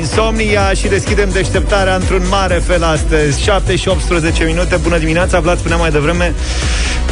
Insomnia 0.00 0.72
și 0.72 0.88
deschidem 0.88 1.30
deșteptarea 1.30 1.94
într-un 1.94 2.22
mare 2.28 2.54
fel 2.54 2.82
astăzi. 2.84 3.42
7 3.42 3.76
și 3.76 3.88
18 3.88 4.44
minute, 4.44 4.76
bună 4.76 4.98
dimineața 4.98 5.40
Vlad 5.40 5.58
spunea 5.58 5.76
mai 5.76 5.90
devreme 5.90 6.34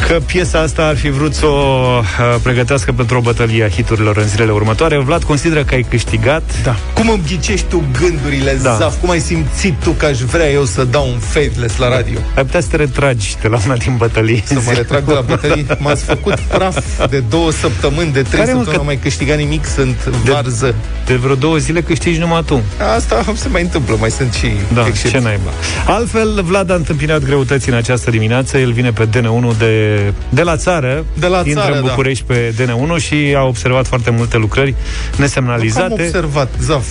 că 0.07 0.19
piesa 0.25 0.59
asta 0.59 0.85
ar 0.85 0.97
fi 0.97 1.09
vrut 1.09 1.33
să 1.33 1.45
o 1.45 1.99
uh, 1.99 2.35
pregătească 2.43 2.91
pentru 2.91 3.17
o 3.17 3.21
bătălie 3.21 3.63
a 3.63 3.69
hiturilor 3.69 4.17
în 4.17 4.27
zilele 4.27 4.51
următoare 4.51 4.97
Vlad 4.97 5.23
consideră 5.23 5.63
că 5.63 5.73
ai 5.73 5.85
câștigat 5.89 6.43
Da. 6.63 6.75
Cum 6.93 7.09
îmi 7.09 7.21
ghicești 7.27 7.65
tu 7.69 7.83
gândurile, 7.99 8.59
Da. 8.61 8.69
da. 8.69 8.75
Zaf? 8.75 8.99
Cum 8.99 9.09
ai 9.09 9.19
simțit 9.19 9.73
tu 9.83 9.89
că 9.91 10.05
aș 10.05 10.19
vrea 10.19 10.49
eu 10.51 10.63
să 10.65 10.83
dau 10.83 11.07
un 11.07 11.19
fadeless 11.19 11.77
la 11.77 11.89
radio? 11.89 12.19
Ai 12.35 12.43
putea 12.45 12.59
să 12.61 12.67
te 12.69 12.75
retragi 12.75 13.35
de 13.41 13.47
la 13.47 13.57
una 13.65 13.75
din 13.75 13.95
bătălii 13.97 14.43
Să 14.45 14.61
mă 14.65 14.71
retrag 14.75 15.03
de 15.03 15.13
la 15.13 15.21
bătălie? 15.21 15.65
M-ați 15.79 16.03
făcut 16.03 16.39
praf 16.39 17.07
de 17.09 17.23
două 17.29 17.51
săptămâni, 17.51 18.11
de 18.11 18.21
trei 18.21 18.39
Care, 18.39 18.53
mă, 18.53 18.63
săptămâni, 18.63 18.65
că- 18.65 18.71
nu 18.71 18.79
am 18.79 18.85
mai 18.85 18.97
câștigat 18.97 19.37
nimic, 19.37 19.65
sunt 19.65 20.03
varză. 20.05 20.75
De 21.05 21.15
vreo 21.15 21.35
două 21.35 21.57
zile 21.57 21.81
câștigi 21.81 22.19
numai 22.19 22.43
tu 22.45 22.61
Asta 22.95 23.25
se 23.35 23.47
mai 23.47 23.61
întâmplă, 23.61 23.95
mai 23.99 24.11
sunt 24.11 24.33
și 24.33 24.51
Da, 24.73 24.79
excepții. 24.87 25.09
ce 25.19 25.19
naiba. 25.25 25.49
Altfel, 25.85 26.41
Vlad 26.43 26.71
a 26.71 26.73
întâmpinat 26.73 27.23
greutăți 27.23 27.69
în 27.69 27.75
această 27.75 28.09
dimineață. 28.09 28.57
El 28.57 28.71
vine 28.71 28.91
pe 28.91 29.05
DN1 29.05 29.57
de, 29.57 29.88
de 30.29 30.41
la 30.41 30.57
țară. 30.57 31.05
De 31.13 31.27
la 31.27 31.37
intră 31.45 31.61
țară, 31.61 31.75
în 31.75 31.81
da. 31.83 31.87
București 31.87 32.23
pe 32.23 32.53
DN1 32.57 33.03
și 33.03 33.33
a 33.37 33.43
observat 33.43 33.87
foarte 33.87 34.09
multe 34.09 34.37
lucrări 34.37 34.69
Nu 34.69 34.75
că 34.75 35.15
am 35.15 35.21
nesemnalizate. 35.21 35.93
observat, 36.03 36.49
Zaf, 36.61 36.85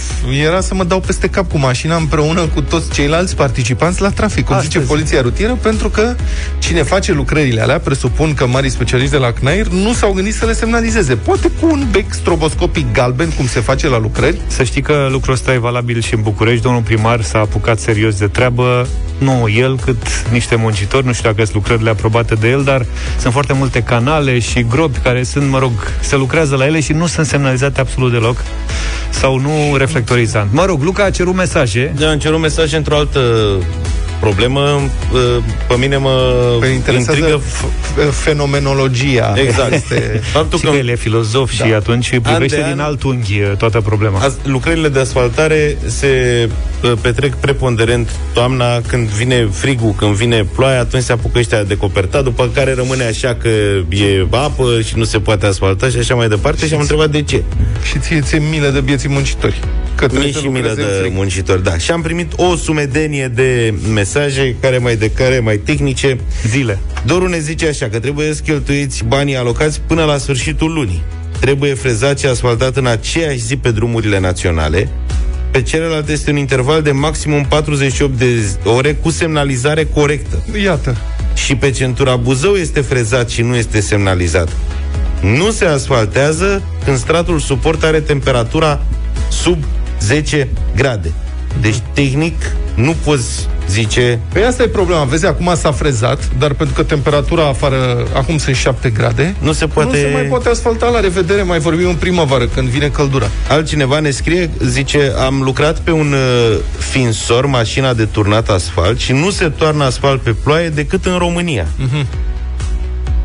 era 0.45 0.61
să 0.61 0.75
mă 0.75 0.85
dau 0.85 1.01
peste 1.01 1.29
cap 1.29 1.51
cu 1.51 1.59
mașina 1.59 1.97
împreună 1.97 2.41
cu 2.55 2.61
toți 2.63 2.91
ceilalți 2.91 3.37
participanți 3.37 4.01
la 4.01 4.11
trafic, 4.11 4.45
cum 4.45 4.55
Astăzi. 4.55 4.73
zice 4.73 4.87
poliția 4.87 5.21
rutieră, 5.21 5.59
pentru 5.63 5.89
că 5.89 6.15
cine 6.59 6.83
face 6.83 7.13
lucrările 7.13 7.61
alea, 7.61 7.79
presupun 7.79 8.35
că 8.35 8.47
mari 8.47 8.69
specialiști 8.71 9.13
de 9.13 9.19
la 9.19 9.33
CNAIR 9.33 9.67
nu 9.67 9.93
s-au 9.93 10.13
gândit 10.13 10.35
să 10.35 10.45
le 10.47 10.53
semnalizeze. 10.53 11.15
Poate 11.17 11.51
cu 11.61 11.67
un 11.71 11.87
bec 11.91 12.13
stroboscopic 12.13 12.93
galben, 12.93 13.29
cum 13.31 13.47
se 13.47 13.61
face 13.61 13.89
la 13.89 13.99
lucrări, 13.99 14.41
Să 14.47 14.63
știi 14.63 14.83
că 14.83 15.09
lucrul 15.11 15.35
ăsta 15.35 15.53
e 15.53 15.59
valabil 15.59 16.01
și 16.01 16.15
în 16.15 16.23
București. 16.23 16.63
Domnul 16.63 16.83
primar 16.83 17.23
s-a 17.23 17.39
apucat 17.39 17.79
serios 17.79 18.19
de 18.19 18.27
treabă. 18.27 18.87
Nu 19.19 19.49
el, 19.57 19.79
cât 19.85 20.03
niște 20.33 20.57
muncitori. 20.57 21.07
Nu 21.07 21.13
știu 21.13 21.29
dacă 21.31 21.43
sunt 21.43 21.55
lucrările 21.55 21.91
aprobate 21.91 22.35
de 22.35 22.49
el, 22.49 22.63
dar 22.65 22.87
sunt 23.21 23.33
foarte 23.33 23.53
multe 23.53 23.83
canale 23.83 24.39
și 24.39 24.67
gropi 24.69 24.99
care 24.99 25.23
sunt, 25.23 25.51
mă 25.51 25.59
rog, 25.59 25.73
se 26.01 26.17
lucrează 26.17 26.57
la 26.57 26.67
ele 26.67 26.81
și 26.81 26.93
nu 26.93 27.07
sunt 27.07 27.27
semnalizate 27.27 27.81
absolut 27.81 28.13
deloc 28.13 28.37
sau 29.11 29.39
nu 29.39 29.77
reflectorizant. 29.77 30.53
Mă 30.53 30.65
rog, 30.65 30.83
Luca 30.83 31.05
a 31.05 31.11
cerut 31.11 31.35
mesaje. 31.35 31.93
Da, 31.99 32.11
am 32.11 32.19
cerut 32.19 32.41
mesaj 32.41 32.73
într-o 32.73 32.97
altă 32.97 33.21
problemă. 34.21 34.61
Uh, 35.13 35.21
Pe 35.69 35.75
mine 35.79 35.97
mă 35.97 36.11
pe 36.61 36.67
interesează 36.67 37.19
intrigă 37.19 37.41
f- 37.43 38.11
fenomenologia. 38.11 39.35
Exact. 39.37 39.73
Este... 39.73 40.21
Și 40.25 40.31
faptul 40.31 40.59
că 40.59 40.69
că 40.71 40.77
el 40.77 40.89
e 40.89 40.95
filozof 40.95 41.51
și 41.51 41.59
Da. 41.71 41.77
atunci 41.77 42.13
îi 42.13 42.21
privește 42.21 42.57
An 42.57 42.63
de 42.63 42.69
din 42.71 42.81
an- 42.81 42.87
alt 42.87 43.03
unghi 43.03 43.41
uh, 43.41 43.57
toată 43.57 43.81
problema. 43.81 44.19
Az- 44.21 44.37
lucrările 44.45 44.89
de 44.89 44.99
asfaltare 45.01 45.77
se 45.87 46.09
uh, 46.83 46.93
petrec 47.01 47.35
preponderent 47.35 48.11
toamna, 48.33 48.81
când 48.87 49.09
vine 49.09 49.49
frigul, 49.53 49.95
când 49.97 50.15
vine 50.15 50.47
ploaia, 50.55 50.81
atunci 50.81 51.03
se 51.03 51.13
apucă 51.13 51.39
ăștia 51.39 51.63
de 51.63 51.77
copertat, 51.77 52.23
după 52.25 52.51
care 52.55 52.75
rămâne 52.75 53.05
așa 53.05 53.35
că 53.43 53.49
e 53.91 54.27
apă 54.31 54.81
și 54.85 54.97
nu 54.97 55.05
se 55.05 55.19
poate 55.19 55.47
asfalta 55.47 55.89
și 55.89 55.97
așa 55.99 56.15
mai 56.15 56.29
departe 56.29 56.67
și 56.67 56.75
am 56.75 56.81
întrebat 56.81 57.11
de 57.11 57.23
ce. 57.23 57.43
și 57.83 57.99
ție 57.99 58.21
ți 58.21 58.37
milă 58.51 58.69
de 58.69 58.81
bieții 58.81 59.09
muncitori. 59.09 59.61
Că 59.99 60.07
trebuie 60.07 60.25
Mie 60.25 60.33
să 60.33 60.39
și 60.39 60.47
milă 60.47 60.69
lucreze 60.69 60.89
în 60.89 60.95
de 60.95 61.01
frig. 61.01 61.13
muncitori, 61.15 61.63
da. 61.63 61.79
Și 61.79 61.91
am 61.91 62.01
primit 62.03 62.33
o 62.37 62.57
sumedenie 62.57 63.29
de 63.29 63.75
mesaje, 63.93 64.57
care 64.61 64.79
mai 64.79 64.97
de 64.97 65.11
care 65.11 65.39
mai 65.39 65.57
tehnice. 65.57 66.19
Zile. 66.47 66.79
Doru 67.07 67.29
ne 67.29 67.39
zice 67.39 67.69
așa, 67.69 67.89
că 67.89 67.99
trebuie 67.99 68.35
să 68.35 68.43
cheltuiți 68.43 69.05
banii 69.05 69.37
alocați 69.37 69.81
până 69.87 70.05
la 70.05 70.19
sfârșitul 70.19 70.73
lunii. 70.73 71.03
Trebuie 71.41 71.75
frezat 71.75 72.19
și 72.19 72.27
asfaltat 72.27 72.77
în 72.77 72.87
aceeași 72.87 73.39
zi 73.39 73.57
pe 73.57 73.71
drumurile 73.71 74.19
naționale. 74.21 74.89
Pe 75.51 75.63
celelalte 75.63 76.13
este 76.13 76.31
un 76.31 76.37
interval 76.37 76.83
de 76.83 76.91
maximum 76.91 77.45
48 77.45 78.19
de 78.19 78.27
ore 78.65 78.95
cu 78.95 79.11
semnalizare 79.11 79.85
corectă. 79.95 80.43
Iată. 80.63 80.97
Și 81.35 81.55
pe 81.55 81.71
centura 81.71 82.17
Buzău 82.17 82.55
este 82.55 82.81
frezat 82.81 83.29
și 83.29 83.43
nu 83.43 83.57
este 83.57 83.81
semnalizat. 83.81 84.49
Nu 85.21 85.51
se 85.51 85.65
asfaltează 85.65 86.63
când 86.85 86.99
stratul 86.99 87.39
suport 87.39 87.83
are 87.83 88.01
temperatura 88.01 88.81
sub 89.31 89.65
10 90.01 90.49
grade. 90.77 91.13
Deci, 91.61 91.79
tehnic, 91.93 92.35
nu 92.75 92.95
poți 93.05 93.49
zice 93.69 94.19
Păi 94.33 94.45
asta 94.45 94.63
e 94.63 94.67
problema. 94.67 95.05
Vezi, 95.05 95.27
acum 95.27 95.53
s-a 95.57 95.73
frezat, 95.73 96.31
dar 96.39 96.53
pentru 96.53 96.75
că 96.75 96.83
temperatura 96.83 97.49
afară 97.49 98.07
acum 98.15 98.39
sunt 98.39 98.57
7 98.57 98.91
grade, 98.91 99.35
Nu 99.41 99.53
se 99.53 99.67
poate... 99.67 99.89
nu 99.89 99.95
se 99.97 100.11
mai 100.13 100.23
poate 100.23 100.49
asfalta. 100.49 100.89
La 100.89 101.01
revedere, 101.01 101.43
mai 101.43 101.59
vorbim 101.59 101.89
în 101.89 101.95
primăvară, 101.95 102.47
când 102.47 102.69
vine 102.69 102.89
căldura. 102.89 103.27
Altcineva 103.49 104.01
ne 104.01 104.11
scrie, 104.11 104.51
zice, 104.65 105.13
am 105.27 105.43
lucrat 105.43 105.79
pe 105.79 105.91
un 105.91 106.13
uh, 106.13 106.59
finsor, 106.79 107.47
mașina 107.47 107.93
de 107.93 108.05
turnat 108.05 108.49
asfalt 108.49 108.99
și 108.99 109.13
nu 109.13 109.31
se 109.31 109.49
toarnă 109.49 109.85
asfalt 109.85 110.21
pe 110.21 110.35
ploaie 110.43 110.69
decât 110.69 111.07
în 111.07 111.19
România. 111.19 111.67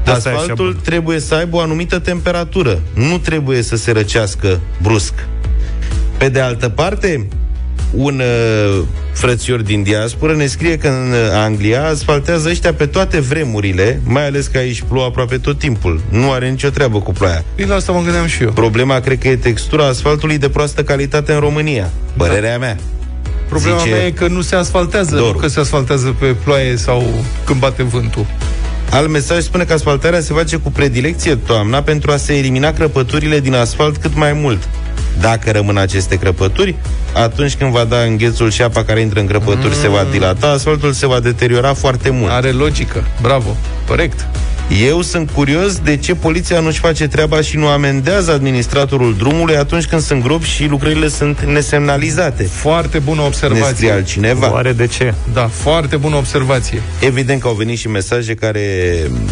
Asta 0.06 0.30
e 0.30 0.32
așa 0.32 0.40
Asfaltul 0.42 0.72
bun. 0.72 0.82
trebuie 0.84 1.20
să 1.20 1.36
aibă 1.36 1.56
o 1.56 1.60
anumită 1.60 2.00
temperatură. 2.00 2.80
Nu 2.94 3.18
trebuie 3.18 3.62
să 3.62 3.76
se 3.76 3.92
răcească 3.92 4.60
brusc. 4.82 5.14
Pe 6.24 6.30
de 6.30 6.40
altă 6.40 6.70
parte, 6.70 7.28
un 7.92 8.22
uh, 8.22 8.84
frățior 9.14 9.62
din 9.62 9.84
diasporă 9.84 10.36
ne 10.36 10.46
scrie 10.46 10.78
că 10.78 10.88
în 10.88 11.12
uh, 11.12 11.18
Anglia 11.34 11.86
asfaltează 11.88 12.50
ăștia 12.50 12.74
pe 12.74 12.86
toate 12.86 13.20
vremurile, 13.20 14.02
mai 14.04 14.26
ales 14.26 14.48
că 14.48 14.58
aici 14.58 14.84
plouă 14.88 15.06
aproape 15.06 15.38
tot 15.38 15.60
timpul. 15.60 16.02
Nu 16.10 16.32
are 16.32 16.50
nicio 16.50 16.70
treabă 16.70 17.00
cu 17.00 17.12
ploaia. 17.12 17.44
Păi 17.56 17.66
la 17.66 17.76
asta 17.76 17.92
mă 17.92 18.02
gândeam 18.02 18.26
și 18.26 18.44
eu. 18.44 18.52
Problema 18.52 19.00
cred 19.00 19.18
că 19.20 19.28
e 19.28 19.36
textura 19.36 19.88
asfaltului 19.88 20.38
de 20.38 20.50
proastă 20.50 20.84
calitate 20.84 21.34
în 21.34 21.40
România. 21.40 21.90
Părerea 22.18 22.58
mea. 22.58 22.78
Problema 23.50 23.78
Zice- 23.78 23.90
mea 23.90 24.06
e 24.06 24.12
că 24.12 24.28
nu 24.28 24.42
se 24.42 24.56
asfaltează, 24.56 25.16
Doru. 25.16 25.32
nu 25.34 25.40
că 25.40 25.48
se 25.48 25.60
asfaltează 25.60 26.16
pe 26.20 26.36
ploaie 26.44 26.76
sau 26.76 27.24
când 27.46 27.60
bate 27.60 27.84
vântul. 27.84 28.26
Alt 28.90 29.10
mesaj 29.10 29.44
spune 29.44 29.64
că 29.64 29.74
asfaltarea 29.74 30.20
se 30.20 30.34
face 30.34 30.56
cu 30.56 30.72
predilecție 30.72 31.36
toamna 31.36 31.82
pentru 31.82 32.12
a 32.12 32.18
se 32.18 32.38
elimina 32.38 32.74
crăpăturile 32.74 33.40
din 33.40 33.54
asfalt 33.54 33.98
cât 33.98 34.16
mai 34.16 34.34
mult. 34.34 34.70
Dacă 35.20 35.52
rămân 35.52 35.78
aceste 35.78 36.16
crăpături, 36.16 36.76
atunci 37.14 37.56
când 37.56 37.72
va 37.72 37.84
da 37.84 37.98
înghețul 37.98 38.50
și 38.50 38.62
apa 38.62 38.84
care 38.84 39.00
intră 39.00 39.20
în 39.20 39.26
crăpături 39.26 39.76
se 39.76 39.88
va 39.88 40.06
dilata, 40.12 40.48
asfaltul 40.48 40.92
se 40.92 41.08
va 41.08 41.20
deteriora 41.20 41.74
foarte 41.74 42.10
mult. 42.10 42.32
Are 42.32 42.52
logică. 42.52 43.04
Bravo. 43.22 43.56
Corect. 43.88 44.28
Eu 44.82 45.02
sunt 45.02 45.30
curios 45.32 45.78
de 45.80 45.98
ce 45.98 46.16
poliția 46.16 46.60
nu-și 46.60 46.80
face 46.80 47.08
treaba 47.08 47.42
și 47.42 47.58
nu 47.58 47.68
amendează 47.68 48.32
administratorul 48.32 49.16
drumului 49.18 49.56
atunci 49.56 49.86
când 49.86 50.02
sunt 50.02 50.24
gropi 50.24 50.46
și 50.46 50.66
lucrările 50.66 51.08
sunt 51.08 51.40
nesemnalizate. 51.42 52.44
Foarte 52.44 53.00
bună 53.00 53.22
Ne 53.22 53.30
scrie 53.32 53.50
observație. 53.50 53.92
altcineva. 53.92 54.52
Oare 54.52 54.72
de 54.74 54.88
ce? 54.88 55.14
Da, 55.34 55.50
foarte 55.54 55.96
bună 55.98 56.16
observație. 56.16 56.82
Evident 57.00 57.42
că 57.42 57.48
au 57.48 57.54
venit 57.54 57.78
și 57.78 57.88
mesaje 57.88 58.34
care 58.34 58.62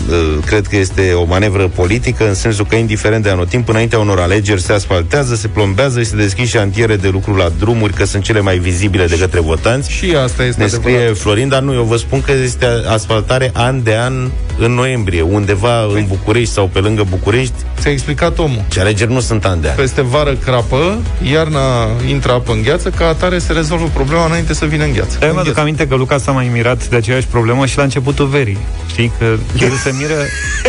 uh, 0.09 0.37
cred 0.45 0.67
că 0.67 0.75
este 0.77 1.11
o 1.13 1.23
manevră 1.23 1.67
politică, 1.67 2.27
în 2.27 2.33
sensul 2.33 2.65
că, 2.65 2.75
indiferent 2.75 3.23
de 3.23 3.29
anotimp, 3.29 3.69
înaintea 3.69 3.99
unor 3.99 4.19
alegeri 4.19 4.61
se 4.61 4.73
asfaltează, 4.73 5.35
se 5.35 5.47
plombează 5.47 5.99
și 5.99 6.05
se 6.05 6.15
deschid 6.15 6.47
șantiere 6.47 6.95
de 6.95 7.07
lucru 7.07 7.35
la 7.35 7.49
drumuri, 7.59 7.93
că 7.93 8.05
sunt 8.05 8.23
cele 8.23 8.39
mai 8.39 8.57
vizibile 8.57 9.05
de 9.05 9.17
către 9.17 9.39
votanți. 9.39 9.91
Și 9.91 10.15
asta 10.23 10.43
este 10.43 10.61
Ne 10.61 10.67
scrie 10.67 10.95
adevărat. 10.95 11.17
Florin, 11.17 11.47
dar 11.47 11.61
nu, 11.61 11.73
eu 11.73 11.83
vă 11.83 11.97
spun 11.97 12.21
că 12.21 12.31
este 12.43 12.65
asfaltare 12.87 13.49
an 13.53 13.83
de 13.83 13.95
an 13.95 14.29
în 14.57 14.71
noiembrie, 14.71 15.21
undeva 15.31 15.83
în 15.83 16.05
București 16.07 16.53
sau 16.53 16.67
pe 16.73 16.79
lângă 16.79 17.05
București, 17.09 17.53
Ți-a 17.79 17.91
explicat 17.91 18.37
omul. 18.39 18.63
și 18.71 18.79
alegeri 18.79 19.11
nu 19.11 19.19
sunt 19.19 19.45
an 19.45 19.61
de 19.61 19.69
an. 19.69 19.75
Peste 19.75 20.01
vară 20.01 20.33
crapă, 20.35 20.97
iarna 21.31 21.87
intră 22.07 22.31
apă 22.31 22.51
în 22.51 22.61
gheață, 22.61 22.89
ca 22.89 23.07
atare 23.07 23.37
se 23.39 23.53
rezolvă 23.53 23.89
problema 23.93 24.25
înainte 24.25 24.53
să 24.53 24.65
vină 24.65 24.83
în 24.83 24.91
gheață. 24.93 25.17
Dar 25.19 25.21
eu 25.23 25.27
În 25.29 25.33
mă 25.33 25.39
aduc 25.39 25.53
gheață. 25.53 25.59
aminte 25.67 25.87
că 25.87 25.95
Luca 25.95 26.17
s-a 26.17 26.31
mai 26.31 26.49
mirat 26.53 26.87
de 26.89 26.95
aceeași 26.95 27.25
problemă 27.27 27.65
și 27.65 27.77
la 27.77 27.83
începutul 27.83 28.27
verii. 28.27 28.57
Știi? 28.89 29.11
Că 29.17 29.25
el 29.59 29.71
se 29.83 29.93
miră, 29.99 30.13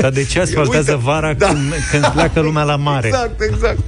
dar 0.00 0.10
de 0.10 0.24
ce 0.24 0.40
asfaltează 0.46 0.90
Uite, 0.92 1.02
vara 1.04 1.32
da. 1.32 1.46
când, 1.46 1.58
când 1.90 2.06
pleacă 2.06 2.40
lumea 2.40 2.62
la 2.62 2.76
mare? 2.76 3.06
Exact, 3.06 3.40
exact. 3.52 3.78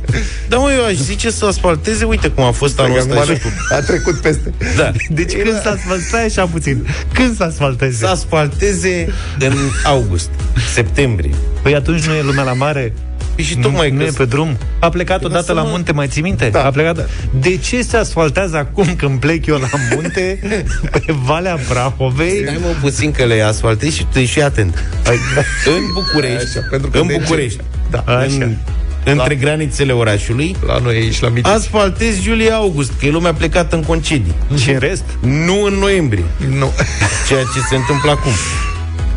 Da, 0.49 0.57
mă, 0.57 0.73
eu 0.79 0.85
aș 0.85 0.93
zice 0.95 1.31
să 1.31 1.45
asfalteze, 1.47 2.05
uite 2.05 2.29
cum 2.29 2.45
a 2.45 2.51
fost 2.51 2.81
anul 2.81 2.99
ăsta 2.99 3.15
Acum 3.21 3.35
și 3.35 3.41
cu... 3.41 3.49
a 3.71 3.81
trecut 3.81 4.15
peste. 4.21 4.53
Da. 4.77 4.91
Deci 5.09 5.33
când 5.33 5.61
s-a 5.63 5.71
asfaltat, 5.71 6.05
stai 6.09 6.25
așa 6.25 6.47
puțin, 6.47 6.87
când 7.13 7.37
s-a 7.37 7.45
asfalteze? 7.45 7.97
Să 7.97 8.07
asfalteze 8.07 9.13
în 9.39 9.57
august, 9.85 10.31
septembrie. 10.75 11.35
Păi 11.63 11.75
atunci 11.75 12.03
nu 12.05 12.15
e 12.15 12.23
lumea 12.23 12.43
la 12.45 12.53
mare? 12.53 12.93
Păi 13.35 13.45
și 13.45 13.57
tocmai 13.57 13.91
nu, 13.91 13.97
că 13.97 14.03
nu 14.03 14.09
e 14.09 14.13
pe 14.17 14.25
drum. 14.25 14.57
A 14.79 14.89
plecat 14.89 15.25
odată 15.25 15.39
lasă-mă. 15.53 15.61
la 15.61 15.67
munte, 15.67 15.93
mai 15.93 16.07
ții 16.09 16.23
minte? 16.23 16.49
Da. 16.53 16.65
A 16.65 16.71
plecat. 16.71 17.09
De 17.41 17.57
ce 17.57 17.83
se 17.83 17.97
asfaltează 17.97 18.57
acum 18.57 18.95
când 18.97 19.21
plec 19.21 19.47
eu 19.47 19.57
la 19.59 19.69
munte 19.95 20.39
pe 20.91 21.03
Valea 21.25 21.59
Prahovei? 21.69 22.41
Stai 22.43 22.59
mă 22.61 22.69
puțin 22.81 23.11
că 23.13 23.25
le 23.25 23.41
asfaltezi 23.43 23.97
și 23.97 24.07
tu 24.13 24.19
ești 24.19 24.41
atent. 24.43 24.85
în 25.67 25.83
București, 25.95 26.59
Așa, 26.59 26.67
pentru 26.71 26.91
că 26.91 26.99
în 26.99 27.07
de 27.07 27.13
ce? 27.13 27.19
București, 27.21 27.61
Da. 27.91 27.99
Așa. 28.07 28.25
în, 28.25 28.55
între 29.05 29.35
granițele 29.35 29.93
orașului, 29.93 30.57
La 30.67 30.79
noi 30.79 30.95
aici, 30.97 31.21
la 31.21 31.29
mici. 31.29 31.47
asfaltezi 31.47 32.29
iulie-august, 32.29 32.93
că 32.99 33.07
e 33.07 33.11
lumea 33.11 33.33
plecată 33.33 33.77
în 33.77 33.83
concedii. 33.83 34.35
Și 34.57 34.71
în 34.71 34.79
rest? 34.79 35.05
Nu 35.21 35.63
în 35.65 35.75
noiembrie, 35.75 36.25
Nu. 36.59 36.73
ceea 37.29 37.43
ce 37.55 37.61
se 37.69 37.75
întâmplă 37.77 38.11
acum. 38.11 38.33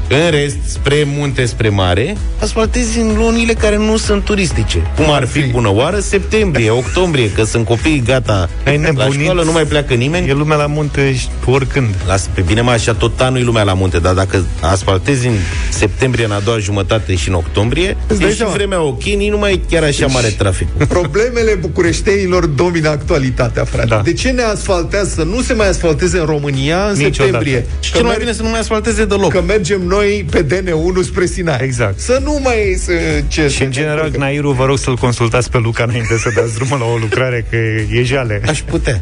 În 0.09 0.29
rest, 0.29 0.57
spre 0.67 1.03
munte, 1.05 1.45
spre 1.45 1.69
mare, 1.69 2.17
asfaltezi 2.41 2.99
în 2.99 3.15
lunile 3.17 3.53
care 3.53 3.77
nu 3.77 3.97
sunt 3.97 4.23
turistice. 4.23 4.91
Cum 4.95 5.11
ar 5.11 5.25
fi 5.25 5.41
bună 5.41 5.69
oară, 5.73 5.99
septembrie, 5.99 6.69
octombrie, 6.69 7.31
că 7.31 7.43
sunt 7.43 7.65
copii 7.65 8.03
gata 8.05 8.49
Ai 8.65 8.75
la 8.75 8.81
nebunit? 8.81 9.21
școală, 9.21 9.43
nu 9.43 9.51
mai 9.51 9.63
pleacă 9.63 9.93
nimeni. 9.93 10.29
E 10.29 10.33
lumea 10.33 10.57
la 10.57 10.65
munte 10.65 11.13
și 11.15 11.27
oricând. 11.45 11.95
Lasă, 12.07 12.29
pe 12.33 12.41
bine 12.41 12.61
mai 12.61 12.73
așa, 12.73 12.93
tot 12.93 13.19
anul 13.21 13.39
e 13.39 13.43
lumea 13.43 13.63
la 13.63 13.73
munte, 13.73 13.99
dar 13.99 14.13
dacă 14.13 14.43
asfaltezi 14.61 15.27
în 15.27 15.33
septembrie, 15.69 16.25
în 16.25 16.31
a 16.31 16.39
doua 16.39 16.57
jumătate 16.57 17.15
și 17.15 17.27
în 17.29 17.33
octombrie, 17.35 17.97
Îți 18.07 18.19
dai 18.19 18.27
e 18.29 18.31
și 18.31 18.37
seama. 18.37 18.53
vremea 18.53 18.81
ok, 18.81 19.03
nici 19.03 19.29
nu 19.29 19.37
mai 19.37 19.53
e 19.53 19.59
chiar 19.69 19.83
așa 19.83 20.05
mare 20.07 20.27
trafic. 20.27 20.67
Problemele 20.97 21.53
bucureștenilor 21.59 22.45
domină 22.45 22.89
actualitatea, 22.89 23.63
frate. 23.63 23.87
Da. 23.87 24.01
De 24.03 24.13
ce 24.13 24.29
ne 24.29 24.41
asfaltează 24.43 25.09
să 25.15 25.23
nu 25.23 25.41
se 25.41 25.53
mai 25.53 25.69
asfalteze 25.69 26.19
în 26.19 26.25
România 26.25 26.77
în 26.77 26.91
Niciodată. 26.97 27.13
septembrie? 27.13 27.65
Și 27.79 27.91
Că 27.91 27.97
cel 27.97 28.05
mai 28.05 28.15
merg- 28.15 28.19
bine 28.23 28.33
să 28.33 28.41
nu 28.41 28.49
mai 28.49 28.59
asfalteze 28.59 29.05
deloc. 29.05 29.31
Că 29.31 29.41
mergem 29.47 29.81
noi 29.87 29.96
pe 30.29 30.45
DN1 30.45 31.03
spre 31.03 31.25
Sinai. 31.25 31.57
Exact. 31.61 31.99
Să 31.99 32.19
nu 32.23 32.39
mai 32.43 32.75
să, 32.77 32.91
ce, 33.27 33.47
Și 33.47 33.63
în 33.63 33.71
general, 33.71 34.09
Gnairu, 34.09 34.51
vă 34.51 34.65
rog 34.65 34.77
să-l 34.77 34.95
consultați 34.95 35.51
pe 35.51 35.57
Luca 35.57 35.83
înainte 35.83 36.17
să 36.17 36.31
dați 36.35 36.55
drumul 36.55 36.79
la 36.79 36.85
o 36.85 36.97
lucrare, 36.97 37.45
că 37.49 37.55
e 37.91 38.03
jale. 38.03 38.41
Aș 38.47 38.61
putea. 38.61 39.01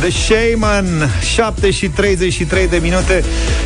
The 0.00 0.10
Shaman 0.10 1.10
7 1.34 1.70
și 1.70 1.86
33 1.88 2.68
de 2.68 2.78
minute 2.82 3.24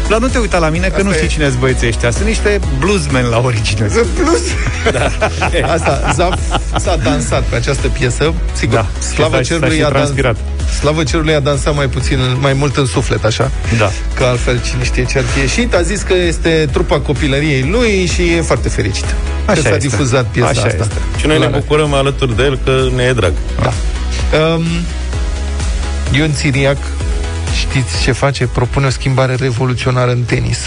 Dar 0.08 0.18
nu 0.18 0.26
te 0.28 0.38
uita 0.38 0.58
la 0.58 0.68
mine 0.68 0.86
că 0.86 0.92
Asta 0.96 1.06
nu 1.06 1.12
știi 1.12 1.24
e. 1.24 1.28
cine 1.28 1.48
sunt 1.48 1.58
băieții 1.58 1.86
ăștia 1.88 2.10
Sunt 2.10 2.26
niște 2.26 2.60
bluesmen 2.78 3.24
la 3.24 3.38
origine 3.44 3.84
În 3.94 4.06
plus, 4.24 4.40
da. 4.98 5.10
asta, 5.74 6.12
Zaf 6.14 6.38
s-a 6.78 6.96
dansat 6.96 7.42
pe 7.42 7.56
această 7.56 7.88
piesă. 7.88 8.34
Sigur, 8.52 8.74
Da, 8.74 8.86
slavă 9.14 9.36
și 9.36 9.42
s-a- 9.42 9.48
cerului 9.54 9.68
s-a 9.70 9.76
și 9.76 9.82
a 9.82 9.88
transpirat. 9.88 10.36
Slavă 10.80 11.02
cerului 11.02 11.34
a 11.34 11.40
dansat 11.40 11.74
mai 11.74 11.86
puțin, 11.86 12.18
mai 12.40 12.52
mult 12.52 12.76
în 12.76 12.86
suflet, 12.86 13.24
așa. 13.24 13.50
Da. 13.78 13.90
Că 14.14 14.24
altfel 14.24 14.60
cine 14.70 14.84
știe 14.84 15.04
ce 15.04 15.18
ar 15.18 15.24
fi 15.24 15.38
ieșit. 15.38 15.74
A 15.74 15.82
zis 15.82 16.02
că 16.02 16.14
este 16.14 16.68
trupa 16.72 17.00
copilăriei 17.00 17.68
lui 17.70 18.06
și 18.14 18.22
e 18.22 18.40
foarte 18.40 18.68
fericit. 18.68 19.04
Așa 19.46 19.54
că 19.54 19.60
s-a 19.60 19.68
este. 19.74 19.88
difuzat 19.88 20.24
piesa 20.26 20.48
Așa 20.48 20.62
asta. 20.62 20.76
este. 20.82 20.94
Și 21.18 21.26
noi 21.26 21.38
ne 21.38 21.44
La- 21.44 21.50
bucurăm 21.58 21.94
alături 21.94 22.36
de 22.36 22.42
el 22.42 22.58
că 22.64 22.88
ne 22.96 23.02
e 23.02 23.12
drag. 23.12 23.32
Da. 23.62 23.72
Um, 24.38 24.62
Ion 26.14 26.32
Țiriac, 26.32 26.76
știți 27.58 28.02
ce 28.02 28.12
face? 28.12 28.46
Propune 28.46 28.86
o 28.86 28.90
schimbare 28.90 29.34
revoluționară 29.34 30.10
în 30.10 30.22
tenis. 30.22 30.58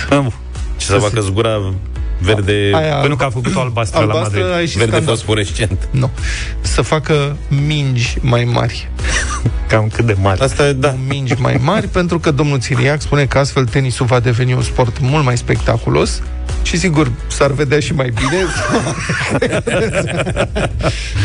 Ce 0.78 0.86
să 0.86 0.98
facă 0.98 1.22
zgura 1.22 1.74
verde, 2.26 2.72
Aia- 2.76 3.00
Păi 3.00 3.10
nu 3.10 3.16
că 3.16 3.24
a 3.24 3.30
făcut-o 3.30 3.60
albastră, 3.60 4.00
la 4.00 4.06
Albastră 4.14 4.40
Madrid 4.40 4.56
a 4.56 4.60
ieșit 4.60 4.78
verde 4.78 4.92
scandal. 4.92 5.16
fosforescent. 5.16 5.88
Nu. 5.92 6.10
Să 6.62 6.82
facă 6.82 7.38
mingi 7.68 8.18
mai 8.22 8.44
mari. 8.44 8.90
Cam 9.70 9.90
cât 9.94 10.06
de 10.06 10.16
mare 10.22 10.44
Asta 10.44 10.68
e, 10.68 10.74
da. 10.74 10.96
mingi 11.08 11.34
mai 11.40 11.60
mari, 11.64 11.88
pentru 12.00 12.20
că 12.20 12.32
domnul 12.32 12.60
Țiriac 12.60 13.02
spune 13.02 13.26
că 13.26 13.38
astfel 13.38 13.66
tenisul 13.66 14.06
va 14.06 14.20
deveni 14.20 14.54
un 14.54 14.62
sport 14.62 15.00
mult 15.00 15.24
mai 15.26 15.38
spectaculos 15.38 16.22
și 16.64 16.78
sigur 16.78 17.12
s-ar 17.28 17.52
vedea 17.52 17.80
și 17.80 17.94
mai 17.94 18.14
bine. 18.16 18.44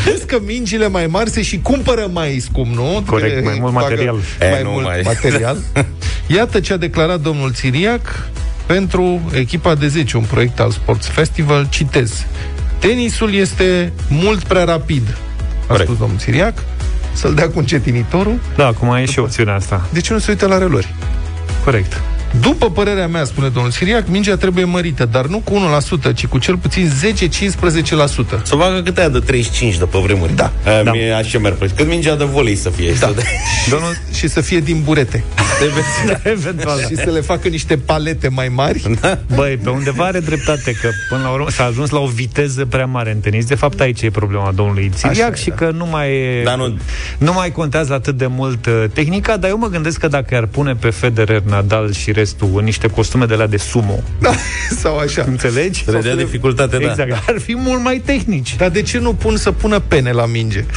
Vezi 0.04 0.26
că 0.26 0.38
mingile 0.46 0.88
mai 0.88 1.06
mari 1.06 1.30
se 1.30 1.42
și 1.42 1.60
cumpără 1.62 2.08
mai 2.12 2.38
scump, 2.40 2.74
nu? 2.74 3.02
Corect, 3.06 3.34
Că 3.36 3.44
mai 3.44 3.58
mult 3.60 3.72
bagă 3.72 3.86
material. 3.88 4.14
Mai 4.40 4.58
E, 4.60 4.62
nu 4.62 4.70
mult 4.70 4.84
mai- 4.84 5.00
material. 5.04 5.56
Iată 6.26 6.60
ce 6.60 6.72
a 6.72 6.76
declarat 6.76 7.20
domnul 7.20 7.52
Țiriac 7.52 8.28
pentru 8.72 9.20
echipa 9.32 9.74
de 9.74 9.88
10, 9.88 10.16
un 10.16 10.22
proiect 10.22 10.60
al 10.60 10.70
Sports 10.70 11.06
Festival. 11.06 11.66
Citez. 11.68 12.26
Tenisul 12.78 13.34
este 13.34 13.92
mult 14.08 14.42
prea 14.42 14.64
rapid, 14.64 15.16
a 15.62 15.66
Corect. 15.66 15.84
spus 15.88 15.98
domnul 15.98 16.18
Țiriac, 16.18 16.62
să-l 17.12 17.34
dea 17.34 17.48
cu 17.48 17.58
încetinitorul. 17.58 18.40
Da, 18.56 18.66
acum 18.66 18.94
e 18.94 19.04
și 19.04 19.18
opțiunea 19.18 19.54
asta 19.54 19.88
De 19.92 20.00
ce 20.00 20.12
nu 20.12 20.18
se 20.18 20.30
uită 20.30 20.46
la 20.46 20.58
relori? 20.58 20.94
Corect 21.64 22.00
După 22.40 22.70
părerea 22.70 23.06
mea, 23.08 23.24
spune 23.24 23.48
domnul 23.48 23.70
Siriac, 23.72 24.08
mingea 24.08 24.36
trebuie 24.36 24.64
mărită, 24.64 25.04
dar 25.12 25.26
nu 25.26 25.38
cu 25.38 25.54
1%, 26.10 26.14
ci 26.14 26.26
cu 26.26 26.38
cel 26.38 26.56
puțin 26.56 26.90
10-15%. 26.90 28.42
Să 28.42 28.54
facă 28.56 28.80
cât 28.84 28.98
aia 28.98 29.08
de 29.08 29.18
35 29.18 29.76
de 29.78 29.84
pe 29.84 29.98
vremuri. 29.98 30.34
Da. 30.36 30.52
Aia 30.66 30.82
Da. 30.82 30.90
Mie 30.90 31.12
așa 31.12 31.38
mi-ar 31.38 31.52
plăcea. 31.52 31.74
Cât 31.76 31.86
mingea 31.88 32.16
de 32.16 32.24
volei 32.24 32.54
să 32.56 32.70
fie. 32.70 32.92
Da. 33.00 33.06
Să 33.06 33.12
de- 33.16 33.22
Domnul, 33.70 33.96
și 34.14 34.28
să 34.28 34.40
fie 34.40 34.60
din 34.60 34.82
burete. 34.84 35.24
Eventual 36.22 36.78
și 36.88 36.94
să 36.96 37.10
le 37.10 37.20
facă 37.20 37.48
niște 37.48 37.76
palete 37.76 38.28
mai 38.28 38.48
mari. 38.48 38.82
Băi, 39.34 39.56
pe 39.62 39.70
undeva 39.70 40.04
are 40.04 40.18
dreptate 40.20 40.72
Că 40.80 40.88
până 41.08 41.22
la 41.22 41.28
urmă 41.30 41.50
s-a 41.50 41.64
ajuns 41.64 41.90
la 41.90 41.98
o 41.98 42.06
viteză 42.06 42.64
prea 42.64 42.86
mare 42.86 43.10
în 43.12 43.18
tenis 43.18 43.44
De 43.44 43.54
fapt 43.54 43.80
aici 43.80 44.02
e 44.02 44.10
problema 44.10 44.52
domnului 44.54 44.90
Țiriac 44.94 45.30
Așa 45.32 45.40
e, 45.40 45.42
Și 45.42 45.48
da. 45.48 45.54
că 45.54 45.70
nu 45.76 45.86
mai 45.86 46.10
e, 46.12 46.42
Dar 46.44 46.56
nu- 46.56 46.78
nu 47.18 47.32
mai 47.32 47.52
contează 47.52 47.92
atât 47.92 48.16
de 48.16 48.26
mult 48.26 48.66
uh, 48.66 48.84
tehnica 48.92 49.36
Dar 49.36 49.50
eu 49.50 49.58
mă 49.58 49.66
gândesc 49.68 49.98
că 49.98 50.08
dacă 50.08 50.36
ar 50.36 50.46
pune 50.46 50.74
pe 50.74 50.90
Federer, 50.90 51.42
Nadal 51.42 51.92
și 51.92 52.12
restul 52.20 52.50
În 52.54 52.64
niște 52.64 52.88
costume 52.88 53.24
de 53.24 53.34
la 53.34 53.46
de 53.46 53.56
sumo 53.56 54.02
Da, 54.18 54.32
sau 54.82 54.98
așa. 54.98 55.24
Înțelegi? 55.26 55.84
Să 55.84 55.90
le 55.90 56.00
dea 56.00 56.16
dificultate, 56.16 56.78
da. 56.78 56.90
Exact, 56.90 57.28
ar 57.28 57.38
fi 57.38 57.56
mult 57.56 57.82
mai 57.82 58.02
tehnici 58.04 58.56
Dar 58.56 58.70
de 58.70 58.82
ce 58.82 58.98
nu 58.98 59.14
pun 59.14 59.36
să 59.36 59.52
pună 59.52 59.78
pene 59.78 60.12
la 60.12 60.26
minge? 60.26 60.64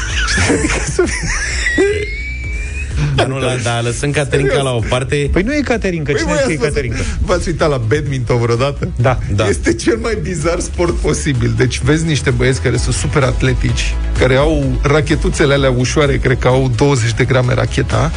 Dar 3.16 3.26
nu, 3.28 3.40
la, 3.40 3.56
da, 3.64 3.82
lăsând 3.82 4.14
Caterinca 4.14 4.62
la 4.62 4.72
o 4.72 4.80
parte, 4.90 5.30
Păi 5.32 5.42
nu 5.42 5.54
e 5.54 5.60
Caterinca, 5.64 6.14
cine 6.14 6.24
voi 6.26 6.34
păi, 6.36 6.44
că 6.46 6.52
e 6.52 6.54
ați 6.54 6.58
văzut- 6.58 6.74
Caterinca? 6.74 7.04
V-ați 7.26 7.48
uitat 7.48 7.70
la 7.70 7.78
badminton 7.88 8.40
vreodată? 8.42 8.88
Da, 8.96 9.20
Da. 9.36 9.48
Este 9.48 9.74
cel 9.74 9.98
mai 10.02 10.18
bizar 10.22 10.60
sport 10.60 10.94
posibil. 10.96 11.54
Deci 11.58 11.80
vezi 11.84 12.06
niște 12.06 12.30
băieți 12.30 12.62
care 12.62 12.78
sunt 12.78 12.96
super 12.96 13.24
atletici, 13.24 13.96
care 14.20 14.36
au 14.36 14.80
rachetuțele 14.82 15.54
alea 15.54 15.72
ușoare, 15.72 16.18
cred 16.18 16.38
că 16.40 16.48
au 16.48 16.72
20 16.76 17.14
de 17.14 17.24
grame 17.24 17.54
racheta, 17.54 18.12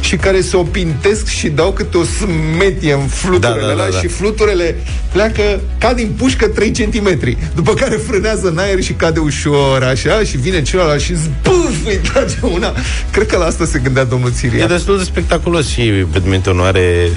și 0.00 0.16
care 0.16 0.40
se 0.40 0.56
opintesc 0.56 1.26
și 1.26 1.48
dau 1.48 1.72
câte 1.72 1.96
o 1.96 2.02
smetie 2.02 2.92
în 2.92 3.06
fluturele 3.06 3.60
Da, 3.60 3.66
da, 3.66 3.66
da, 3.66 3.72
alea 3.82 3.90
da. 3.90 3.98
și 3.98 4.06
fluturele 4.06 4.76
pleacă 5.12 5.60
ca 5.78 5.92
din 5.94 6.12
pușcă 6.16 6.46
3 6.46 6.70
cm. 6.70 7.18
După 7.54 7.74
care 7.74 7.94
frânează 7.96 8.48
în 8.48 8.58
aer 8.58 8.82
și 8.82 8.92
cade 8.92 9.18
ușor, 9.18 9.82
așa, 9.82 10.22
și 10.22 10.36
vine 10.36 10.62
celălalt 10.62 11.00
și 11.00 11.14
zbuf, 11.14 11.86
îi 11.86 11.96
trage 12.12 12.34
una. 12.40 12.74
Cred 13.10 13.26
că 13.26 13.36
la 13.36 13.44
asta 13.44 13.64
se 13.64 13.78
gândea 13.78 14.04
domnul 14.04 14.17
e 14.26 14.30
Țiria. 14.30 14.66
destul 14.66 14.98
de 14.98 15.04
spectaculos 15.04 15.68
și 15.68 16.04
badmintonul 16.12 16.64
are 16.64 17.10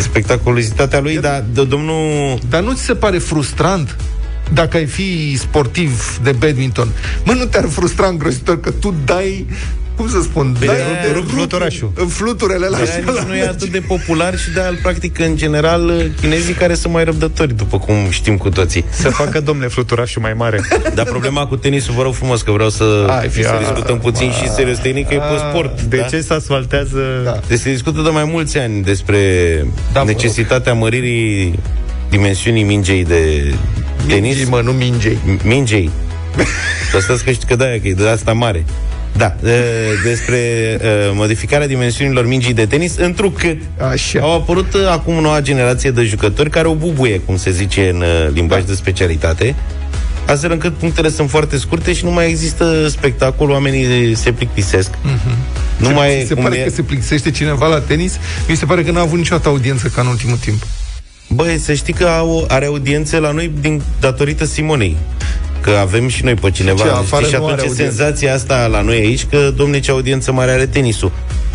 spectaculozitatea 0.00 1.00
lui, 1.00 1.18
dar 1.18 1.44
de, 1.52 1.64
domnul... 1.64 2.38
Dar 2.48 2.62
nu 2.62 2.72
ți 2.72 2.82
se 2.82 2.94
pare 2.94 3.18
frustrant 3.18 3.96
dacă 4.52 4.76
ai 4.76 4.86
fi 4.86 5.36
sportiv 5.38 6.18
de 6.22 6.32
badminton? 6.32 6.88
Mă, 7.24 7.32
nu 7.32 7.44
te-ar 7.44 7.68
frustra 7.68 8.06
îngrozitor 8.06 8.60
că 8.60 8.70
tu 8.70 8.94
dai 9.04 9.46
cum 9.96 10.08
să 10.08 10.20
spun, 10.22 10.56
Bine, 10.58 10.72
dai 10.72 10.80
rup- 11.10 11.14
rup 11.14 11.28
fluturașul. 11.30 11.92
în 11.94 12.06
fluturele 12.06 12.66
la 12.66 12.78
Dar 12.78 12.88
nici 13.06 13.22
nu 13.26 13.34
e 13.36 13.42
atât 13.46 13.68
de 13.68 13.80
popular 13.80 14.38
și 14.38 14.50
de 14.50 14.60
al 14.60 14.78
practic 14.82 15.18
în 15.18 15.36
general 15.36 16.10
chinezii 16.20 16.54
care 16.54 16.74
sunt 16.74 16.92
mai 16.92 17.04
răbdători, 17.04 17.56
după 17.56 17.78
cum 17.78 17.94
știm 18.10 18.36
cu 18.36 18.48
toții. 18.48 18.84
să 18.90 19.08
facă 19.10 19.40
domnule 19.40 19.68
fluturașul 19.68 20.22
mai 20.22 20.32
mare 20.34 20.60
Dar 20.94 21.04
problema 21.04 21.46
cu 21.46 21.56
tenisul, 21.56 21.94
vă 21.94 22.02
rog 22.02 22.14
frumos, 22.14 22.42
că 22.42 22.50
vreau 22.52 22.68
să, 22.70 23.06
Ai, 23.20 23.28
fi- 23.28 23.42
să 23.42 23.56
discutăm 23.58 23.98
puțin 23.98 24.30
și 24.30 24.50
serios 24.50 24.78
tehnic, 24.78 25.08
că 25.08 25.14
e 25.14 25.18
pe 25.18 25.36
sport. 25.50 25.82
De 25.82 25.96
da? 25.96 26.02
ce 26.02 26.20
se 26.20 26.34
asfaltează 26.34 27.00
Da. 27.24 27.40
Deci 27.48 27.58
se 27.58 27.70
discută 27.70 28.00
de 28.02 28.08
mai 28.08 28.24
mulți 28.24 28.58
ani 28.58 28.82
despre 28.82 29.18
Da, 29.92 30.00
mă 30.02 30.06
necesitatea 30.10 30.72
măririi 30.72 31.58
dimensiunii 32.10 32.62
mingei 32.62 33.04
de 33.04 33.54
tenis. 34.06 34.22
Mingii, 34.22 34.44
mă, 34.50 34.60
nu 34.64 34.72
mingei. 34.72 35.18
M- 35.38 35.42
Mingei. 35.44 35.90
Să 36.92 36.98
stați 37.00 37.24
că 37.24 37.30
știi 37.30 37.46
că 37.48 37.56
da, 37.56 37.64
că 37.64 37.80
e 37.88 37.92
de 37.94 38.08
asta 38.08 38.32
mare. 38.32 38.64
Da, 39.16 39.36
e, 39.44 39.60
despre 40.04 40.36
e, 40.36 40.78
modificarea 41.14 41.66
dimensiunilor 41.66 42.26
mingii 42.26 42.54
de 42.54 42.66
tenis, 42.66 42.96
întrucât 42.96 43.60
Așa. 43.90 44.20
au 44.20 44.34
apărut 44.34 44.74
e, 44.74 44.90
acum 44.90 45.14
noua 45.14 45.40
generație 45.40 45.90
de 45.90 46.04
jucători 46.04 46.50
care 46.50 46.68
o 46.68 46.74
bubuie, 46.74 47.20
cum 47.20 47.36
se 47.36 47.50
zice 47.50 47.88
în 47.88 48.02
e, 48.02 48.30
limbaj 48.34 48.64
de 48.64 48.74
specialitate, 48.74 49.54
astfel 50.26 50.50
încât 50.50 50.74
punctele 50.74 51.08
sunt 51.08 51.30
foarte 51.30 51.58
scurte 51.58 51.92
și 51.92 52.04
nu 52.04 52.10
mai 52.10 52.28
există 52.28 52.88
spectacol, 52.88 53.50
oamenii 53.50 54.14
se 54.14 54.32
plictisesc. 54.32 54.90
Nu 55.76 55.90
mai 55.90 56.20
e 56.20 56.24
se 56.24 56.34
cum 56.34 56.42
pare 56.42 56.56
e... 56.56 56.62
că 56.62 56.70
se 56.70 56.82
plictisește 56.82 57.30
cineva 57.30 57.66
la 57.66 57.80
tenis. 57.80 58.18
Mi 58.48 58.56
se 58.56 58.64
pare 58.64 58.82
că 58.82 58.90
n-a 58.90 59.00
avut 59.00 59.18
niciodată 59.18 59.48
audiență 59.48 59.88
ca 59.88 60.00
în 60.00 60.06
ultimul 60.06 60.36
timp. 60.36 60.62
Băi, 61.28 61.58
să 61.58 61.74
știi 61.74 61.92
că 61.92 62.04
au, 62.04 62.44
are 62.48 62.66
audiențe 62.66 63.18
la 63.18 63.30
noi 63.30 63.50
din 63.60 63.82
datorită 64.00 64.44
Simonei. 64.44 64.96
Că 65.62 65.70
avem 65.70 66.08
și 66.08 66.24
noi 66.24 66.34
pe 66.34 66.50
cineva. 66.50 66.82
Ce, 66.82 66.88
afară 66.88 67.24
Știi? 67.24 67.34
Și 67.34 67.40
nu 67.40 67.46
are 67.46 67.54
atunci 67.54 67.66
e 67.66 67.68
audiență. 67.68 67.96
senzația 67.96 68.34
asta 68.34 68.66
la 68.66 68.80
noi 68.80 68.96
aici, 68.96 69.26
că, 69.30 69.52
domne, 69.56 69.80
ce 69.80 69.90
audiență 69.90 70.32
mare 70.32 70.50
are 70.50 70.66
tenisul. 70.66 71.12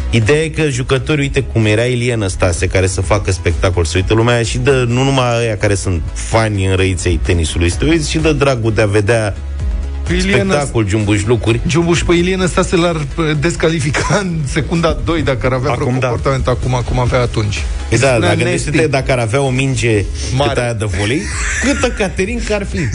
Ideea 0.10 0.44
e 0.44 0.48
că 0.48 0.70
jucătorii, 0.70 1.24
uite 1.24 1.42
cum 1.42 1.66
era 1.66 1.84
Ilie 1.84 2.16
Năstase, 2.16 2.68
care 2.68 2.88
să 2.88 3.02
facă 3.02 3.32
spectacol, 3.32 3.86
să 3.86 3.94
uită 3.96 4.14
lumea 4.14 4.44
și 4.44 4.58
de, 4.58 4.72
nu 4.72 5.04
numai 5.04 5.40
aia 5.40 5.58
care 5.58 5.76
sunt 5.76 6.02
fani 6.14 6.66
în 6.66 6.76
răiței 6.76 7.20
tenisului, 7.24 7.70
să 7.70 7.78
te 7.80 7.86
uiți 7.86 8.10
și 8.10 8.18
de 8.18 8.34
dragul 8.34 8.74
de 8.74 8.82
a 8.82 8.86
vedea 8.86 9.36
spectacol, 10.20 10.88
jumbușlucuri. 10.88 11.60
Giumbuș 11.68 12.04
pe 12.04 12.14
Ilien 12.14 12.40
ăsta 12.40 12.62
se 12.62 12.76
l-ar 12.76 12.96
uh, 12.96 13.32
descalifica 13.40 14.18
în 14.22 14.40
secunda 14.52 14.98
2 15.06 15.22
dacă 15.22 15.46
ar 15.46 15.52
avea 15.54 15.72
Acum 15.72 15.84
vreo 15.86 16.00
da. 16.00 16.08
comportament 16.08 16.48
acum, 16.48 16.82
cum 16.90 17.00
avea 17.00 17.22
atunci. 17.22 17.64
Păi 17.90 17.98
da, 17.98 18.08
Spunea 18.08 18.28
dar 18.28 18.38
gândește-te 18.38 18.76
Nesti. 18.76 18.92
dacă 18.92 19.12
ar 19.12 19.20
avea 19.20 19.42
o 19.42 19.50
minge 19.50 20.04
Mare. 20.36 20.50
cât 20.54 20.62
aia 20.64 20.74
de 20.74 20.86
volei, 21.00 21.22
câtă 21.64 21.88
Caterin 21.92 22.42
că 22.48 22.54
ar 22.54 22.66
fi. 22.66 22.78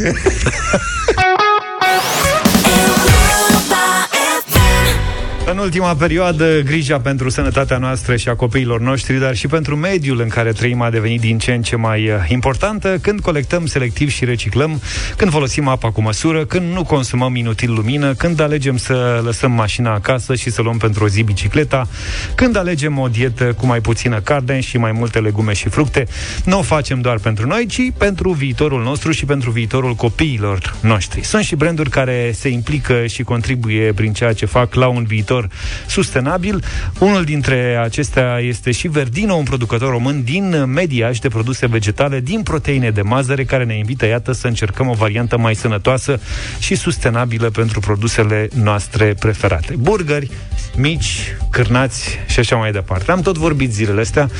ultima 5.62 5.94
perioadă, 5.94 6.60
grija 6.60 7.00
pentru 7.00 7.28
sănătatea 7.28 7.78
noastră 7.78 8.16
și 8.16 8.28
a 8.28 8.34
copiilor 8.34 8.80
noștri, 8.80 9.18
dar 9.18 9.36
și 9.36 9.46
pentru 9.46 9.76
mediul 9.76 10.20
în 10.20 10.28
care 10.28 10.52
trăim 10.52 10.80
a 10.80 10.90
devenit 10.90 11.20
din 11.20 11.38
ce 11.38 11.52
în 11.52 11.62
ce 11.62 11.76
mai 11.76 12.10
uh, 12.10 12.16
importantă 12.28 12.98
când 13.00 13.20
colectăm 13.20 13.66
selectiv 13.66 14.10
și 14.10 14.24
reciclăm, 14.24 14.80
când 15.16 15.30
folosim 15.30 15.68
apa 15.68 15.90
cu 15.90 16.00
măsură, 16.00 16.44
când 16.44 16.72
nu 16.72 16.84
consumăm 16.84 17.36
inutil 17.36 17.72
lumină, 17.72 18.14
când 18.14 18.40
alegem 18.40 18.76
să 18.76 19.20
lăsăm 19.24 19.52
mașina 19.52 19.92
acasă 19.92 20.34
și 20.34 20.50
să 20.50 20.62
luăm 20.62 20.76
pentru 20.76 21.04
o 21.04 21.08
zi 21.08 21.22
bicicleta, 21.22 21.88
când 22.34 22.56
alegem 22.56 22.98
o 22.98 23.08
dietă 23.08 23.44
cu 23.44 23.66
mai 23.66 23.80
puțină 23.80 24.20
carne 24.20 24.60
și 24.60 24.78
mai 24.78 24.92
multe 24.92 25.18
legume 25.18 25.52
și 25.52 25.68
fructe. 25.68 26.06
Nu 26.44 26.58
o 26.58 26.62
facem 26.62 27.00
doar 27.00 27.18
pentru 27.18 27.46
noi, 27.46 27.66
ci 27.66 27.80
pentru 27.98 28.30
viitorul 28.30 28.82
nostru 28.82 29.10
și 29.10 29.24
pentru 29.24 29.50
viitorul 29.50 29.94
copiilor 29.94 30.74
noștri. 30.80 31.24
Sunt 31.24 31.44
și 31.44 31.54
branduri 31.54 31.90
care 31.90 32.30
se 32.34 32.48
implică 32.48 33.06
și 33.06 33.22
contribuie 33.22 33.92
prin 33.92 34.12
ceea 34.12 34.32
ce 34.32 34.46
fac 34.46 34.74
la 34.74 34.86
un 34.88 35.04
viitor 35.04 35.50
sustenabil. 35.86 36.64
Unul 36.98 37.24
dintre 37.24 37.80
acestea 37.82 38.38
este 38.38 38.70
și 38.70 38.88
Verdino, 38.88 39.34
un 39.34 39.44
producător 39.44 39.90
român 39.90 40.24
din 40.24 40.64
Mediaș 40.66 41.18
de 41.18 41.28
produse 41.28 41.66
vegetale 41.66 42.20
din 42.20 42.42
proteine 42.42 42.90
de 42.90 43.02
mazăre, 43.02 43.44
care 43.44 43.64
ne 43.64 43.76
invită, 43.76 44.06
iată, 44.06 44.32
să 44.32 44.46
încercăm 44.46 44.88
o 44.88 44.92
variantă 44.92 45.38
mai 45.38 45.54
sănătoasă 45.54 46.20
și 46.58 46.74
sustenabilă 46.74 47.50
pentru 47.50 47.80
produsele 47.80 48.48
noastre 48.54 49.14
preferate. 49.18 49.74
Burgeri, 49.78 50.30
mici, 50.76 51.36
cârnați 51.50 52.18
și 52.28 52.38
așa 52.38 52.56
mai 52.56 52.72
departe. 52.72 53.10
Am 53.10 53.20
tot 53.20 53.38
vorbit 53.38 53.72
zilele 53.72 54.00
astea 54.00 54.30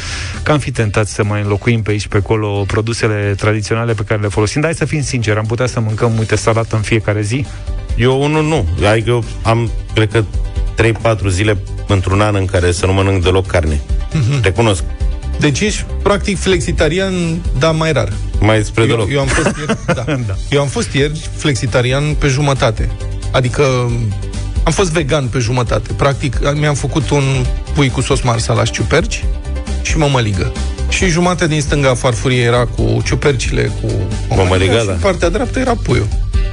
că 0.43 0.53
am 0.53 0.59
fi 0.59 0.71
tentat 0.71 1.07
să 1.07 1.25
mai 1.25 1.41
înlocuim 1.41 1.83
pe 1.83 1.91
aici 1.91 2.07
pe 2.07 2.17
acolo 2.17 2.65
produsele 2.67 3.35
tradiționale 3.37 3.93
pe 3.93 4.03
care 4.03 4.21
le 4.21 4.29
folosim, 4.29 4.61
dar 4.61 4.71
hai 4.71 4.79
să 4.79 4.85
fim 4.85 5.03
sinceri, 5.03 5.39
am 5.39 5.47
putea 5.47 5.67
să 5.67 5.81
mâncăm, 5.81 6.19
uite, 6.19 6.37
salată 6.37 6.77
în 6.77 6.83
fiecare 6.83 7.23
zi? 7.23 7.47
Eu 7.97 8.23
unul 8.23 8.45
nu. 8.45 8.87
Adică 8.87 9.11
eu 9.11 9.25
am, 9.43 9.71
cred 9.95 10.11
că 10.11 10.25
3-4 10.75 11.29
zile 11.29 11.59
într-un 11.87 12.21
an 12.21 12.35
în 12.35 12.45
care 12.45 12.73
să 12.73 12.87
nu 12.87 12.93
mănânc 12.93 13.23
deloc 13.23 13.47
carne. 13.47 13.81
Mm-hmm. 13.81 14.43
Recunosc. 14.43 14.83
Deci 15.39 15.61
ești 15.61 15.85
practic 16.03 16.39
flexitarian, 16.39 17.13
dar 17.59 17.75
mai 17.75 17.93
rar. 17.93 18.13
Mai 18.41 18.63
spre 18.65 18.83
eu, 18.83 18.89
deloc. 18.89 19.11
Eu 19.11 19.21
am 19.21 19.27
fost 19.27 19.57
ieri, 19.59 19.79
da. 19.99 20.05
da. 20.27 20.35
Eu 20.51 20.61
am 20.61 20.67
fost 20.69 20.93
ieri 20.93 21.29
flexitarian 21.37 22.15
pe 22.19 22.27
jumătate. 22.27 22.91
Adică 23.33 23.63
am 24.65 24.73
fost 24.73 24.91
vegan 24.91 25.27
pe 25.27 25.39
jumătate. 25.39 25.93
Practic, 25.93 26.39
mi-am 26.55 26.75
făcut 26.75 27.11
un 27.11 27.23
pui 27.75 27.91
cu 27.91 28.01
sos 28.01 28.21
marsala 28.21 28.65
și 28.65 28.73
șciuperci 28.73 29.25
și 29.83 29.97
mămăligă. 29.97 30.53
Și 30.89 31.07
jumătate 31.07 31.47
din 31.47 31.61
stânga 31.61 31.95
farfurie 31.95 32.43
era 32.43 32.67
cu 32.67 33.03
ciupercile, 33.05 33.73
cu 33.81 33.89
mămăligă, 34.35 34.79
și 34.79 34.87
da. 34.87 34.93
partea 34.93 35.29
dreaptă 35.29 35.59
era 35.59 35.75
puiul. 35.83 36.09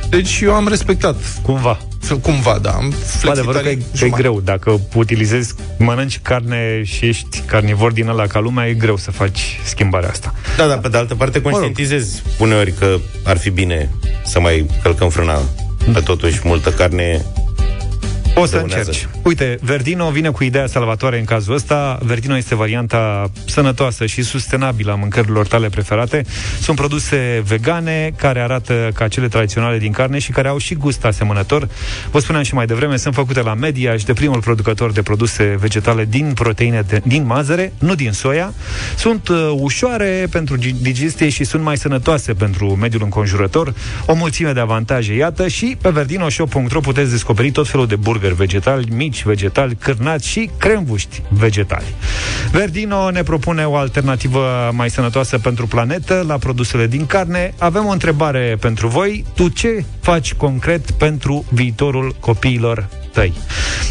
Deci 0.10 0.40
eu 0.44 0.54
am 0.54 0.68
respectat. 0.68 1.16
Cumva. 1.42 1.80
Cumva, 2.22 2.58
da. 2.62 2.72
Am 2.72 2.94
Adevărul 3.30 3.62
că 3.62 3.70
e, 3.70 3.80
e 4.02 4.10
greu. 4.10 4.42
Dacă 4.42 4.80
utilizezi, 4.94 5.54
mănânci 5.78 6.20
carne 6.20 6.84
și 6.84 7.06
ești 7.06 7.40
carnivor 7.40 7.92
din 7.92 8.08
ăla 8.08 8.28
ca 8.28 8.40
lumea, 8.40 8.68
e 8.68 8.74
greu 8.74 8.98
să 8.98 9.12
faci 9.12 9.60
schimbarea 9.66 10.10
asta. 10.10 10.34
Da, 10.58 10.68
dar 10.68 10.80
pe 10.80 10.88
de 10.88 10.98
altă 10.98 11.16
parte 11.16 11.42
conștientizezi 11.42 12.24
uneori 12.40 12.72
că 12.72 12.98
ar 13.24 13.38
fi 13.38 13.50
bine 13.50 13.90
să 14.26 14.40
mai 14.40 14.66
călcăm 14.84 15.10
frâna. 15.10 15.42
Că 15.94 16.02
totuși 16.02 16.40
multă 16.44 16.70
carne 16.70 17.26
o 18.40 18.46
să 18.46 18.58
încerci. 18.58 19.08
Uite, 19.24 19.58
Verdino 19.62 20.10
vine 20.10 20.30
cu 20.30 20.44
ideea 20.44 20.68
salvatoare 20.68 21.20
în 21.20 21.26
cazul 21.26 21.54
ăsta. 21.54 22.00
Verdino 22.02 22.38
este 22.38 22.56
varianta 22.56 23.32
sănătoasă 23.46 24.06
și 24.06 24.22
sustenabilă 24.22 24.92
a 24.92 24.96
mâncărilor 24.96 25.48
tale 25.48 25.70
preferate. 25.70 26.26
Sunt 26.62 26.76
produse 26.78 27.44
vegane 27.46 28.12
care 28.16 28.40
arată 28.40 28.90
ca 28.94 29.08
cele 29.08 29.28
tradiționale 29.28 29.78
din 29.78 29.92
carne 29.92 30.20
și 30.20 30.32
care 30.32 30.48
au 30.48 30.58
și 30.58 30.76
gust 30.76 31.06
asemănător. 31.06 31.68
Vă 32.12 32.20
spuneam 32.20 32.44
și 32.44 32.54
mai 32.54 32.66
devreme, 32.66 32.98
sunt 32.98 33.14
făcute 33.14 33.42
la 33.42 33.54
Media 33.54 33.98
și 33.98 34.06
de 34.06 34.14
primul 34.14 34.40
producător 34.40 34.92
de 34.92 35.02
produse 35.02 35.56
vegetale 35.60 36.06
din 36.06 36.32
proteine 36.34 36.82
de, 36.88 37.02
din 37.06 37.26
mazăre, 37.26 37.74
nu 37.80 37.96
din 37.96 38.12
soia. 38.12 38.54
Sunt 38.98 39.28
uh, 39.28 39.52
ușoare 39.56 40.28
pentru 40.32 40.56
digestie 40.82 41.30
și 41.30 41.44
sunt 41.44 41.64
mai 41.64 41.78
sănătoase 41.78 42.34
pentru 42.34 42.76
mediul 42.76 43.04
înconjurător. 43.04 43.74
O 44.06 44.14
mulțime 44.14 44.52
de 44.52 44.60
avantaje, 44.60 45.14
iată, 45.14 45.48
și 45.48 45.78
pe 45.82 45.90
verdinoshop.ro 45.90 46.80
puteți 46.80 47.12
descoperi 47.12 47.52
tot 47.52 47.68
felul 47.68 47.88
de 47.88 47.96
burgeri 47.96 48.29
burgeri 48.30 48.36
vegetali, 48.36 48.96
mici 48.96 49.24
vegetali, 49.24 49.76
cârnați 49.76 50.28
și 50.28 50.50
cremvuști 50.58 51.22
vegetali. 51.30 51.86
Verdino 52.52 53.10
ne 53.10 53.24
propune 53.24 53.66
o 53.66 53.76
alternativă 53.76 54.70
mai 54.74 54.90
sănătoasă 54.90 55.38
pentru 55.38 55.68
planetă 55.68 56.24
la 56.28 56.38
produsele 56.38 56.88
din 56.88 57.06
carne. 57.06 57.54
Avem 57.58 57.86
o 57.86 57.92
întrebare 57.92 58.58
pentru 58.60 58.88
voi. 58.88 59.26
Tu 59.36 59.48
ce 59.48 59.84
faci 60.00 60.34
concret 60.34 60.92
pentru 60.92 61.46
viitorul 61.50 62.16
copiilor 62.20 62.88
tăi. 63.20 63.34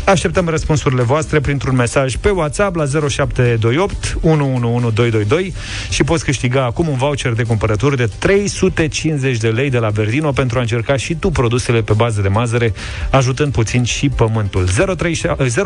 Așteptăm 0.05 0.49
răspunsurile 0.49 1.03
voastre 1.03 1.41
printr-un 1.41 1.77
mesaj 1.77 2.17
pe 2.17 2.29
WhatsApp 2.29 2.77
la 2.77 2.85
0728 3.09 4.19
111222 4.23 5.55
și 5.91 6.05
poți 6.05 6.25
câștiga 6.25 6.65
acum 6.65 6.89
un 6.89 6.97
voucher 6.97 7.33
de 7.33 7.43
cumpărături 7.43 7.97
de 7.97 8.09
350 8.19 9.37
de 9.37 9.49
lei 9.49 9.71
de 9.71 9.79
la 9.79 9.89
Verdino 9.89 10.31
pentru 10.31 10.59
a 10.59 10.61
încerca 10.61 10.97
și 10.97 11.15
tu 11.15 11.31
produsele 11.31 11.83
pe 11.83 11.93
bază 11.93 12.21
de 12.21 12.29
mazăre, 12.29 12.73
ajutând 13.11 13.53
puțin 13.53 13.85
și 13.85 14.09
pământul. 14.09 14.69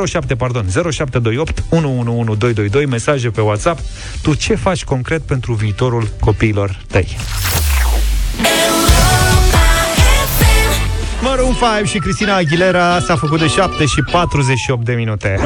07, 0.06 0.34
pardon, 0.34 0.66
0728 0.68 1.64
111222 1.70 2.86
mesaje 2.86 3.30
pe 3.30 3.40
WhatsApp. 3.40 3.80
Tu 4.22 4.34
ce 4.34 4.54
faci 4.54 4.84
concret 4.84 5.22
pentru 5.22 5.52
viitorul 5.52 6.08
copiilor 6.20 6.80
tăi? 6.88 7.16
Maroon 11.60 11.78
5 11.84 11.88
și 11.88 11.98
Cristina 11.98 12.36
Aguilera 12.36 13.00
s-a 13.00 13.16
făcut 13.16 13.40
de 13.40 13.46
7 13.46 13.84
și 13.84 14.02
48 14.10 14.84
de 14.84 14.92
minute. 14.92 15.38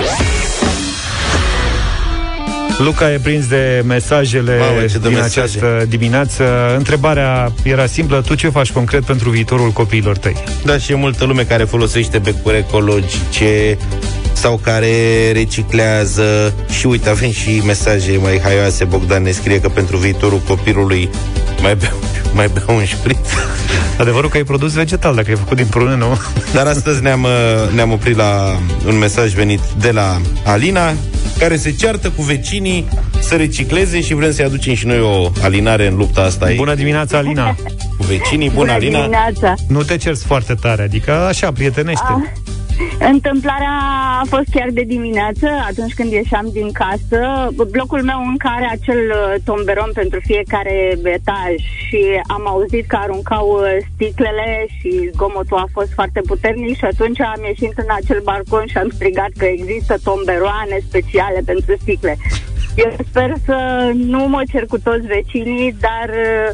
Luca 2.79 3.13
e 3.13 3.19
prins 3.19 3.47
de 3.47 3.83
mesajele 3.87 4.59
Mamă, 4.59 4.81
de 4.81 4.99
din 4.99 5.13
mesaje. 5.13 5.41
această 5.41 5.85
dimineață. 5.89 6.75
Întrebarea 6.77 7.53
era 7.63 7.87
simplă. 7.87 8.21
Tu 8.21 8.35
ce 8.35 8.49
faci 8.49 8.73
concret 8.73 9.05
pentru 9.05 9.31
viitorul 9.31 9.71
copiilor 9.71 10.17
tăi? 10.17 10.37
Da, 10.65 10.79
și 10.79 10.93
e 10.93 10.95
multă 10.95 11.25
lume 11.25 11.43
care 11.43 11.65
folosește 11.65 12.19
becuri 12.19 12.57
ecologice 12.57 13.79
sau 14.33 14.61
care 14.63 14.89
reciclează. 15.33 16.55
Și 16.71 16.87
uite, 16.87 17.09
avem 17.09 17.31
și 17.31 17.63
mesaje 17.65 18.19
mai 18.23 18.41
haioase. 18.43 18.85
Bogdan 18.85 19.23
ne 19.23 19.31
scrie 19.31 19.61
că 19.61 19.69
pentru 19.69 19.97
viitorul 19.97 20.39
copilului 20.39 21.11
mai 21.63 21.75
beau, 21.75 21.97
mai 22.37 22.49
beau 22.49 22.77
un 22.77 22.85
șpriț. 22.85 23.29
Adevărul 23.99 24.31
că 24.31 24.37
ai 24.37 24.45
produs 24.45 24.73
vegetal, 24.73 25.15
dacă 25.15 25.31
ai 25.31 25.37
făcut 25.37 25.57
din 25.57 25.67
prune, 25.67 25.97
nu? 25.97 26.19
Dar 26.53 26.67
astăzi 26.67 27.03
ne-am, 27.03 27.23
uh, 27.23 27.75
ne-am 27.75 27.93
oprit 27.93 28.17
la 28.17 28.59
un 28.87 28.99
mesaj 28.99 29.33
venit 29.35 29.61
de 29.79 29.91
la 29.91 30.21
Alina, 30.45 30.95
care 31.39 31.57
se 31.57 31.73
ceartă 31.73 32.11
cu 32.11 32.23
vecinii 32.23 32.89
să 33.21 33.35
recicleze 33.35 34.01
și 34.01 34.15
vrem 34.15 34.33
să-i 34.33 34.45
aducem 34.45 34.75
și 34.75 34.87
noi 34.87 35.01
o 35.01 35.31
alinare 35.43 35.87
în 35.87 35.97
lupta 35.97 36.21
asta. 36.21 36.49
Bună 36.57 36.75
dimineața, 36.75 37.19
Alina! 37.19 37.57
Cu 37.99 38.05
vecinii, 38.05 38.49
bună, 38.49 38.59
bună 38.59 38.73
Alina! 38.73 38.99
Dimineața. 39.01 39.55
Nu 39.69 39.83
te 39.83 39.97
cerți 39.97 40.25
foarte 40.25 40.55
tare, 40.55 40.83
adică 40.83 41.13
așa, 41.13 41.53
prietenește. 41.53 42.05
Ah. 42.09 42.46
Întâmplarea 42.99 43.75
a 44.21 44.25
fost 44.29 44.49
chiar 44.51 44.69
de 44.71 44.83
dimineață, 44.83 45.47
atunci 45.69 45.95
când 45.95 46.13
ieșeam 46.13 46.49
din 46.53 46.73
casă. 46.73 47.49
Blocul 47.71 48.03
meu 48.03 48.21
încă 48.27 48.49
are 48.57 48.69
acel 48.71 49.03
uh, 49.11 49.35
tomberon 49.45 49.91
pentru 49.95 50.21
fiecare 50.23 50.99
etaj 51.03 51.55
și 51.87 52.01
am 52.27 52.47
auzit 52.47 52.87
că 52.87 52.97
aruncau 52.97 53.47
uh, 53.49 53.77
sticlele 53.95 54.67
și 54.79 55.11
zgomotul 55.13 55.57
a 55.57 55.69
fost 55.73 55.93
foarte 55.93 56.21
puternic 56.21 56.77
și 56.77 56.85
atunci 56.85 57.21
am 57.21 57.43
ieșit 57.47 57.73
în 57.77 57.91
acel 58.01 58.21
balcon 58.25 58.65
și 58.67 58.79
am 58.79 58.91
strigat 58.95 59.31
că 59.39 59.45
există 59.45 59.95
tomberoane 60.05 60.79
speciale 60.89 61.41
pentru 61.45 61.75
sticle. 61.81 62.17
Eu 62.77 62.95
sper 63.09 63.33
să 63.45 63.91
nu 63.95 64.29
mă 64.29 64.43
cer 64.53 64.67
cu 64.67 64.79
toți 64.79 65.07
vecinii, 65.07 65.77
dar 65.81 66.09
uh, 66.09 66.51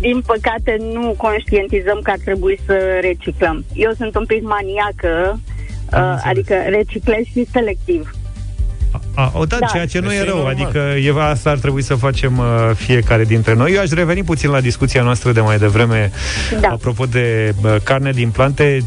din 0.00 0.20
păcate 0.20 0.76
nu 0.92 1.14
conștientizăm 1.16 2.00
că 2.02 2.10
ar 2.10 2.18
trebui 2.24 2.58
să 2.66 2.98
reciclăm. 3.00 3.64
Eu 3.74 3.92
sunt 3.92 4.16
un 4.16 4.26
pic 4.26 4.42
maniacă, 4.42 5.40
Uh, 5.96 6.20
adică 6.24 6.54
reciclez 6.68 7.24
și 7.32 7.46
selectiv. 7.52 8.10
A, 9.14 9.32
o, 9.34 9.44
da, 9.44 9.56
da, 9.60 9.66
ceea 9.66 9.86
ce 9.86 9.98
nu 9.98 10.12
e 10.12 10.22
rău, 10.24 10.34
normal. 10.34 10.54
adică 10.54 10.78
e, 10.78 11.12
asta 11.18 11.50
ar 11.50 11.58
trebui 11.58 11.82
să 11.82 11.94
facem 11.94 12.38
uh, 12.38 12.70
fiecare 12.74 13.24
dintre 13.24 13.54
noi. 13.54 13.72
Eu 13.72 13.80
aș 13.80 13.90
reveni 13.90 14.22
puțin 14.22 14.50
la 14.50 14.60
discuția 14.60 15.02
noastră 15.02 15.32
de 15.32 15.40
mai 15.40 15.58
devreme, 15.58 16.10
da. 16.60 16.68
apropo 16.68 17.04
de 17.04 17.54
uh, 17.62 17.76
carne 17.82 18.10
din 18.10 18.30
plante. 18.30 18.84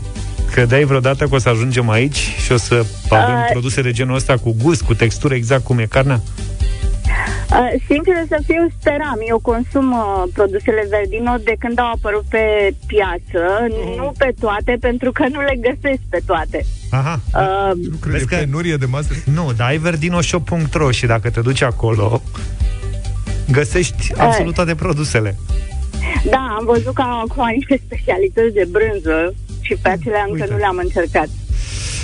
Credeai 0.51 0.84
vreodată 0.84 1.25
că 1.25 1.36
o 1.36 1.38
să 1.38 1.50
ajungem 1.50 1.89
aici 1.89 2.34
și 2.44 2.51
o 2.51 2.58
să 2.58 2.86
avem 3.10 3.36
uh, 3.36 3.48
produse 3.51 3.82
de 3.82 3.92
genul 3.92 4.16
ăsta 4.16 4.38
cu 4.38 4.56
gust, 4.62 4.82
cu 4.82 4.94
textură 4.94 5.34
exact 5.34 5.63
cum 5.63 5.80
e 5.80 5.86
carnea? 5.86 6.22
Uh, 6.25 6.49
sincer 7.88 8.16
să 8.28 8.38
fiu, 8.46 8.68
speram. 8.80 9.20
Eu 9.28 9.39
consum 9.39 9.92
uh, 9.92 10.24
produsele 10.34 10.88
Verdino 10.89 11.36
de 11.44 11.56
când 11.60 11.80
au 11.80 11.92
apărut 11.96 12.25
pe 12.30 12.74
piață, 12.88 13.68
mm. 13.70 13.96
nu 13.98 14.13
pe 14.18 14.34
toate, 14.39 14.78
pentru 14.80 15.12
că 15.12 15.25
nu 15.32 15.39
le 15.42 15.56
găsesc 15.68 16.01
pe 16.10 16.22
toate. 16.25 16.66
Aha. 16.89 17.20
Uh, 17.36 17.72
nu 17.89 17.98
crezi 17.98 18.25
că 18.25 18.36
penurie 18.36 18.75
de 18.75 18.86
masă? 18.86 19.13
Nu, 19.25 19.51
dar 19.58 19.68
ai 19.68 19.78
verdinoshop.ro 19.78 20.92
și 20.92 21.06
dacă 21.06 21.30
te 21.30 21.42
duci 21.42 21.62
acolo, 21.62 22.22
găsești 23.51 24.12
uh. 24.13 24.20
absolut 24.20 24.54
toate 24.54 24.75
produsele. 24.75 25.36
Da, 26.24 26.56
am 26.58 26.66
văzut 26.66 26.94
că 26.94 27.01
acum 27.01 27.48
niște 27.56 27.82
specialități 27.86 28.54
de 28.54 28.68
brânză 28.72 29.34
și 29.62 29.75
pe 29.82 29.89
acelea 29.89 30.25
încă 30.28 30.42
Uite. 30.42 30.54
nu 30.54 30.58
le-am 30.58 30.78
încercat. 30.78 31.28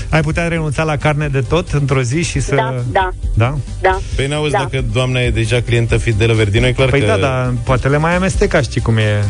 Ai 0.09 0.21
putea 0.21 0.47
renunța 0.47 0.83
la 0.83 0.97
carne 0.97 1.27
de 1.27 1.41
tot 1.41 1.69
într-o 1.71 2.01
zi 2.01 2.23
și 2.23 2.39
să... 2.39 2.55
Da, 2.55 2.75
da. 2.91 3.09
Da? 3.33 3.57
Da. 3.81 3.99
Păi 4.15 4.27
n-auzi 4.27 4.51
Da. 4.51 4.57
dacă 4.57 4.85
doamna 4.93 5.19
e 5.19 5.29
deja 5.29 5.61
clientă 5.61 5.97
fidelă 5.97 6.33
Verdino, 6.33 6.65
e 6.65 6.71
clar 6.71 6.89
Păi 6.89 6.99
că... 6.99 7.05
da, 7.05 7.17
dar 7.17 7.53
poate 7.63 7.87
le 7.87 7.97
mai 7.97 8.15
amesteca, 8.15 8.61
știi 8.61 8.81
cum 8.81 8.97
e. 8.97 9.23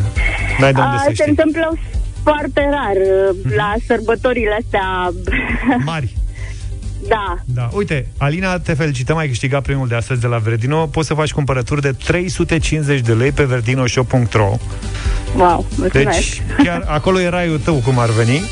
N-ai 0.60 0.72
de 0.72 0.80
unde 0.80 0.96
A, 0.96 0.98
să 0.98 1.04
se 1.06 1.12
știi. 1.12 1.24
întâmplă 1.28 1.78
foarte 2.22 2.60
rar 2.70 2.96
uh, 2.96 3.52
la 3.56 3.74
sărbătorile 3.86 4.58
astea. 4.64 5.12
Mari. 5.84 6.16
da. 7.08 7.36
Da. 7.44 7.68
Uite, 7.72 8.06
Alina, 8.18 8.58
te 8.58 8.74
felicităm, 8.74 9.16
ai 9.16 9.28
câștigat 9.28 9.62
primul 9.62 9.88
de 9.88 9.94
astăzi 9.94 10.20
de 10.20 10.26
la 10.26 10.36
Verdino. 10.36 10.86
Poți 10.86 11.06
să 11.06 11.14
faci 11.14 11.32
cumpărături 11.32 11.80
de 11.80 11.92
350 11.92 13.00
de 13.00 13.12
lei 13.12 13.32
pe 13.32 13.44
verdinoshop.ro 13.44 14.56
Wow, 15.36 15.66
mulțumesc. 15.76 16.18
Deci, 16.18 16.42
chiar 16.64 16.84
acolo 16.86 17.20
e 17.20 17.28
raiul 17.28 17.58
tău, 17.58 17.74
cum 17.74 17.98
ar 17.98 18.10
veni. 18.10 18.42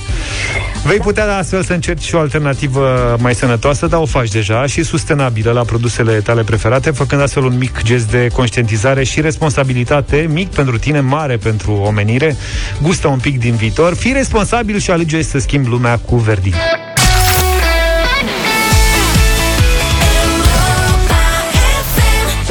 Vei 0.86 0.98
putea 0.98 1.36
astfel 1.36 1.62
să 1.62 1.72
încerci 1.72 2.02
și 2.02 2.14
o 2.14 2.18
alternativă 2.18 3.16
mai 3.20 3.34
sănătoasă, 3.34 3.86
dar 3.86 4.00
o 4.00 4.06
faci 4.06 4.30
deja, 4.30 4.66
și 4.66 4.82
sustenabilă 4.82 5.52
la 5.52 5.62
produsele 5.62 6.12
tale 6.12 6.42
preferate, 6.42 6.90
făcând 6.90 7.22
astfel 7.22 7.44
un 7.44 7.56
mic 7.58 7.82
gest 7.82 8.10
de 8.10 8.28
conștientizare 8.32 9.04
și 9.04 9.20
responsabilitate, 9.20 10.26
mic 10.32 10.48
pentru 10.48 10.78
tine, 10.78 11.00
mare 11.00 11.36
pentru 11.36 11.72
omenire. 11.72 12.36
Gustă 12.82 13.08
un 13.08 13.18
pic 13.18 13.38
din 13.38 13.54
viitor, 13.54 13.94
fii 13.94 14.12
responsabil 14.12 14.78
și 14.78 14.90
alege 14.90 15.22
să 15.22 15.38
schimbi 15.38 15.68
lumea 15.68 15.98
cu 15.98 16.16
Verdino. 16.16 16.56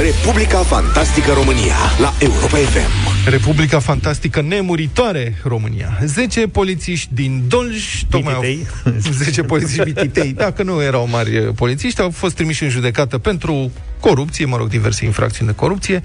Republica 0.04 0.58
Fantastică 0.58 1.32
România 1.32 1.76
la 2.00 2.14
Europa 2.20 2.58
FM. 2.58 3.30
Republica 3.30 3.80
Fantastică 3.80 4.42
Nemuritoare 4.42 5.38
România. 5.44 6.00
10 6.06 6.48
polițiști 6.48 7.10
din 7.14 7.44
Dolj, 7.48 8.04
tocmai 8.10 8.34
au... 8.34 8.42
Bititei. 8.42 8.68
10 9.12 9.42
polițiști 9.54 9.84
bititei, 9.84 10.34
dacă 10.34 10.64
nu 10.64 10.82
erau 10.82 11.08
mari 11.08 11.36
eh, 11.36 11.48
polițiști, 11.56 12.02
au 12.02 12.10
fost 12.10 12.36
trimiși 12.36 12.64
în 12.64 12.70
judecată 12.70 13.18
pentru 13.18 13.72
corupție, 14.00 14.46
mă 14.46 14.58
rog, 14.58 14.68
diverse 14.68 15.06
infracțiuni 15.06 15.50
de 15.50 15.56
corupție. 15.56 16.04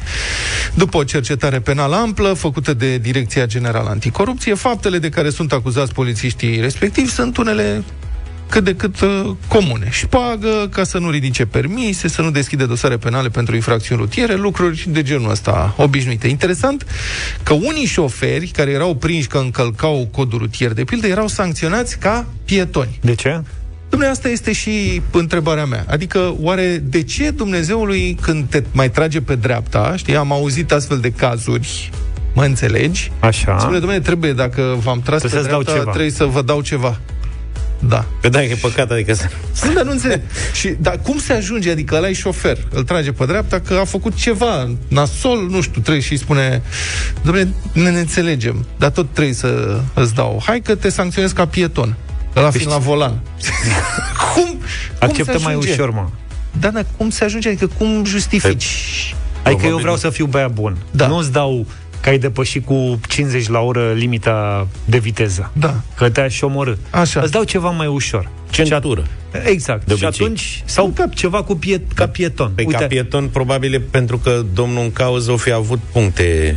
După 0.74 0.96
o 0.96 1.04
cercetare 1.04 1.60
penală 1.60 1.96
amplă, 1.96 2.32
făcută 2.32 2.74
de 2.74 2.98
Direcția 2.98 3.46
Generală 3.46 3.88
Anticorupție, 3.88 4.54
faptele 4.54 4.98
de 4.98 5.08
care 5.08 5.30
sunt 5.30 5.52
acuzați 5.52 5.92
polițiștii 5.92 6.60
respectivi 6.60 7.10
sunt 7.10 7.36
unele 7.36 7.84
cât 8.50 8.64
de 8.64 8.74
cât 8.74 9.00
uh, 9.00 9.30
comune. 9.48 9.88
Șpagă, 9.90 10.68
ca 10.72 10.84
să 10.84 10.98
nu 10.98 11.10
ridice 11.10 11.46
permise, 11.46 12.08
să 12.08 12.22
nu 12.22 12.30
deschide 12.30 12.64
dosare 12.64 12.96
penale 12.96 13.28
pentru 13.28 13.54
infracțiuni 13.54 14.00
rutiere, 14.00 14.34
lucruri 14.34 14.86
de 14.88 15.02
genul 15.02 15.30
ăsta 15.30 15.74
obișnuite. 15.76 16.28
Interesant 16.28 16.86
că 17.42 17.52
unii 17.52 17.86
șoferi 17.86 18.46
care 18.46 18.70
erau 18.70 18.94
prinși 18.94 19.26
că 19.26 19.38
încălcau 19.38 20.08
codul 20.12 20.38
rutier, 20.38 20.72
de 20.72 20.84
pildă, 20.84 21.06
erau 21.06 21.26
sancționați 21.26 21.98
ca 21.98 22.26
pietoni. 22.44 22.98
De 23.00 23.14
ce? 23.14 23.40
Dom'le, 23.90 24.10
asta 24.10 24.28
este 24.28 24.52
și 24.52 25.02
întrebarea 25.10 25.64
mea. 25.64 25.84
Adică, 25.88 26.34
oare 26.40 26.82
de 26.84 27.02
ce 27.02 27.30
Dumnezeului, 27.30 28.18
când 28.20 28.44
te 28.48 28.62
mai 28.72 28.90
trage 28.90 29.20
pe 29.20 29.34
dreapta, 29.34 29.94
știi, 29.96 30.16
am 30.16 30.32
auzit 30.32 30.72
astfel 30.72 30.98
de 30.98 31.10
cazuri, 31.10 31.90
mă 32.34 32.44
înțelegi? 32.44 33.12
Așa. 33.20 33.58
Spune, 33.58 33.78
domnule, 33.78 34.00
trebuie, 34.00 34.32
dacă 34.32 34.76
v-am 34.82 35.00
tras 35.00 35.18
Trebuie 35.18 35.30
pe 35.30 35.36
să-ți 35.36 35.48
dau 35.48 35.62
dreapta, 35.62 35.80
ceva. 35.80 35.90
trebuie 35.90 36.12
să 36.12 36.24
vă 36.24 36.42
dau 36.42 36.60
ceva. 36.60 37.00
Da. 37.78 38.04
Pe 38.20 38.28
da, 38.28 38.42
e 38.42 38.58
păcat, 38.60 38.90
adică 38.90 39.14
să... 39.14 39.24
Nu, 39.66 39.72
dar 39.72 39.84
nu 39.84 39.90
înțeleg. 39.90 40.20
Și, 40.54 40.68
dar 40.68 41.00
cum 41.02 41.18
se 41.18 41.32
ajunge? 41.32 41.70
Adică 41.70 41.94
ăla 41.94 42.08
e 42.08 42.12
șofer, 42.12 42.58
îl 42.70 42.82
trage 42.84 43.12
pe 43.12 43.24
dreapta 43.26 43.60
că 43.60 43.74
a 43.74 43.84
făcut 43.84 44.14
ceva 44.14 44.68
nasol, 44.88 45.46
nu 45.50 45.60
știu, 45.60 45.80
trebuie 45.80 46.02
și 46.02 46.12
îi 46.12 46.18
spune 46.18 46.62
Dom'le, 47.20 47.46
ne, 47.72 47.90
ne 47.90 47.98
înțelegem, 47.98 48.66
dar 48.78 48.90
tot 48.90 49.06
trebuie 49.12 49.34
să 49.34 49.80
îți 49.94 50.14
dau. 50.14 50.42
Hai 50.46 50.60
că 50.60 50.74
te 50.74 50.88
sancționez 50.88 51.32
ca 51.32 51.46
pieton. 51.46 51.96
Ăla 52.36 52.50
fiind 52.50 52.70
la 52.70 52.78
volan. 52.78 53.20
cum, 54.34 54.44
cum 54.44 54.58
Acceptă 54.98 55.32
se 55.38 55.42
mai 55.44 55.52
ajunge? 55.52 55.72
ușor, 55.72 55.90
mă. 55.90 56.06
Da, 56.60 56.70
dar 56.70 56.86
cum 56.96 57.10
se 57.10 57.24
ajunge? 57.24 57.48
Adică 57.48 57.66
cum 57.66 58.04
justifici? 58.04 59.14
Adică 59.42 59.50
eu 59.50 59.56
Probabil 59.56 59.78
vreau 59.78 59.94
nu. 59.94 60.00
să 60.00 60.10
fiu 60.10 60.26
băiat 60.26 60.52
bun. 60.52 60.76
Da. 60.90 61.06
Nu 61.06 61.16
îți 61.16 61.32
dau 61.32 61.66
că 62.00 62.08
ai 62.08 62.18
depășit 62.18 62.64
cu 62.66 63.00
50 63.08 63.48
la 63.48 63.58
oră 63.60 63.92
limita 63.92 64.66
de 64.84 64.98
viteză. 64.98 65.50
Da. 65.52 65.74
Că 65.96 66.08
te-aș 66.10 66.34
și 66.34 66.44
omorâ. 66.44 66.72
Așa. 66.90 67.20
Îți 67.20 67.32
dau 67.32 67.42
ceva 67.44 67.70
mai 67.70 67.86
ușor. 67.86 68.28
Centură. 68.50 69.04
Exact. 69.44 69.86
De 69.86 69.94
și 69.96 70.04
obicei. 70.04 70.24
atunci, 70.24 70.62
sau 70.64 70.92
ca 70.96 71.04
ceva 71.14 71.42
cu 71.42 71.56
piet, 71.56 71.92
ca 71.92 72.08
pieton. 72.08 72.52
Pe 72.54 72.64
ca 72.64 72.78
pieton, 72.86 73.28
probabil 73.28 73.74
e 73.74 73.80
pentru 73.80 74.18
că 74.18 74.42
domnul 74.54 74.82
în 74.82 74.92
cauză 74.92 75.30
o 75.32 75.36
fi 75.36 75.52
avut 75.52 75.78
puncte, 75.92 76.56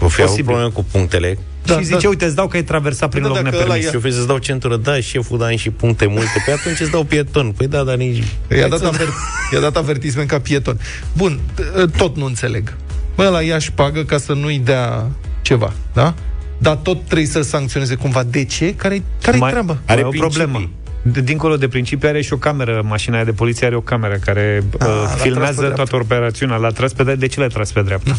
o 0.00 0.08
fi 0.08 0.14
avut 0.20 0.30
Posibil. 0.30 0.44
probleme 0.44 0.68
cu 0.70 0.84
punctele. 0.92 1.38
Da, 1.64 1.78
și 1.78 1.84
zice, 1.84 1.98
da. 2.00 2.08
uite, 2.08 2.24
îți 2.24 2.34
dau 2.34 2.48
că 2.48 2.56
ai 2.56 2.62
traversat 2.62 3.10
prin 3.10 3.22
Da, 3.22 3.28
loc 3.28 3.36
dacă 3.36 3.48
ăla 3.48 3.58
nepermis. 3.64 3.84
ia- 3.84 3.88
Și 3.90 4.04
eu 4.04 4.10
să-ți 4.12 4.26
dau 4.26 4.38
centură, 4.38 4.76
da, 4.76 5.00
șeful, 5.00 5.38
da, 5.38 5.46
am 5.46 5.56
și 5.56 5.70
puncte 5.70 6.06
multe. 6.06 6.42
Pe 6.46 6.52
atunci 6.52 6.80
îți 6.80 6.90
dau 6.90 7.04
pieton. 7.04 7.52
Păi 7.56 7.66
da, 7.66 7.82
dar 7.82 7.96
nici... 7.96 8.22
I-a 8.58 8.68
dat, 8.68 8.82
aver... 8.84 9.08
i-a 9.52 9.60
dat 9.60 9.76
avertisment 9.76 10.28
ca 10.28 10.40
pieton. 10.40 10.80
Bun, 11.16 11.40
t- 11.54 11.96
tot 11.96 12.16
nu 12.16 12.24
înțeleg. 12.24 12.76
Bă, 13.16 13.28
la 13.28 13.40
ia 13.42 13.56
pagă 13.74 14.02
ca 14.04 14.18
să 14.18 14.32
nu-i 14.32 14.58
dea 14.58 15.06
ceva, 15.42 15.72
da? 15.92 16.14
Dar 16.58 16.76
tot 16.76 17.04
trebuie 17.04 17.26
să-l 17.26 17.42
sancționeze 17.42 17.94
cumva. 17.94 18.22
De 18.22 18.44
ce? 18.44 18.74
Care-i, 18.74 19.02
care-i 19.22 19.40
mai, 19.40 19.50
treaba? 19.50 19.72
Are 19.72 19.80
Are 19.86 20.02
o 20.04 20.08
principii. 20.08 20.36
problemă. 20.38 20.70
De- 21.04 21.20
Dincolo 21.20 21.56
de 21.56 21.68
principiu 21.68 22.08
are 22.08 22.20
și 22.22 22.32
o 22.32 22.36
cameră, 22.36 22.82
mașina 22.88 23.14
aia 23.16 23.24
de 23.24 23.32
poliție 23.32 23.66
are 23.66 23.76
o 23.76 23.80
cameră 23.80 24.14
care 24.24 24.62
uh, 24.64 24.80
Ah, 24.80 24.86
l-a 24.88 24.94
tras 24.96 25.12
pe 25.12 25.20
filmează 25.28 25.60
dreapta. 25.60 25.76
toată 25.82 25.96
operațiunea. 25.96 26.56
L-a 26.56 26.68
tras 26.70 26.92
pe 26.92 27.02
dreapta. 27.02 27.20
De 27.26 27.32
ce 27.32 27.40
l-a 27.40 27.46
tras 27.46 27.72
pe 27.72 27.82
dreapta? 27.82 28.16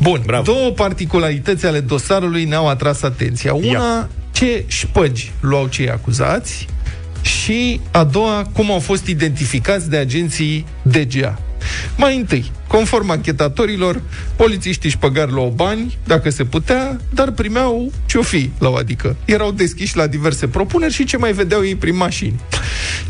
Bun, 0.00 0.22
Bravo. 0.26 0.42
două 0.42 0.70
particularități 0.70 1.66
ale 1.66 1.80
dosarului 1.80 2.44
ne-au 2.44 2.68
atras 2.68 3.02
atenția. 3.02 3.52
Una, 3.54 3.66
Ia. 3.66 4.08
ce 4.32 4.64
șpăgi 4.66 5.32
luau 5.40 5.66
cei 5.66 5.90
acuzați 5.90 6.66
și 7.22 7.80
a 7.90 8.04
doua, 8.04 8.48
cum 8.52 8.70
au 8.72 8.78
fost 8.78 9.06
identificați 9.06 9.90
de 9.90 9.96
agenții 9.96 10.66
DGA. 10.82 11.38
Mai 11.96 12.16
întâi, 12.16 12.52
conform 12.66 13.10
anchetatorilor, 13.10 14.02
polițiștii 14.36 14.90
șpăgari 14.90 15.32
luau 15.32 15.52
bani, 15.56 15.98
dacă 16.06 16.30
se 16.30 16.44
putea, 16.44 17.00
dar 17.14 17.30
primeau 17.30 17.92
ce-o 18.06 18.22
fi, 18.22 18.50
la 18.58 18.68
o 18.68 18.74
adică. 18.74 19.16
Erau 19.24 19.52
deschiși 19.52 19.96
la 19.96 20.06
diverse 20.06 20.48
propuneri 20.48 20.92
și 20.92 21.04
ce 21.04 21.16
mai 21.16 21.32
vedeau 21.32 21.64
ei 21.64 21.76
prin 21.76 21.96
mașini. 21.96 22.40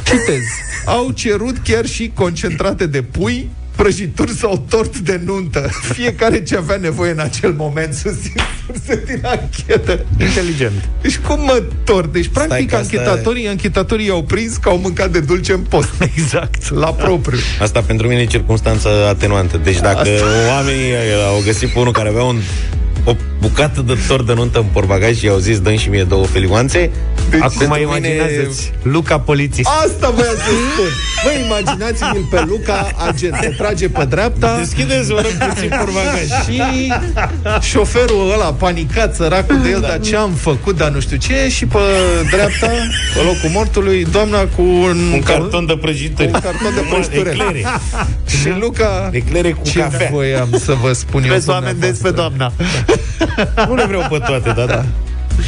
Citez. 0.05 0.43
Au 0.85 1.11
cerut 1.11 1.59
chiar 1.59 1.87
și 1.87 2.11
concentrate 2.15 2.87
de 2.87 3.03
pui, 3.03 3.51
prăjituri 3.77 4.31
sau 4.31 4.65
tort 4.69 4.99
de 4.99 5.21
nuntă. 5.25 5.69
Fiecare 5.93 6.43
ce 6.43 6.57
avea 6.57 6.77
nevoie 6.77 7.11
în 7.11 7.19
acel 7.19 7.53
moment 7.53 7.95
susțin 7.95 8.33
surse 8.67 9.03
din 9.07 9.21
anchetă. 9.25 10.05
Inteligent. 10.21 10.89
Deci 11.01 11.19
cum 11.19 11.41
mă 11.41 11.63
tort? 11.85 12.13
Deci, 12.13 12.29
practic, 12.29 12.69
că 12.71 12.77
asta- 12.77 12.97
anchetatorii, 12.97 13.49
anchetatorii 13.49 14.11
au 14.11 14.23
prins 14.23 14.57
că 14.57 14.69
au 14.69 14.79
mâncat 14.79 15.11
de 15.11 15.21
dulce 15.21 15.53
în 15.53 15.61
post. 15.61 15.91
Exact. 16.17 16.71
La 16.71 16.87
propriu. 16.93 17.39
Asta 17.61 17.81
pentru 17.83 18.09
mine 18.09 18.21
e 18.21 18.25
circunstanță 18.27 18.89
atenuantă. 19.09 19.57
Deci 19.65 19.81
dacă 19.81 19.99
Asta- 19.99 20.25
oamenii 20.55 20.93
au 21.29 21.41
găsit 21.45 21.69
pe 21.69 21.79
unul 21.79 21.93
care 21.93 22.09
avea 22.09 22.23
un, 22.23 22.37
o 23.05 23.15
bucată 23.41 23.81
de 23.87 23.99
tort 24.09 24.27
de 24.27 24.33
nuntă 24.35 24.59
în 24.59 24.65
portbagaj 24.73 25.17
și 25.19 25.25
i-au 25.25 25.37
zis, 25.39 25.61
dă 25.61 25.73
și 25.75 25.89
mie 25.89 26.05
două 26.05 26.25
felioanțe, 26.27 26.91
Deci, 27.31 27.41
Acum 27.43 27.59
pentru 27.59 27.81
imaginează-ți 27.81 28.73
Luca 28.83 29.19
polițist. 29.21 29.69
Asta 29.87 30.11
voiam 30.11 30.35
să 30.35 30.43
spun. 30.43 30.91
Vă 31.25 31.31
imaginați-mi 31.45 32.29
pe 32.31 32.45
Luca, 32.47 32.91
agent, 33.09 33.35
se 33.41 33.49
trage 33.49 33.89
pe 33.89 34.05
dreapta 34.05 34.57
deschideți 34.59 35.09
vă 35.13 35.21
rog 35.21 35.49
puțin 35.49 35.69
portbagaj. 35.69 36.27
și 36.45 36.93
șoferul 37.71 38.31
ăla 38.33 38.53
panicat, 38.53 39.15
săracul 39.15 39.61
de 39.63 39.69
el, 39.69 39.81
dar 39.81 40.01
ce 40.01 40.17
am 40.17 40.31
făcut, 40.33 40.77
dar 40.77 40.91
nu 40.91 41.01
știu 41.01 41.17
ce, 41.17 41.49
și 41.49 41.67
pe 41.67 41.79
dreapta, 42.31 42.67
pe 43.15 43.21
locul 43.25 43.51
mortului, 43.53 44.07
doamna 44.11 44.39
cu 44.57 44.63
un, 44.63 45.11
Un 45.13 45.23
carton 45.23 45.67
de 45.67 45.77
prăjituri. 45.81 46.27
un 46.27 46.33
carton 46.41 46.75
de 46.75 46.81
prăjitură. 46.91 47.31
Eclere. 47.31 47.65
Și 48.41 48.49
Luca, 48.61 49.09
Eclere 49.13 49.51
cu 49.53 49.69
ce 49.69 49.79
cafea. 49.79 50.09
voiam 50.13 50.49
să 50.65 50.77
vă 50.83 50.93
spun 50.93 51.23
eu 51.25 51.33
Vezi 51.33 51.49
oameni 51.49 51.79
des 51.81 51.99
pe 51.99 52.11
dumneavoastră. 52.11 52.31
doamna. 52.39 52.53
Nu 53.69 53.75
le 53.75 53.85
vreau 53.85 54.07
pe 54.11 54.19
toate, 54.27 54.53
da, 54.57 54.65
da. 54.67 54.85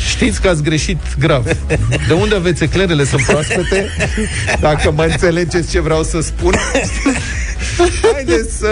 Știți 0.08 0.40
că 0.40 0.48
ați 0.48 0.62
greșit 0.62 0.98
grav. 1.18 1.44
De 2.08 2.12
unde 2.12 2.34
aveți 2.34 2.62
eclerele? 2.62 3.04
Sunt 3.04 3.22
proaspete? 3.22 3.86
Dacă 4.60 4.90
mă 4.92 5.02
înțelegeți 5.04 5.70
ce 5.70 5.80
vreau 5.80 6.02
să 6.02 6.20
spun. 6.20 6.54
Haideți 8.12 8.58
să 8.58 8.68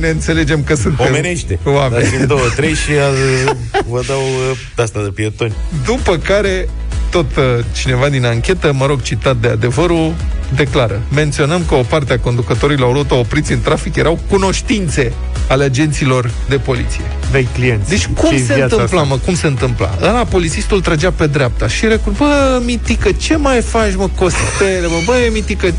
ne 0.00 0.08
înțelegem 0.08 0.62
că 0.64 0.74
suntem 0.74 1.06
Omenește. 1.06 1.58
oameni. 1.64 2.02
Dați-mi 2.02 2.26
două, 2.26 2.40
trei 2.56 2.74
și 2.74 2.90
uh, 2.90 3.50
vă 3.88 4.02
dau 4.06 4.20
uh, 4.20 4.58
asta 4.76 5.02
de 5.02 5.08
pietoni. 5.08 5.52
După 5.84 6.16
care, 6.16 6.68
tot 7.12 7.36
uh, 7.36 7.44
cineva 7.72 8.08
din 8.08 8.24
anchetă, 8.24 8.72
mă 8.72 8.86
rog, 8.86 9.02
citat 9.02 9.36
de 9.36 9.48
adevărul, 9.48 10.14
declară. 10.54 11.02
Menționăm 11.14 11.62
că 11.68 11.74
o 11.74 11.82
parte 11.82 12.12
a 12.12 12.18
conducătorilor 12.18 12.96
auto 12.96 13.18
opriți 13.18 13.52
în 13.52 13.60
trafic 13.60 13.96
erau 13.96 14.18
cunoștințe 14.28 15.12
ale 15.48 15.64
agenților 15.64 16.30
de 16.48 16.56
poliție. 16.56 17.04
Vei 17.30 17.48
clienți. 17.54 17.88
Deci 17.88 18.06
cum 18.06 18.30
Ce-i 18.30 18.38
se 18.38 18.54
viața 18.54 18.62
întâmpla, 18.62 19.00
asta? 19.00 19.14
mă, 19.14 19.20
cum 19.24 19.34
se 19.34 19.46
întâmpla? 19.46 19.98
Ăla, 20.02 20.24
polițistul 20.24 20.80
trăgea 20.80 21.10
pe 21.10 21.26
dreapta 21.26 21.68
și 21.68 21.86
recunosc, 21.86 22.20
bă, 22.20 22.62
mitică, 22.64 23.12
ce 23.12 23.36
mai 23.36 23.60
faci, 23.60 23.94
mă, 23.96 24.08
costele, 24.14 24.86
mă, 24.86 25.00
bă, 25.04 25.28
mitică, 25.32 25.72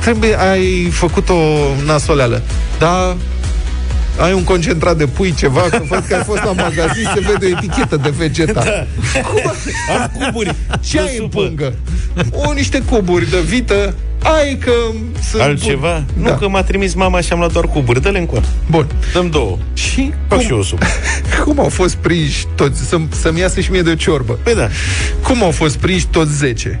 trebuie, 0.00 0.40
ai 0.40 0.88
făcut 0.90 1.28
o 1.28 1.38
nasoleală. 1.84 2.42
Da, 2.78 3.16
ai 4.20 4.32
un 4.32 4.44
concentrat 4.44 4.96
de 4.96 5.06
pui, 5.06 5.34
ceva, 5.34 5.60
că 5.60 5.80
văd 5.88 6.04
că 6.08 6.14
ai 6.14 6.22
fost 6.24 6.44
la 6.44 6.52
magazin, 6.52 7.10
se 7.14 7.20
vede 7.20 7.46
o 7.46 7.48
etichetă 7.58 7.96
de 7.96 8.08
vegeta. 8.16 8.62
Da. 8.64 8.86
Am 9.94 10.10
cuburi. 10.18 10.54
Ce 10.80 11.00
ai 11.00 11.18
în 11.18 11.28
pungă? 11.28 11.72
O, 12.32 12.52
niște 12.52 12.82
cuburi 12.82 13.30
de 13.30 13.40
vită, 13.40 13.94
ai 14.22 14.56
că 14.58 14.72
sunt 15.30 15.42
Altceva? 15.42 15.92
bun. 16.14 16.22
Nu, 16.22 16.28
Da. 16.28 16.36
că 16.36 16.48
m-a 16.48 16.62
trimis 16.62 16.94
mama 16.94 17.20
și 17.20 17.32
am 17.32 17.38
luat 17.38 17.52
doar 17.52 17.64
cuburi. 17.66 18.02
Dă-le 18.02 18.18
încoa. 18.18 18.40
Bun. 18.70 18.86
Dăm 19.12 19.30
două. 19.30 19.58
Și 19.74 20.12
Fac 20.28 20.38
cum, 20.38 20.46
și 20.46 20.52
eu 20.52 20.58
o 20.58 20.62
supă. 20.62 20.86
cum 21.44 21.60
au 21.60 21.68
fost 21.68 21.94
prinși 21.94 22.46
toți? 22.54 22.80
Să, 22.88 22.96
să-mi 23.20 23.38
iasă 23.40 23.60
și 23.60 23.70
mie 23.70 23.82
de 23.82 23.90
o 23.90 23.94
ciorbă. 23.94 24.38
Păi 24.42 24.54
da. 24.54 24.68
Cum 25.22 25.42
au 25.42 25.50
fost 25.50 25.76
prinși 25.76 26.06
toți 26.06 26.32
10? 26.36 26.80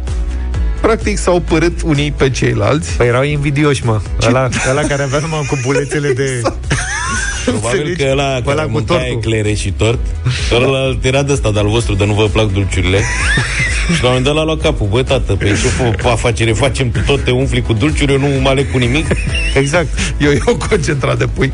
Practic 0.80 1.18
s-au 1.18 1.40
părât 1.40 1.80
unii 1.84 2.12
pe 2.16 2.30
ceilalți. 2.30 2.92
Păi 2.96 3.06
erau 3.06 3.22
invidioși, 3.22 3.84
mă. 3.86 4.00
Ăla, 4.26 4.48
ăla 4.70 4.80
care 4.82 5.02
avea 5.02 5.18
numai 5.18 5.46
cu 5.48 5.58
bulețele 5.64 6.12
de... 6.12 6.40
Probabil 7.50 7.78
Înțelegi? 7.78 8.02
că 8.02 8.10
ăla 8.10 8.22
Ăla 8.36 8.42
care 8.54 8.62
cu 8.62 8.70
mânca 8.70 8.94
tortul. 8.94 9.16
eclere 9.16 9.52
și 9.54 9.70
tort, 9.70 9.98
ăla 10.54 10.98
era 11.02 11.22
de 11.22 11.32
ăsta, 11.32 11.50
de-al 11.50 11.68
vostru, 11.68 11.94
de 11.94 12.04
nu 12.04 12.12
vă 12.12 12.28
plac 12.32 12.52
dulciurile. 12.52 12.98
și 13.96 14.02
la 14.02 14.08
un 14.08 14.14
moment 14.16 14.24
dat 14.24 14.34
l-a 14.34 14.44
luat 14.44 14.60
capul. 14.60 14.86
Bă, 14.90 15.02
tată, 15.02 15.32
pe 15.32 15.44
ce 15.46 15.54
fă- 15.54 16.10
afacere 16.10 16.52
facem? 16.52 16.90
Tu 16.90 16.98
tot 17.06 17.24
te 17.24 17.30
umfli 17.30 17.62
cu 17.62 17.72
dulciuri, 17.72 18.12
eu 18.12 18.18
nu 18.18 18.26
mă 18.40 18.48
aleg 18.48 18.70
cu 18.70 18.78
nimic. 18.78 19.06
Exact. 19.54 19.88
Eu 20.18 20.30
iau 20.30 20.56
concentrat 20.68 21.18
de 21.18 21.26
pui. 21.26 21.52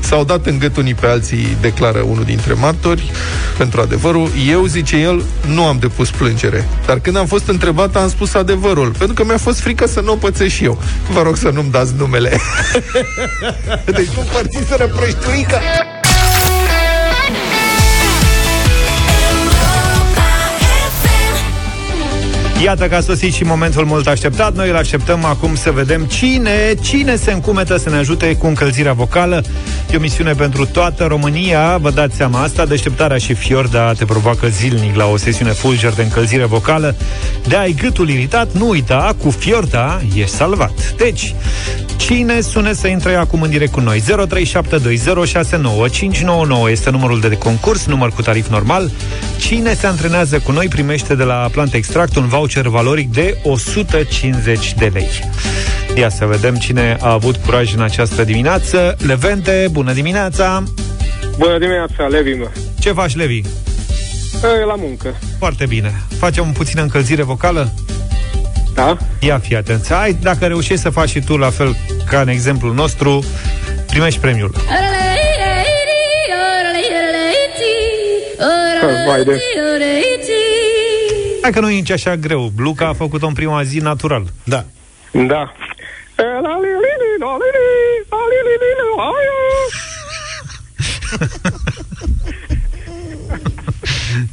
S-au 0.00 0.24
dat 0.24 0.46
în 0.46 0.58
gât 0.58 0.76
unii 0.76 0.94
pe 0.94 1.06
alții, 1.06 1.56
declară 1.60 1.98
unul 2.00 2.24
dintre 2.24 2.52
martori, 2.52 3.10
pentru 3.58 3.80
adevărul. 3.80 4.30
Eu, 4.50 4.64
zice 4.66 4.96
el, 4.96 5.22
nu 5.46 5.64
am 5.64 5.76
depus 5.80 6.10
plângere. 6.10 6.68
Dar 6.86 6.98
când 6.98 7.16
am 7.16 7.26
fost 7.26 7.48
întrebat, 7.48 7.96
am 7.96 8.08
spus 8.08 8.34
adevărul. 8.34 8.94
Pentru 8.98 9.14
că 9.14 9.24
mi-a 9.24 9.38
fost 9.38 9.60
frică 9.60 9.86
să 9.86 10.00
nu 10.00 10.12
o 10.12 10.16
pățesc 10.16 10.54
și 10.54 10.64
eu. 10.64 10.82
Vă 11.12 11.22
rog 11.22 11.36
să 11.36 11.48
nu-mi 11.48 11.70
dați 11.70 11.92
numele. 11.98 12.40
deci 13.84 14.08
nu 14.16 14.22
părțiseră 14.32 14.86
prăjturică. 15.34 15.60
Iată 22.64 22.88
că 22.88 22.94
a 22.94 23.00
sosit 23.00 23.32
și 23.32 23.44
momentul 23.44 23.84
mult 23.84 24.06
așteptat. 24.06 24.54
Noi 24.54 24.68
îl 24.68 24.76
așteptăm 24.76 25.24
acum 25.24 25.54
să 25.54 25.70
vedem 25.70 26.04
cine, 26.04 26.74
cine 26.82 27.16
se 27.16 27.32
încumetă 27.32 27.76
să 27.76 27.90
ne 27.90 27.96
ajute 27.96 28.36
cu 28.36 28.46
încălzirea 28.46 28.92
vocală. 28.92 29.42
E 29.92 29.96
o 29.96 30.00
misiune 30.00 30.32
pentru 30.32 30.66
toată 30.66 31.04
România, 31.04 31.76
vă 31.76 31.90
dați 31.90 32.16
seama 32.16 32.42
asta. 32.42 32.66
Deșteptarea 32.66 33.18
și 33.18 33.34
Fiorda 33.34 33.92
te 33.92 34.04
provoacă 34.04 34.48
zilnic 34.48 34.96
la 34.96 35.06
o 35.06 35.16
sesiune 35.16 35.50
fulger 35.50 35.92
de 35.92 36.02
încălzire 36.02 36.44
vocală. 36.44 36.94
De 37.46 37.56
ai 37.56 37.72
gâtul 37.72 38.08
iritat, 38.08 38.52
nu 38.52 38.68
uita, 38.68 39.16
cu 39.22 39.30
Fiorda 39.30 40.00
ești 40.14 40.36
salvat. 40.36 40.94
Deci, 40.96 41.34
cine 41.96 42.40
sune 42.40 42.72
să 42.72 42.86
intre 42.86 43.14
acum 43.14 43.42
în 43.42 43.50
direct 43.50 43.72
cu 43.72 43.80
noi? 43.80 44.00
0372069599 44.00 44.04
este 46.70 46.90
numărul 46.90 47.20
de 47.20 47.38
concurs, 47.38 47.86
număr 47.86 48.10
cu 48.10 48.22
tarif 48.22 48.48
normal. 48.48 48.90
Cine 49.38 49.74
se 49.74 49.86
antrenează 49.86 50.38
cu 50.38 50.52
noi 50.52 50.68
primește 50.68 51.14
de 51.14 51.24
la 51.24 51.48
Plant 51.52 51.74
Extract 51.74 52.16
un 52.16 52.26
voucher 52.26 52.66
valoric 52.66 53.12
de 53.12 53.38
150 53.42 54.74
de 54.74 54.90
lei. 54.92 55.08
Ia 55.96 56.08
să 56.08 56.24
vedem 56.26 56.54
cine 56.54 56.96
a 57.00 57.12
avut 57.12 57.36
curaj 57.36 57.74
în 57.74 57.82
această 57.82 58.24
dimineață. 58.24 58.96
Levente, 59.06 59.66
bună 59.70 59.92
dimineața! 59.92 60.62
Bună 61.38 61.58
dimineața, 61.58 62.06
Levi, 62.06 62.32
mă. 62.32 62.48
Ce 62.80 62.92
faci, 62.92 63.16
Levi? 63.16 63.40
E 64.42 64.64
la 64.66 64.74
muncă. 64.74 65.14
Foarte 65.38 65.66
bine. 65.66 65.92
Facem 66.18 66.52
puțină 66.52 66.82
încălzire 66.82 67.22
vocală? 67.22 67.72
Da? 68.74 68.96
Ia 69.20 69.38
fi 69.38 69.56
atent. 69.56 69.86
Hai, 69.88 70.16
dacă 70.22 70.46
reușești 70.46 70.82
să 70.82 70.90
faci 70.90 71.08
și 71.08 71.20
tu 71.20 71.36
la 71.36 71.50
fel 71.50 71.76
ca 72.10 72.20
în 72.20 72.28
exemplul 72.28 72.74
nostru, 72.74 73.24
primești 73.86 74.20
premiul. 74.20 74.54
Vai 79.06 79.24
de... 79.24 79.40
Hai 81.42 81.50
că 81.50 81.60
nu 81.60 81.70
e 81.70 81.74
nici 81.74 81.90
așa 81.90 82.16
greu. 82.16 82.52
Luca 82.56 82.86
a 82.86 82.92
făcut-o 82.92 83.26
în 83.26 83.32
prima 83.32 83.62
zi 83.62 83.78
natural. 83.78 84.24
Da. 84.44 84.64
Da. 85.10 85.52
E 86.16 86.22
la 86.22 86.54
li 86.62 86.72
li 86.84 86.92
li 87.02 87.10
la 87.24 87.32
li 87.40 87.48
li, 87.56 87.68
la 88.10 88.20
li 88.30 88.38
li 88.46 88.54
li 88.62 88.70
li, 88.78 88.88
aia. 89.10 89.38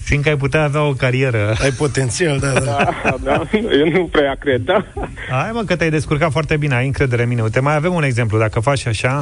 Fiindcă 0.03 0.29
ai 0.29 0.37
putea 0.37 0.63
avea 0.63 0.81
o 0.81 0.93
carieră. 0.93 1.55
Ai 1.61 1.71
potențial, 1.71 2.39
da, 2.39 2.51
da. 2.51 2.59
Da, 3.03 3.15
da, 3.23 3.43
eu 3.51 3.89
nu 3.89 4.05
prea 4.05 4.35
cred, 4.39 4.61
da? 4.61 4.85
Hai 5.29 5.51
mă 5.51 5.63
că 5.63 5.75
te-ai 5.75 5.89
descurcat 5.89 6.31
foarte 6.31 6.57
bine, 6.57 6.75
ai 6.75 6.85
încredere 6.85 7.21
în 7.21 7.27
mine. 7.27 7.41
Uite, 7.41 7.59
mai 7.59 7.75
avem 7.75 7.93
un 7.93 8.03
exemplu. 8.03 8.37
Dacă 8.37 8.59
faci 8.59 8.85
așa... 8.85 9.21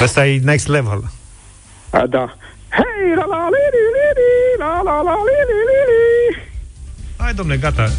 Ăsta 0.00 0.26
e 0.26 0.40
next 0.44 0.66
level. 0.68 1.02
A, 1.90 2.06
da. 2.06 2.36
Hei, 2.70 3.14
la 3.16 3.24
la 3.26 3.48
li 3.54 3.64
li 3.74 3.84
li 3.94 4.08
li, 4.18 4.32
la 4.58 4.80
la 4.84 4.96
la 5.02 5.16
li 5.28 5.38
li 5.50 5.60
li 5.68 5.80
li. 5.90 6.02
Hai, 7.16 7.34
domne, 7.34 7.56
gata. 7.56 7.90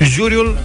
Juriul, 0.00 0.58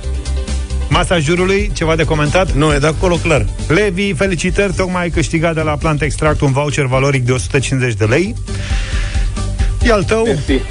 masa 0.90 1.20
jurului, 1.20 1.72
ceva 1.74 1.96
de 1.96 2.04
comentat? 2.04 2.52
Nu, 2.52 2.74
e 2.74 2.78
de 2.78 2.88
acolo 2.88 3.16
clar. 3.16 3.46
Levi, 3.68 4.14
felicitări, 4.14 4.74
tocmai 4.74 5.02
ai 5.02 5.10
câștigat 5.10 5.54
de 5.54 5.62
la 5.62 5.78
Plant 5.78 6.02
Extract 6.02 6.42
un 6.42 6.52
voucher 6.52 6.86
valoric 6.86 7.26
de 7.26 7.32
150 7.32 7.94
de 7.94 8.06
lei. 8.06 8.36
E 9.82 9.92
al 9.92 10.04
tău. 10.04 10.24
Mersi. 10.26 10.62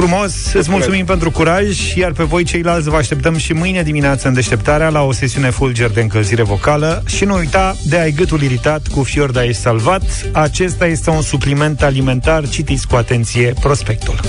Frumos, 0.00 0.52
îți 0.52 0.70
mulțumim 0.70 1.04
pentru 1.04 1.30
curaj, 1.30 1.94
iar 1.94 2.12
pe 2.12 2.22
voi 2.22 2.44
ceilalți 2.44 2.88
vă 2.88 2.96
așteptăm 2.96 3.36
și 3.36 3.52
mâine 3.52 3.82
dimineață 3.82 4.28
în 4.28 4.34
deșteptarea 4.34 4.88
la 4.88 5.02
o 5.02 5.12
sesiune 5.12 5.50
fulger 5.50 5.90
de 5.90 6.00
încălzire 6.00 6.42
vocală 6.42 7.02
și 7.06 7.24
nu 7.24 7.34
uita 7.34 7.76
de 7.82 7.98
ai 7.98 8.12
gâtul 8.12 8.42
iritat 8.42 8.86
cu 8.86 9.02
Fiorda 9.02 9.44
ești 9.44 9.60
salvat. 9.60 10.02
Acesta 10.32 10.86
este 10.86 11.10
un 11.10 11.22
supliment 11.22 11.82
alimentar, 11.82 12.48
citiți 12.48 12.86
cu 12.86 12.96
atenție 12.96 13.54
prospectul. 13.60 14.20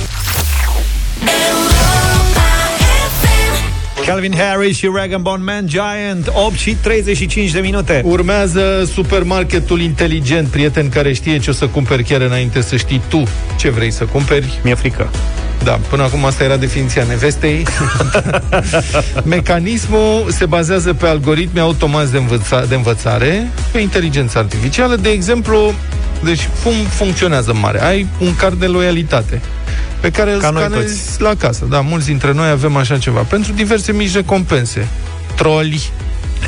Calvin 4.05 4.33
Harris 4.37 4.77
și 4.77 4.89
Rag 4.95 5.17
Bone 5.17 5.43
Man 5.43 5.67
Giant 5.67 6.31
8 6.33 6.55
și 6.55 6.75
35 6.75 7.51
de 7.51 7.59
minute 7.59 8.01
Urmează 8.05 8.89
supermarketul 8.93 9.81
inteligent, 9.81 10.47
prieten 10.47 10.89
care 10.89 11.13
știe 11.13 11.39
ce 11.39 11.49
o 11.49 11.53
să 11.53 11.67
cumperi 11.67 12.03
chiar 12.03 12.21
înainte 12.21 12.61
să 12.61 12.75
știi 12.75 13.01
tu 13.07 13.23
ce 13.57 13.69
vrei 13.69 13.91
să 13.91 14.05
cumperi. 14.05 14.59
Mi-e 14.63 14.75
frică 14.75 15.09
Da, 15.63 15.79
până 15.89 16.03
acum 16.03 16.25
asta 16.25 16.43
era 16.43 16.57
definiția 16.57 17.03
nevestei. 17.03 17.65
Mecanismul 19.23 20.25
se 20.29 20.45
bazează 20.45 20.93
pe 20.93 21.07
algoritmi 21.07 21.59
automați 21.59 22.11
de, 22.11 22.17
învăța, 22.17 22.65
de 22.65 22.75
învățare, 22.75 23.51
pe 23.71 23.79
inteligență 23.79 24.37
artificială. 24.37 24.95
De 24.95 25.09
exemplu, 25.09 25.73
deci 26.23 26.49
cum 26.63 26.73
funcționează 26.73 27.51
în 27.51 27.59
mare? 27.59 27.83
Ai 27.83 28.07
un 28.19 28.35
card 28.35 28.59
de 28.59 28.65
loialitate 28.65 29.41
pe 29.99 30.09
care 30.09 30.33
îl 30.33 30.39
Ca 30.39 30.49
noi 30.49 30.63
scanezi 30.63 31.05
toți. 31.05 31.21
la 31.21 31.35
casă. 31.35 31.65
Da, 31.69 31.79
mulți 31.79 32.05
dintre 32.05 32.33
noi 32.33 32.49
avem 32.49 32.75
așa 32.75 32.97
ceva. 32.97 33.19
Pentru 33.19 33.53
diverse 33.53 33.91
mici 33.91 34.13
recompense. 34.13 34.87
Troli, 35.35 35.81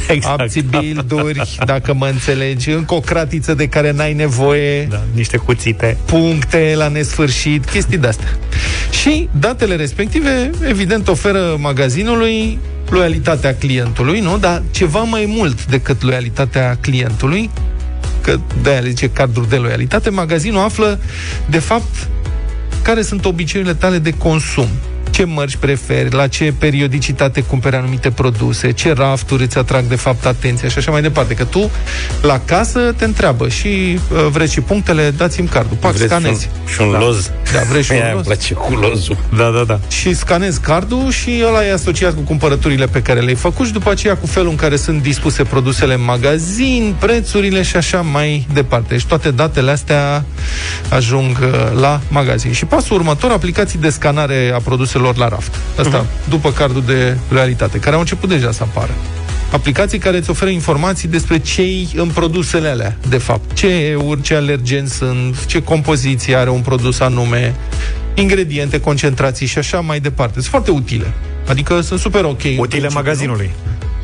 exact. 0.08 0.39
abțibilduri, 0.39 1.58
dacă 1.65 1.93
mă 1.93 2.08
înțelegi, 2.08 2.69
încă 2.69 2.93
o 2.93 2.99
cratiță 2.99 3.54
de 3.54 3.67
care 3.67 3.91
n-ai 3.91 4.13
nevoie, 4.13 4.84
Da, 4.84 5.02
niște 5.13 5.38
cuțite 5.38 5.97
puncte 6.06 6.73
la 6.76 6.88
nesfârșit, 6.88 7.65
chestii 7.65 7.97
de-astea. 7.97 8.28
Și 9.01 9.29
datele 9.39 9.75
respective, 9.75 10.49
evident, 10.67 11.08
oferă 11.08 11.56
magazinului 11.60 12.60
loialitatea 12.89 13.56
clientului, 13.56 14.19
nu? 14.19 14.38
Dar 14.38 14.62
ceva 14.71 14.99
mai 14.99 15.25
mult 15.27 15.65
decât 15.65 16.01
loialitatea 16.01 16.77
clientului, 16.82 17.49
că 18.21 18.39
de-aia 18.62 18.79
le 18.79 18.89
zice 18.89 19.10
carduri 19.10 19.49
de 19.49 19.56
loialitate, 19.56 20.10
magazinul 20.10 20.63
află, 20.63 20.99
de 21.49 21.60
fapt, 21.60 22.08
care 22.82 23.01
sunt 23.01 23.25
obiceiurile 23.25 23.75
tale 23.75 23.97
de 23.97 24.13
consum. 24.17 24.67
Ce 25.13 25.23
mărci 25.26 25.56
preferi, 25.56 26.13
la 26.15 26.28
ce 26.28 26.54
periodicitate 26.58 27.41
cumperi 27.41 27.76
anumite 27.76 28.12
produse, 28.12 28.71
ce 28.71 28.93
rafturi 28.93 29.43
îți 29.43 29.58
atrag 29.58 29.84
de 29.84 29.95
fapt 29.95 30.26
atenția 30.26 30.69
și 30.69 30.78
așa 30.78 30.91
mai 30.91 31.02
departe. 31.02 31.34
Că 31.34 31.43
tu 31.43 31.69
la 32.21 32.39
casă 32.45 32.80
te 32.97 33.06
întreabă 33.06 33.47
și 33.49 33.67
uh, 33.67 34.28
vreți 34.32 34.54
și 34.54 34.62
punctele, 34.62 35.13
dați-mi 35.17 35.47
cardul. 35.47 35.78
Pac, 35.80 35.91
Vreți 35.93 36.10
scanezi. 36.12 36.41
Și 36.43 36.47
un, 36.62 36.67
și 36.73 36.82
un 36.82 36.91
Da. 36.91 36.99
loz? 36.99 37.32
Da, 37.54 37.60
vreți 37.69 37.86
și 37.86 37.91
un 37.95 37.97
Aia 37.97 38.06
îmi 38.08 38.15
loz? 38.15 38.26
place 38.26 38.54
cu 38.54 38.73
lozul. 38.76 39.17
Da, 39.38 39.49
da, 39.49 39.63
da 39.67 39.80
și 39.88 40.13
scanezi 40.13 40.60
cardul 40.62 41.12
și 41.12 41.43
ăla 41.47 41.65
e 41.65 41.73
asociat 41.73 42.13
cu 42.13 42.21
cumpărăturile 42.21 42.86
pe 42.86 43.02
care 43.02 43.19
le-ai 43.19 43.36
făcut 43.36 43.65
și 43.65 43.71
după 43.71 43.89
aceea 43.91 44.17
cu 44.17 44.28
felul 44.28 44.49
în 44.49 44.56
care 44.56 44.76
sunt 44.76 45.02
dispuse 45.02 45.43
produsele 45.43 45.93
în 45.93 46.04
magazin, 46.04 46.95
prețurile 46.99 47.62
și 47.62 47.76
așa 47.76 48.02
mai 48.02 48.47
departe. 48.54 48.97
Și 48.97 49.06
toate 49.08 49.32
datele 49.32 49.71
astea 49.71 50.26
ajung 50.89 51.38
uh, 51.41 51.80
la 51.82 52.02
magazin. 52.10 52.52
Și 52.52 52.65
pasul 52.65 52.95
următor, 52.95 53.32
aplicații 53.32 53.80
de 53.80 53.89
scanare 53.89 54.52
a 54.56 54.58
produselor 54.60 55.02
la 55.12 55.28
raft. 55.28 55.56
Asta, 55.78 56.06
uh-huh. 56.06 56.30
după 56.30 56.52
cardul 56.52 56.84
de 56.86 57.18
realitate, 57.32 57.80
care 57.80 57.94
au 57.94 58.02
început 58.02 58.30
deja 58.30 58.52
să 58.52 58.63
apară. 58.63 58.94
Aplicații 59.52 59.98
care 59.98 60.18
îți 60.18 60.30
oferă 60.30 60.50
informații 60.50 61.08
despre 61.08 61.39
ce 61.39 61.63
în 61.96 62.08
produsele 62.08 62.68
alea, 62.68 62.98
de 63.10 63.18
fapt. 63.18 63.54
Ce 63.54 63.68
euri, 63.68 64.22
ce 64.22 64.36
alergeni 64.36 64.88
sunt, 64.88 65.46
ce 65.46 65.63
compoziție 65.63 66.36
are 66.36 66.50
un 66.50 66.62
produs 66.62 67.00
anume, 67.00 67.56
ingrediente, 68.13 68.80
concentrații 68.80 69.48
și 69.48 69.58
așa 69.58 69.80
mai 69.80 70.00
departe. 70.00 70.34
Sunt 70.34 70.46
foarte 70.46 70.72
utile. 70.72 71.13
Adică 71.48 71.82
sunt 71.82 72.00
super 72.00 72.24
ok. 72.24 72.44
în 72.44 72.50
Utile 72.50 72.66
principiu, 72.66 72.94
magazinului. 72.94 73.52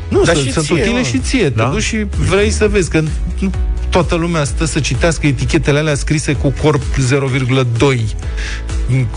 Nu, 0.08 0.22
Dar 0.22 0.34
sunt, 0.34 0.46
și 0.46 0.52
sunt 0.52 0.64
ție, 0.64 0.74
utile 0.74 0.98
mă. 0.98 1.02
și 1.02 1.18
ție. 1.18 1.48
Da? 1.48 1.64
Te 1.64 1.70
duci 1.70 1.82
și 1.82 2.06
vrei 2.28 2.50
să 2.50 2.68
vezi 2.68 2.90
că 2.90 3.02
nu 3.38 3.50
toată 3.90 4.14
lumea 4.14 4.44
stă 4.44 4.64
să 4.64 4.80
citească 4.80 5.26
etichetele 5.26 5.78
alea 5.78 5.94
scrise 5.94 6.32
cu 6.32 6.54
corp 6.62 6.82
0,2 6.82 8.00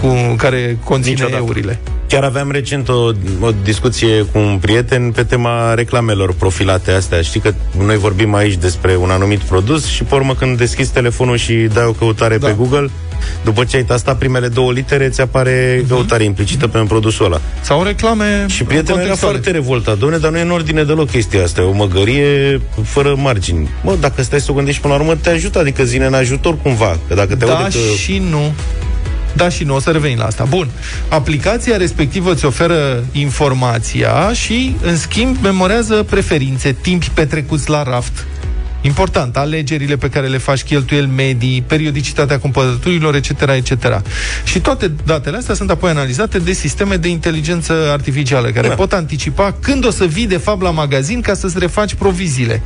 cu 0.01 0.33
care 0.37 0.77
conține 0.83 1.13
Niciodată. 1.13 1.43
eurile. 1.45 1.79
Chiar 2.13 2.23
aveam 2.23 2.51
recent 2.51 2.89
o, 2.89 2.93
o 3.41 3.51
discuție 3.63 4.21
cu 4.31 4.37
un 4.37 4.57
prieten 4.61 5.11
pe 5.11 5.23
tema 5.23 5.73
reclamelor 5.73 6.33
profilate 6.33 6.91
astea. 6.91 7.21
Știi 7.21 7.39
că 7.39 7.53
noi 7.85 7.97
vorbim 7.97 8.33
aici 8.33 8.53
despre 8.55 8.95
un 8.95 9.09
anumit 9.09 9.39
produs 9.39 9.85
și 9.85 10.03
pe 10.03 10.15
urmă 10.15 10.33
când 10.35 10.57
deschizi 10.57 10.91
telefonul 10.91 11.37
și 11.37 11.53
dai 11.53 11.85
o 11.85 11.91
căutare 11.91 12.37
Da. 12.37 12.47
pe 12.47 12.53
Google, 12.57 12.89
după 13.43 13.63
ce 13.63 13.75
ai 13.75 13.83
tastat 13.83 14.17
primele 14.17 14.47
două 14.47 14.71
litere, 14.71 15.09
ți 15.09 15.21
apare 15.21 15.77
Mhm. 15.79 15.89
căutare 15.89 16.23
implicită 16.23 16.67
pe 16.67 16.79
produsul 16.87 17.25
ăla. 17.25 17.41
Sau 17.61 17.83
reclame 17.83 18.45
Și 18.47 18.63
prietenul 18.63 18.99
era 18.99 19.07
contextuale. 19.09 19.33
foarte 19.37 19.51
revoltat. 19.51 19.97
Dom'le, 19.97 20.19
dar 20.21 20.31
nu 20.31 20.37
e 20.37 20.41
în 20.41 20.51
ordine 20.51 20.83
deloc 20.83 21.09
chestia 21.09 21.43
asta. 21.43 21.61
E 21.61 21.63
o 21.63 21.71
măgărie 21.71 22.61
fără 22.83 23.15
margini. 23.17 23.69
Mă, 23.83 23.95
dacă 23.99 24.21
stai 24.23 24.39
să 24.41 24.51
o 24.51 24.53
gândești 24.53 24.81
până 24.81 24.93
la 24.93 24.99
urmă, 24.99 25.15
te 25.15 25.29
ajută. 25.29 25.59
Adică 25.59 25.83
zine 25.83 26.05
în 26.05 26.13
ajutor 26.13 26.57
cumva. 26.61 26.97
Că 27.07 27.13
dacă 27.13 27.35
te 27.35 27.45
Da 27.45 27.53
aude 27.55 27.69
că... 27.77 27.95
și 27.97 28.21
nu. 28.29 28.53
Da 29.35 29.49
și 29.49 29.63
nu, 29.63 29.75
o 29.75 29.79
să 29.79 29.91
revenim 29.91 30.17
la 30.17 30.25
asta. 30.25 30.43
Bun. 30.43 30.69
Aplicația 31.09 31.77
respectivă 31.77 32.31
îți 32.31 32.45
oferă 32.45 33.03
informația 33.11 34.33
și, 34.33 34.75
în 34.81 34.97
schimb, 34.97 35.37
memorează 35.41 36.03
preferințe, 36.09 36.75
timpi 36.81 37.11
petrecuți 37.13 37.69
la 37.69 37.83
raft. 37.83 38.25
Important, 38.85 39.37
alegerile 39.37 39.95
pe 39.95 40.09
care 40.09 40.27
le 40.27 40.37
faci, 40.37 40.63
cheltuieli 40.63 41.09
medii, 41.15 41.63
periodicitatea 41.67 42.39
cumpărăturilor, 42.39 43.15
etc., 43.15 43.29
etc. 43.55 44.01
Și 44.43 44.59
toate 44.59 44.91
datele 45.05 45.37
astea 45.37 45.55
sunt 45.55 45.69
apoi 45.69 45.89
analizate 45.89 46.37
de 46.39 46.51
sisteme 46.53 46.95
de 46.95 47.07
inteligență 47.07 47.73
artificială, 47.91 48.49
care 48.49 48.67
Da. 48.67 48.73
pot 48.73 48.93
anticipa 48.93 49.55
când 49.61 49.85
o 49.85 49.89
să 49.89 50.05
vii, 50.05 50.27
de 50.27 50.37
fapt, 50.37 50.61
la 50.61 50.69
magazin 50.71 51.21
ca 51.21 51.33
să-ți 51.33 51.59
refaci 51.59 51.93
proviziile 51.93 52.61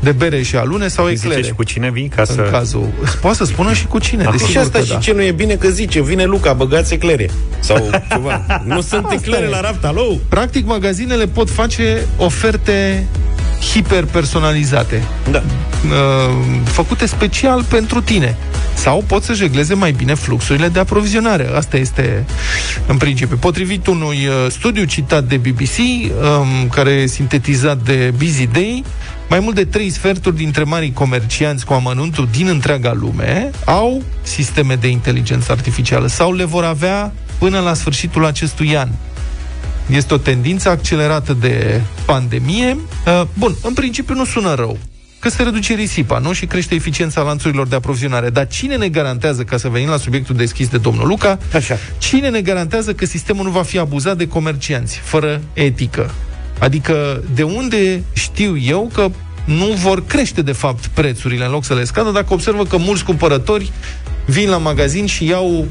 de 0.00 0.12
bere 0.12 0.42
și 0.42 0.56
alune 0.56 0.88
sau 0.88 1.06
Zice 1.06 1.26
eclere. 1.26 1.42
și 1.42 1.52
cu 1.52 1.62
cine 1.62 1.90
vii 1.90 2.08
ca 2.16 2.22
În 2.28 2.34
să... 2.34 2.40
cazul... 2.42 2.88
Poate 3.20 3.36
să 3.36 3.44
spună 3.44 3.72
și 3.72 3.86
cu 3.86 3.98
cine, 3.98 4.24
și 4.24 4.30
desigur 4.30 4.60
asta 4.62 4.78
că 4.78 4.84
și 4.84 4.90
da. 4.92 4.98
ce 4.98 5.12
nu 5.12 5.22
e 5.22 5.32
bine 5.32 5.54
că 5.54 5.68
zice, 5.68 6.02
vine 6.02 6.24
Luca, 6.24 6.52
băgați 6.52 6.94
eclere. 6.94 7.30
Sau 7.60 7.90
ceva. 8.12 8.62
nu 8.64 8.80
sunt 8.80 9.04
Asta 9.04 9.14
eclere 9.20 9.44
e. 9.44 9.48
la 9.48 9.60
raft, 9.60 9.84
alo? 9.84 10.18
Practic, 10.28 10.66
magazinele 10.66 11.26
pot 11.26 11.50
face 11.50 12.06
oferte 12.16 13.06
hiperpersonalizate, 13.60 15.02
Da. 15.30 15.42
uh, 15.88 16.34
făcute 16.64 17.06
special 17.06 17.62
pentru 17.64 18.00
tine. 18.00 18.36
Sau 18.74 19.04
pot 19.06 19.22
să 19.22 19.32
jegleze 19.32 19.74
mai 19.74 19.92
bine 19.92 20.14
fluxurile 20.14 20.68
de 20.68 20.78
aprovizionare. 20.78 21.48
Asta 21.54 21.76
este 21.76 22.24
în 22.86 22.96
principiu. 22.96 23.36
Potrivit 23.36 23.86
unui 23.86 24.26
uh, 24.26 24.50
studiu 24.50 24.84
citat 24.84 25.24
de 25.24 25.36
BBC, 25.36 25.78
um, 25.78 26.68
care 26.68 26.90
e 26.90 27.06
sintetizat 27.06 27.78
de 27.78 28.12
Busy 28.18 28.46
Day, 28.46 28.84
mai 29.28 29.40
mult 29.40 29.54
de 29.54 29.64
trei 29.64 29.90
sferturi 29.90 30.36
dintre 30.36 30.62
marii 30.62 30.92
comercianți 30.92 31.64
cu 31.64 31.72
amănuntul 31.72 32.28
din 32.36 32.46
întreaga 32.46 32.92
lume 32.92 33.50
au 33.64 34.02
sisteme 34.22 34.74
de 34.74 34.88
inteligență 34.88 35.52
artificială 35.52 36.06
sau 36.06 36.32
le 36.32 36.44
vor 36.44 36.64
avea 36.64 37.12
până 37.38 37.60
la 37.60 37.74
sfârșitul 37.74 38.24
acestui 38.24 38.76
an. 38.76 38.88
Este 39.86 40.14
o 40.14 40.16
tendință 40.16 40.68
accelerată 40.68 41.32
de 41.32 41.80
pandemie. 42.04 42.76
Uh, 43.06 43.22
Bun, 43.38 43.56
în 43.62 43.72
principiu 43.72 44.14
nu 44.14 44.24
sună 44.24 44.54
rău, 44.54 44.78
că 45.18 45.28
se 45.28 45.42
reduce 45.42 45.74
risipa, 45.74 46.18
nu? 46.18 46.32
Și 46.32 46.46
crește 46.46 46.74
eficiența 46.74 47.22
lanțurilor 47.22 47.66
de 47.66 47.76
aprovizionare. 47.76 48.30
Dar 48.30 48.46
cine 48.46 48.76
ne 48.76 48.88
garantează, 48.88 49.42
ca 49.42 49.56
să 49.56 49.68
venim 49.68 49.88
la 49.88 49.96
subiectul 49.96 50.36
deschis 50.36 50.68
de 50.68 50.78
domnul 50.78 51.06
Luca, 51.06 51.38
Așa. 51.54 51.78
cine 51.98 52.28
ne 52.28 52.40
garantează 52.40 52.92
că 52.92 53.06
sistemul 53.06 53.44
nu 53.44 53.50
va 53.50 53.62
fi 53.62 53.78
abuzat 53.78 54.16
de 54.16 54.28
comercianți, 54.28 54.98
fără 54.98 55.40
etică? 55.52 56.10
Adică, 56.58 57.22
de 57.34 57.42
unde 57.42 58.02
știu 58.12 58.56
eu 58.58 58.90
că 58.92 59.10
nu 59.44 59.66
vor 59.66 60.06
crește, 60.06 60.42
de 60.42 60.52
fapt, 60.52 60.86
prețurile 60.86 61.44
în 61.44 61.50
loc 61.50 61.64
să 61.64 61.74
le 61.74 61.84
scadă, 61.84 62.10
dacă 62.10 62.32
observă 62.32 62.64
că 62.64 62.76
mulți 62.76 63.04
cumpărători 63.04 63.72
vin 64.24 64.48
la 64.48 64.56
magazin 64.56 65.06
și 65.06 65.26
iau 65.26 65.66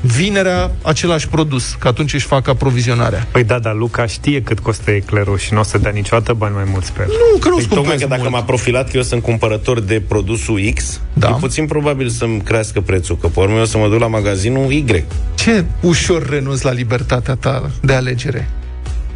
vinerea 0.00 0.70
același 0.82 1.28
produs, 1.28 1.76
că 1.78 1.88
atunci 1.88 2.14
își 2.14 2.26
fac 2.26 2.48
aprovizionarea. 2.48 3.26
Păi 3.30 3.44
da, 3.44 3.58
dar 3.58 3.74
Luca 3.74 4.06
știe 4.06 4.42
cât 4.42 4.58
costă 4.58 4.90
eclerul 4.90 5.38
și 5.38 5.52
nu 5.52 5.60
o 5.60 5.62
să 5.62 5.78
dea 5.78 5.90
niciodată 5.90 6.32
bani 6.32 6.54
mai 6.54 6.64
mulți 6.72 6.92
pe 6.92 7.00
el. 7.00 7.06
Nu, 7.08 7.38
că 7.38 7.48
nu 7.48 7.54
Păi, 7.56 7.64
tocmai 7.64 7.74
scumpesc 7.74 8.00
că 8.02 8.08
dacă 8.08 8.20
mult. 8.20 8.32
m-a 8.32 8.42
profilat 8.42 8.90
că 8.90 8.96
eu 8.96 9.02
sunt 9.02 9.22
cumpărător 9.22 9.80
de 9.80 10.02
produsul 10.08 10.60
X, 10.74 11.00
Da. 11.12 11.28
e 11.28 11.36
puțin 11.40 11.66
probabil 11.66 12.08
să-mi 12.08 12.40
crească 12.40 12.80
prețul, 12.80 13.16
că 13.16 13.26
pe 13.26 13.40
urmă 13.40 13.54
eu 13.54 13.60
o 13.62 13.64
să 13.64 13.78
mă 13.78 13.88
duc 13.88 14.00
la 14.00 14.06
magazinul 14.06 14.70
Y. 14.72 15.04
Ce 15.34 15.64
ușor 15.80 16.28
renunți 16.28 16.64
la 16.64 16.70
libertatea 16.72 17.34
ta 17.34 17.70
de 17.82 17.92
alegere. 17.92 18.48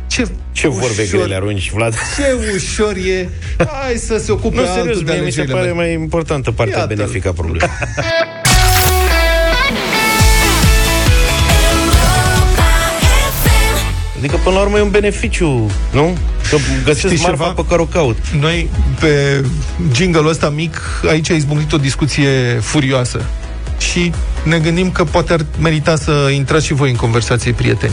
Ce, 0.06 0.28
Ce 0.52 0.68
vorbe 0.68 1.02
ușor, 1.02 1.18
grele 1.18 1.34
arunci, 1.34 1.70
Vlad? 1.74 1.94
Ce 2.16 2.52
ușor 2.56 2.96
e. 2.96 3.28
Hai 3.82 3.94
să 3.96 4.18
se 4.18 4.32
ocupe 4.32 4.54
Nu, 4.56 4.60
altul 4.60 4.74
serios, 4.80 4.98
de 5.02 5.12
mie 5.12 5.20
mi 5.24 5.30
se 5.32 5.40
alegerile 5.40 5.52
pare 5.54 5.66
mele. 5.72 5.76
mai 5.76 5.92
importantă 6.02 6.50
partea 6.50 6.78
Iată-l. 6.78 6.96
benefică 6.96 7.28
a 7.28 7.32
problemei. 7.32 7.68
Adică, 14.20 14.37
până 14.44 14.54
la 14.56 14.62
urmă, 14.62 14.78
e 14.78 14.83
un 14.83 14.90
beneficiu, 14.90 15.70
nu? 15.92 16.16
Că 16.50 16.56
găsesc 16.85 17.06
Știi 17.14 17.22
marfa 17.26 17.42
ceva? 17.44 17.52
pe 17.62 17.64
care 17.68 17.80
o 17.80 17.85
caut. 17.85 18.16
Noi, 18.40 18.68
pe 19.00 19.44
jingle 19.94 20.28
ăsta 20.28 20.48
mic, 20.50 20.80
aici 21.09 21.30
ai 21.30 21.37
izbucnit 21.37 21.72
o 21.72 21.76
discuție 21.76 22.28
furioasă. 22.61 23.20
Și 23.78 24.12
ne 24.44 24.59
gândim 24.59 24.90
că 24.90 25.04
poate 25.04 25.33
ar 25.33 25.40
merita 25.61 25.96
să 25.96 26.12
intrați 26.35 26.66
și 26.66 26.72
voi 26.74 26.90
în 26.90 26.96
conversație 26.96 27.52
prieteni. 27.52 27.92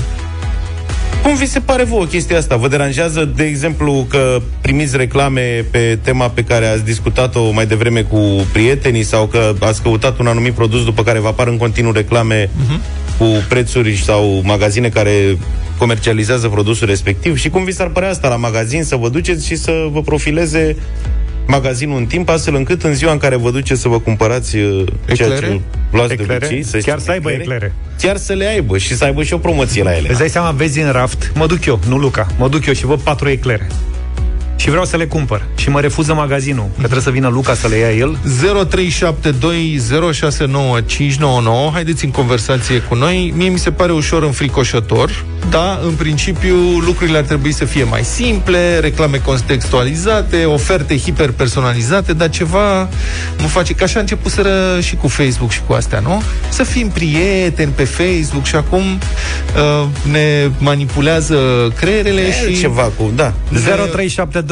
Cum 1.24 1.36
vi 1.36 1.46
se 1.46 1.60
pare 1.60 1.84
vouă 1.84 2.06
chestia 2.06 2.38
asta? 2.38 2.56
Vă 2.56 2.68
deranjează, 2.68 3.26
de 3.36 3.44
exemplu, 3.44 4.06
că 4.10 4.42
primiți 4.62 4.98
reclame 4.98 5.66
pe 5.72 6.00
tema 6.04 6.30
pe 6.30 6.44
care 6.44 6.68
ați 6.68 6.84
discutat-o 6.86 7.52
mai 7.52 7.66
devreme 7.66 8.02
cu 8.02 8.20
prietenii 8.52 9.04
sau 9.04 9.26
că 9.26 9.54
ați 9.60 9.82
căutat 9.82 10.20
un 10.20 10.28
anumit 10.28 10.54
produs 10.54 10.84
după 10.84 11.04
care 11.04 11.20
vă 11.20 11.28
apar 11.28 11.48
în 11.48 11.58
continuu 11.58 11.92
reclame 11.92 12.50
Mhm. 12.58 12.82
cu 13.18 13.26
prețuri 13.50 13.96
sau 14.04 14.42
magazine 14.44 14.90
care 14.90 15.38
comercializează 15.78 16.48
produsul 16.48 16.88
respectiv 16.88 17.38
și 17.38 17.50
cum 17.50 17.64
vi 17.64 17.72
s-ar 17.72 17.88
părea 17.88 18.10
asta 18.10 18.28
la 18.28 18.36
magazin 18.36 18.84
să 18.84 18.96
vă 18.96 19.10
duceți 19.10 19.46
și 19.46 19.56
să 19.56 19.88
vă 19.92 20.02
profileze 20.02 20.76
magazinul 21.48 21.98
în 21.98 22.06
timp, 22.06 22.30
astfel 22.30 22.56
încât 22.56 22.84
în 22.84 22.94
ziua 22.94 23.12
în 23.12 23.18
care 23.18 23.36
vă 23.36 23.52
duceți 23.52 23.82
să 23.82 23.88
vă 23.88 24.00
cumpărați 24.00 24.56
uh, 24.58 24.84
ceea 25.14 25.28
Eclere? 25.28 25.48
ce 25.48 25.62
luați 25.92 26.08
de 26.08 26.14
Eclere? 26.22 26.46
obicei, 26.46 26.64
să 26.64 26.72
Chiar 26.78 26.84
știți, 26.84 27.04
să 27.06 27.12
aibă 27.12 27.32
eclere. 27.32 27.74
Chiar 28.02 28.18
să 28.18 28.34
le 28.34 28.46
aibă 28.46 28.78
și 28.78 28.96
să 28.96 29.04
aibă 29.04 29.24
și 29.24 29.34
o 29.34 29.38
promoție 29.38 29.84
la 29.84 29.96
ele. 29.96 30.10
Îți 30.10 30.20
dai 30.20 30.30
seama, 30.30 30.52
vezi 30.52 30.80
în 30.80 30.92
raft, 30.92 31.32
mă 31.36 31.46
duc 31.48 31.66
eu, 31.66 31.80
nu 31.88 31.98
Luca, 31.98 32.28
mă 32.38 32.48
duc 32.50 32.66
eu 32.66 32.74
și 32.74 32.86
văd 32.86 33.00
patru 33.00 33.30
eclere. 33.30 33.68
Și 34.58 34.70
vreau 34.70 34.86
să 34.86 34.98
le 34.98 35.06
cumpăr. 35.06 35.42
Și 35.56 35.70
mă 35.70 35.80
refuză 35.80 36.14
magazinul, 36.14 36.66
că 36.74 36.78
trebuie 36.78 37.02
să 37.02 37.10
vină 37.10 37.28
Luca 37.28 37.54
să 37.54 37.68
le 37.68 37.76
ia 37.76 37.92
el. 37.92 38.18
0372069599 38.68 38.72
Haideți 41.74 42.06
în 42.06 42.12
conversație 42.12 42.80
cu 42.80 42.96
noi 42.96 43.34
Mie 43.36 43.50
mi 43.50 43.58
se 43.58 43.72
pare 43.72 43.92
ușor 43.92 44.24
înfricoșător 44.24 45.24
Da, 45.50 45.80
în 45.84 45.92
principiu 45.94 46.56
lucrurile 46.86 47.18
ar 47.18 47.24
trebui 47.24 47.52
să 47.52 47.66
fie 47.66 47.84
mai 47.84 48.04
simple 48.04 48.80
Reclame 48.80 49.18
contextualizate 49.18 50.46
Oferte 50.46 50.98
hiperpersonalizate 50.98 52.14
Dar 52.14 52.30
ceva 52.30 52.90
nu 53.40 53.48
face 53.48 53.74
Că 53.74 53.84
așa 53.84 53.98
a 53.98 54.02
început 54.02 54.32
să 54.32 54.78
și 54.82 54.96
cu 54.96 55.08
Facebook 55.08 55.52
și 55.52 55.62
cu 55.68 55.74
astea, 55.74 56.00
nu? 56.00 56.22
Să 56.50 56.64
fim 56.64 56.90
prieteni 56.90 57.72
pe 57.76 57.84
Facebook 57.84 58.46
Și 58.46 58.56
acum 58.56 58.82
uh, 58.82 59.88
ne 60.12 60.50
manipulează 60.58 61.38
creierele 61.76 62.22
E 62.22 62.32
și... 62.32 62.60
ceva 62.60 62.92
cu... 62.98 63.12
Da. 63.16 63.34
0372069599 63.54 64.47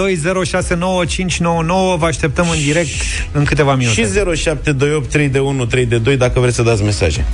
Vă 1.97 2.05
așteptăm 2.05 2.49
în 2.49 2.57
direct 2.57 2.89
în 3.31 3.43
câteva 3.43 3.75
minute. 3.75 4.01
Și 4.01 4.07
0728 4.07 5.09
3 5.09 5.29
de 5.29 5.39
1 5.39 5.65
3 5.65 5.85
de 5.85 5.97
2 5.97 6.17
dacă 6.17 6.39
vreți 6.39 6.55
să 6.55 6.61
dați 6.61 6.83
mesaje. 6.83 7.25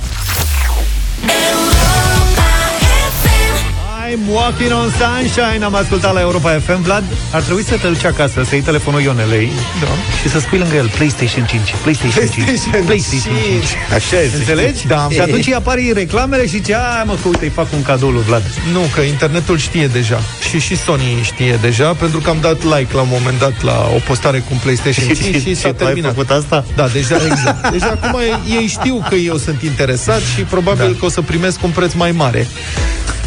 I'm 4.12 4.28
walking 4.28 4.72
on 4.72 4.90
sunshine 5.00 5.64
Am 5.64 5.74
ascultat 5.74 6.12
la 6.14 6.20
Europa 6.20 6.50
FM 6.50 6.82
Vlad, 6.82 7.04
ar 7.32 7.42
trebui 7.42 7.64
să 7.64 7.76
te 7.76 7.86
duci 7.86 8.04
acasă 8.04 8.42
Să 8.44 8.54
iei 8.54 8.62
telefonul 8.62 9.00
Ionelei 9.00 9.50
Da. 9.80 9.88
Și 10.20 10.28
să 10.28 10.38
spui 10.40 10.58
lângă 10.58 10.74
el 10.76 10.88
PlayStation 10.88 11.44
5 11.44 11.74
PlayStation 11.82 12.26
5 12.26 12.44
PlayStation 12.44 12.84
PlayStation 12.84 13.34
5 13.44 13.64
Așa 13.94 14.16
e. 14.20 14.30
Înțelegi? 14.38 14.86
Da. 14.86 15.08
Și 15.10 15.20
atunci 15.20 15.46
îi 15.46 15.54
apar 15.54 15.76
reclamele 15.92 16.42
și 16.42 16.48
zice 16.48 16.74
A, 16.74 17.02
mă, 17.04 17.16
că 17.22 17.28
uite, 17.28 17.44
îi 17.44 17.50
fac 17.50 17.72
un 17.72 17.82
cadou 17.82 18.10
lui 18.10 18.22
Vlad 18.22 18.42
Nu, 18.72 18.80
că 18.94 19.00
internetul 19.00 19.58
știe 19.58 19.86
deja 19.86 20.20
Și 20.50 20.58
și 20.58 20.76
Sony 20.76 21.20
știe 21.22 21.58
deja 21.62 21.92
Pentru 21.92 22.18
că 22.18 22.30
am 22.30 22.38
dat 22.40 22.62
like 22.62 22.88
la 22.92 23.00
un 23.00 23.08
moment 23.10 23.38
dat 23.38 23.62
La 23.62 23.90
o 23.94 23.98
postare 24.06 24.38
cu 24.38 24.48
un 24.50 24.58
PlayStation 24.58 25.06
5 25.32 25.42
Și, 25.42 25.54
s-a 25.54 25.68
tu 25.72 25.76
ai 25.78 25.84
terminat 25.84 26.14
făcut 26.14 26.30
asta? 26.30 26.64
Da, 26.76 26.88
deja 26.88 27.16
exact 27.30 27.70
Deci 27.70 27.82
acum 27.82 28.18
ei 28.60 28.66
știu 28.66 29.06
că 29.08 29.14
eu 29.14 29.36
sunt 29.36 29.62
interesat 29.62 30.20
Și 30.34 30.40
probabil 30.40 30.90
da. 30.92 30.96
că 30.98 31.04
o 31.04 31.08
să 31.08 31.20
primesc 31.20 31.62
un 31.62 31.70
preț 31.70 31.92
mai 31.92 32.10
mare 32.10 32.46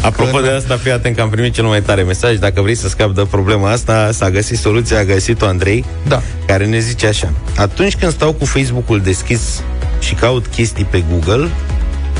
Apropo 0.06 0.40
de 0.40 0.50
asta, 0.50 0.76
fii 0.76 0.90
atent 0.90 1.16
că 1.16 1.22
am 1.22 1.30
primit 1.30 1.54
cel 1.54 1.64
mai 1.64 1.82
tare 1.82 2.02
mesaj. 2.02 2.36
Dacă 2.36 2.60
vrei 2.60 2.74
să 2.74 2.88
scapi 2.88 3.14
de 3.14 3.26
problema 3.30 3.70
asta, 3.70 4.10
s-a 4.12 4.30
găsit 4.30 4.58
soluția, 4.58 4.98
a 4.98 5.04
găsit-o 5.04 5.46
Andrei, 5.46 5.84
Da 6.08 6.22
care 6.46 6.66
ne 6.66 6.78
zice 6.78 7.06
așa. 7.06 7.32
Atunci 7.56 7.96
când 7.96 8.12
stau 8.12 8.32
cu 8.32 8.44
Facebook-ul 8.44 9.00
deschis 9.00 9.62
și 10.00 10.14
caut 10.14 10.46
chestii 10.46 10.84
pe 10.84 11.04
Google, 11.10 11.48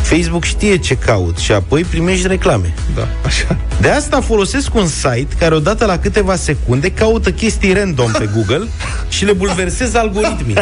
Facebook 0.02 0.44
știe 0.44 0.76
ce 0.76 0.94
caut 0.94 1.36
și 1.36 1.52
apoi 1.52 1.84
primești 1.84 2.26
reclame. 2.26 2.74
Da, 2.94 3.08
așa. 3.24 3.56
De 3.80 3.88
asta 3.88 4.20
folosesc 4.20 4.74
un 4.74 4.86
site 4.86 5.34
care 5.38 5.54
odată 5.54 5.84
la 5.84 5.98
câteva 5.98 6.36
secunde 6.36 6.90
caută 6.90 7.30
chestii 7.30 7.72
random 7.72 8.10
pe 8.10 8.28
Google 8.34 8.66
și 9.08 9.24
le 9.24 9.32
bulversează 9.32 9.98
algoritmii. 9.98 10.54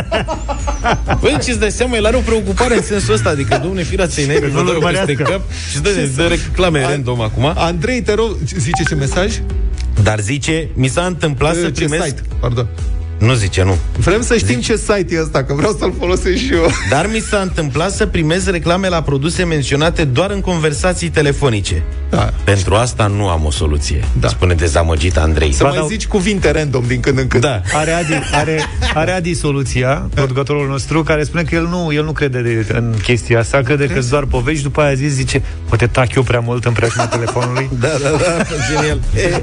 Băi, 1.20 1.38
ce-ți 1.44 1.58
dai 1.58 1.70
seama, 1.70 1.96
el 1.96 2.06
are 2.06 2.16
o 2.16 2.20
preocupare 2.20 2.76
în 2.76 2.82
sensul 2.82 3.14
ăsta, 3.14 3.28
adică, 3.28 3.60
domne, 3.64 3.82
firați-i 3.82 4.26
naibii, 4.26 4.50
vă 4.50 4.62
dau 4.62 4.72
eu 4.72 4.88
peste 4.88 5.12
cap 5.12 5.40
și 5.70 5.80
dă, 5.80 6.08
dă 6.16 6.26
reclame 6.26 6.80
random 6.80 7.20
acum. 7.20 7.52
Andrei, 7.54 8.02
te 8.02 8.14
rog, 8.14 8.36
zice 8.58 8.82
ce 8.88 8.94
mesaj? 8.94 9.40
Dar 10.02 10.20
zice, 10.20 10.68
mi 10.74 10.88
s-a 10.88 11.02
întâmplat 11.02 11.54
să 11.54 11.70
ce 11.70 11.70
primesc... 11.70 12.04
site? 12.04 12.22
Pardon. 12.40 12.66
Nu 13.24 13.34
zice, 13.34 13.62
nu. 13.62 13.76
Vrem 13.98 14.22
să 14.22 14.36
știm 14.36 14.60
ce 14.60 14.76
site 14.76 15.14
e 15.14 15.20
ăsta, 15.20 15.44
că 15.44 15.54
vreau 15.54 15.76
să-l 15.78 15.94
folosesc 15.98 16.36
și 16.36 16.52
eu. 16.52 16.66
Dar 16.90 17.06
mi 17.12 17.18
s-a 17.18 17.38
întâmplat 17.38 17.90
să 17.92 18.06
primez 18.06 18.46
reclame 18.46 18.88
la 18.88 19.02
produse 19.02 19.44
menționate 19.44 20.04
doar 20.04 20.30
în 20.30 20.40
conversații 20.40 21.08
telefonice. 21.08 21.82
Da. 22.10 22.32
Pentru 22.44 22.74
asta 22.74 23.06
nu 23.06 23.28
am 23.28 23.44
o 23.44 23.50
soluție, 23.50 24.04
Da. 24.20 24.28
spune 24.28 24.54
dezamăgit 24.54 25.16
Andrei. 25.16 25.52
Să 25.52 25.62
Ba 25.62 25.68
mai 25.68 25.78
dau- 25.78 25.86
zici 25.86 26.06
cuvinte 26.06 26.50
random 26.50 26.84
din 26.86 27.00
când 27.00 27.18
în 27.18 27.26
când. 27.26 27.42
Da. 27.42 27.60
Are 27.72 27.90
Adi, 27.90 28.12
are, 28.32 28.60
are 28.94 29.10
Adi 29.10 29.34
soluția, 29.34 30.08
producătorul 30.14 30.68
nostru, 30.68 31.02
care 31.02 31.24
spune 31.24 31.42
că 31.42 31.54
el 31.54 31.66
nu, 31.66 31.92
el 31.92 32.04
nu 32.04 32.12
crede 32.12 32.40
de, 32.40 32.66
în 32.72 32.94
chestia 33.02 33.38
asta, 33.38 33.60
crede 33.60 33.86
că 33.86 33.98
sunt 33.98 34.10
doar 34.10 34.24
povești, 34.24 34.62
după 34.62 34.80
aia 34.80 34.94
zis, 34.94 35.12
zice, 35.12 35.42
poate 35.68 35.86
tac 35.86 36.14
eu 36.14 36.22
prea 36.22 36.40
mult 36.40 36.64
în 36.64 36.72
preajma 36.72 37.06
telefonului. 37.06 37.70
Da, 37.80 37.88
da, 38.02 38.08
da, 38.08 38.44
genial. 38.74 38.98
E. 39.16 39.42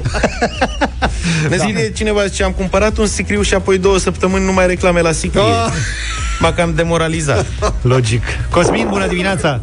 Ne 1.48 1.56
scrie 1.56 1.90
cineva, 1.92 2.26
zice, 2.26 2.42
am 2.42 2.52
cumpărat 2.52 2.96
un 2.98 3.06
sicriu 3.06 3.42
și 3.42 3.54
apoi 3.54 3.71
două 3.78 3.98
săptămâni 3.98 4.44
nu 4.44 4.52
mai 4.52 4.66
reclame 4.66 5.00
la 5.00 5.12
sicrie. 5.12 5.42
Ah. 5.42 5.72
M-a 6.40 6.52
cam 6.52 6.74
demoralizat. 6.74 7.46
Logic. 7.82 8.22
Cosmin, 8.50 8.86
bună 8.88 9.06
dimineața! 9.06 9.60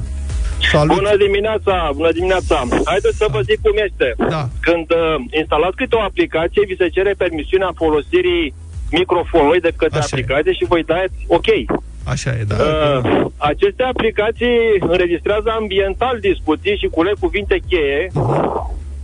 Salut. 0.71 0.95
Bună 0.95 1.15
dimineața, 1.17 1.91
bună 1.95 2.11
dimineața. 2.11 2.67
Haideți 2.85 3.17
să 3.17 3.27
vă 3.31 3.39
zic 3.41 3.59
cum 3.61 3.75
este. 3.87 4.07
Da. 4.29 4.49
Când 4.67 4.87
uh, 4.91 5.15
instalați 5.41 5.75
câte 5.75 5.95
o 5.95 6.01
aplicație, 6.01 6.61
vi 6.67 6.75
se 6.81 6.87
cere 6.89 7.13
permisiunea 7.17 7.71
folosirii 7.75 8.53
microfonului 8.91 9.59
de 9.59 9.71
către 9.75 9.99
Așa 9.99 10.07
e. 10.11 10.19
aplicație 10.19 10.53
și 10.53 10.65
voi 10.73 10.83
dați 10.83 11.17
OK. 11.27 11.49
Așa 12.03 12.29
e, 12.39 12.43
da. 12.47 12.55
Uh, 12.55 13.25
aceste 13.37 13.83
aplicații 13.83 14.57
înregistrează 14.79 15.49
ambiental 15.59 16.15
discuții 16.19 16.77
și 16.81 16.87
culeg 16.87 17.15
cuvinte 17.19 17.57
cheie 17.69 18.11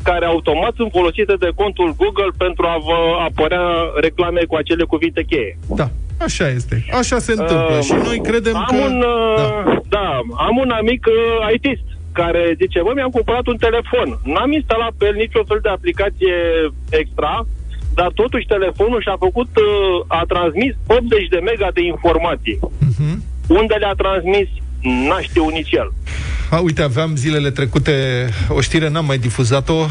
care 0.09 0.25
automat 0.25 0.73
sunt 0.75 0.91
folosite 0.97 1.35
de 1.45 1.49
contul 1.61 1.89
Google 2.01 2.31
pentru 2.45 2.63
a 2.73 2.77
vă 2.87 2.97
apărea 3.29 3.65
reclame 4.05 4.41
cu 4.49 4.55
acele 4.55 4.83
cuvinte 4.93 5.21
cheie. 5.31 5.57
Da, 5.81 5.87
așa 6.27 6.47
este. 6.59 6.75
Așa 7.01 7.17
se 7.25 7.31
întâmplă. 7.31 7.75
Uh, 7.77 7.83
și 7.87 7.95
noi 8.07 8.17
credem 8.29 8.55
am 8.55 8.65
că... 8.69 8.75
Un, 8.87 8.95
uh, 9.01 9.63
Da. 9.65 9.97
da. 9.97 10.09
am 10.47 10.55
un 10.63 10.69
amic 10.79 11.05
uh, 11.05 11.53
ITist 11.55 11.87
care 12.11 12.43
zice, 12.61 12.79
bă, 12.85 12.91
mi-am 12.93 13.15
cumpărat 13.17 13.45
un 13.53 13.59
telefon. 13.67 14.07
N-am 14.33 14.51
instalat 14.59 14.93
pe 14.97 15.05
el 15.05 15.15
niciun 15.23 15.43
fel 15.49 15.59
de 15.61 15.69
aplicație 15.69 16.35
extra, 17.01 17.33
dar 17.93 18.09
totuși 18.21 18.51
telefonul 18.55 19.01
și-a 19.01 19.17
făcut, 19.25 19.51
uh, 19.57 19.67
a 20.07 20.21
transmis 20.33 20.73
80 20.87 21.27
de 21.35 21.39
mega 21.49 21.69
de 21.77 21.83
informații. 21.93 22.59
Mhm. 22.89 23.23
Unde 23.59 23.75
le-a 23.83 23.95
transmis, 24.03 24.49
n-a 24.85 25.21
știut 25.21 25.51
nici 25.51 25.71
el. 25.71 25.93
A, 26.49 26.57
uite, 26.57 26.81
aveam 26.81 27.15
zilele 27.15 27.51
trecute 27.51 28.29
o 28.49 28.61
știre, 28.61 28.89
n-am 28.89 29.05
mai 29.05 29.17
difuzat-o, 29.17 29.85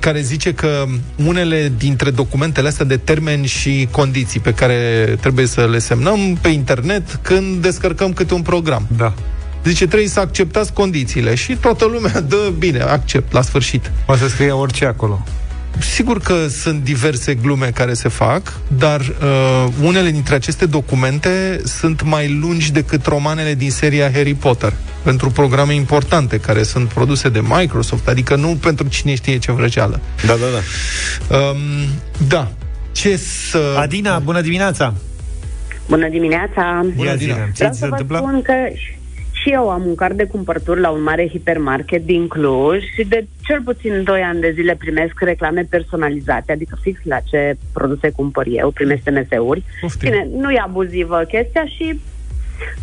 care 0.00 0.20
zice 0.20 0.54
că 0.54 0.84
unele 1.26 1.72
dintre 1.76 2.10
documentele 2.10 2.68
astea 2.68 2.84
de 2.84 2.96
termeni 2.96 3.46
și 3.46 3.88
condiții 3.90 4.40
pe 4.40 4.54
care 4.54 4.76
trebuie 5.20 5.46
să 5.46 5.66
le 5.66 5.78
semnăm 5.78 6.38
pe 6.40 6.48
internet 6.48 7.18
când 7.22 7.62
descărcăm 7.62 8.12
câte 8.12 8.34
un 8.34 8.42
program. 8.42 8.86
Da. 8.96 9.14
Zice, 9.64 9.86
trebuie 9.86 10.08
să 10.08 10.20
acceptați 10.20 10.72
condițiile 10.72 11.34
și 11.34 11.56
toată 11.56 11.84
lumea 11.84 12.20
dă 12.20 12.52
bine, 12.58 12.80
accept, 12.80 13.32
la 13.32 13.42
sfârșit. 13.42 13.90
Poate 14.06 14.20
să 14.20 14.28
scrie 14.28 14.50
orice 14.50 14.84
acolo. 14.84 15.24
Sigur 15.78 16.20
că 16.20 16.46
sunt 16.48 16.82
diverse 16.82 17.34
glume 17.34 17.66
care 17.66 17.92
se 17.94 18.08
fac, 18.08 18.52
dar 18.78 19.00
uh, 19.00 19.66
unele 19.82 20.10
dintre 20.10 20.34
aceste 20.34 20.66
documente 20.66 21.60
sunt 21.64 22.02
mai 22.02 22.38
lungi 22.40 22.72
decât 22.72 23.06
romanele 23.06 23.54
din 23.54 23.70
seria 23.70 24.10
Harry 24.12 24.34
Potter, 24.34 24.72
pentru 25.02 25.30
programe 25.30 25.74
importante 25.74 26.38
care 26.40 26.62
sunt 26.62 26.88
produse 26.88 27.28
de 27.28 27.40
Microsoft, 27.48 28.08
adică 28.08 28.36
nu 28.36 28.58
pentru 28.62 28.88
cine 28.88 29.14
știe 29.14 29.38
ce 29.38 29.52
vrăjeală. 29.52 30.00
Da, 30.26 30.34
da, 30.34 30.46
da. 30.56 31.36
Um, 31.36 31.56
da. 32.28 32.50
Ce 32.92 33.16
să... 33.16 33.76
Adina, 33.78 34.18
bună 34.18 34.40
dimineața! 34.40 34.94
Bună 35.88 36.08
dimineața! 36.08 36.80
Bună, 36.94 37.06
Ia 37.08 37.12
Adina. 37.12 37.34
zine, 37.34 37.44
ce 37.46 37.52
Vreau 37.54 37.72
ți 37.72 37.78
să 37.78 37.84
se 37.84 37.88
vă 37.88 37.94
întâmplă? 37.94 38.16
spun 38.18 38.42
că 38.42 38.52
și- 39.48 39.54
și 39.54 39.54
eu 39.54 39.70
am 39.70 39.86
un 39.86 39.94
card 39.94 40.16
de 40.16 40.24
cumpărături 40.24 40.80
la 40.80 40.90
un 40.90 41.02
mare 41.02 41.28
hipermarket 41.28 42.04
din 42.04 42.26
Cluj 42.28 42.82
și 42.94 43.04
de 43.04 43.26
cel 43.46 43.60
puțin 43.64 44.02
2 44.04 44.20
ani 44.20 44.40
de 44.40 44.50
zile 44.54 44.74
primesc 44.74 45.20
reclame 45.20 45.66
personalizate, 45.70 46.52
adică 46.52 46.78
fix 46.80 47.00
la 47.04 47.18
ce 47.20 47.56
produse 47.72 48.10
cumpăr 48.10 48.46
eu, 48.50 48.70
primesc 48.70 49.00
SMS-uri. 49.04 49.62
Poftim. 49.80 50.10
Bine, 50.10 50.28
nu 50.36 50.50
e 50.50 50.58
abuzivă 50.64 51.24
chestia 51.28 51.64
și 51.66 52.00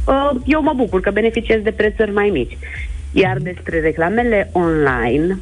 uh, 0.07 0.29
eu 0.45 0.61
mă 0.61 0.73
bucur 0.75 0.99
că 1.01 1.11
beneficiez 1.11 1.61
de 1.61 1.71
prețuri 1.71 2.11
mai 2.13 2.29
mici. 2.29 2.57
Iar 3.11 3.37
despre 3.37 3.79
reclamele 3.79 4.49
online, 4.51 5.37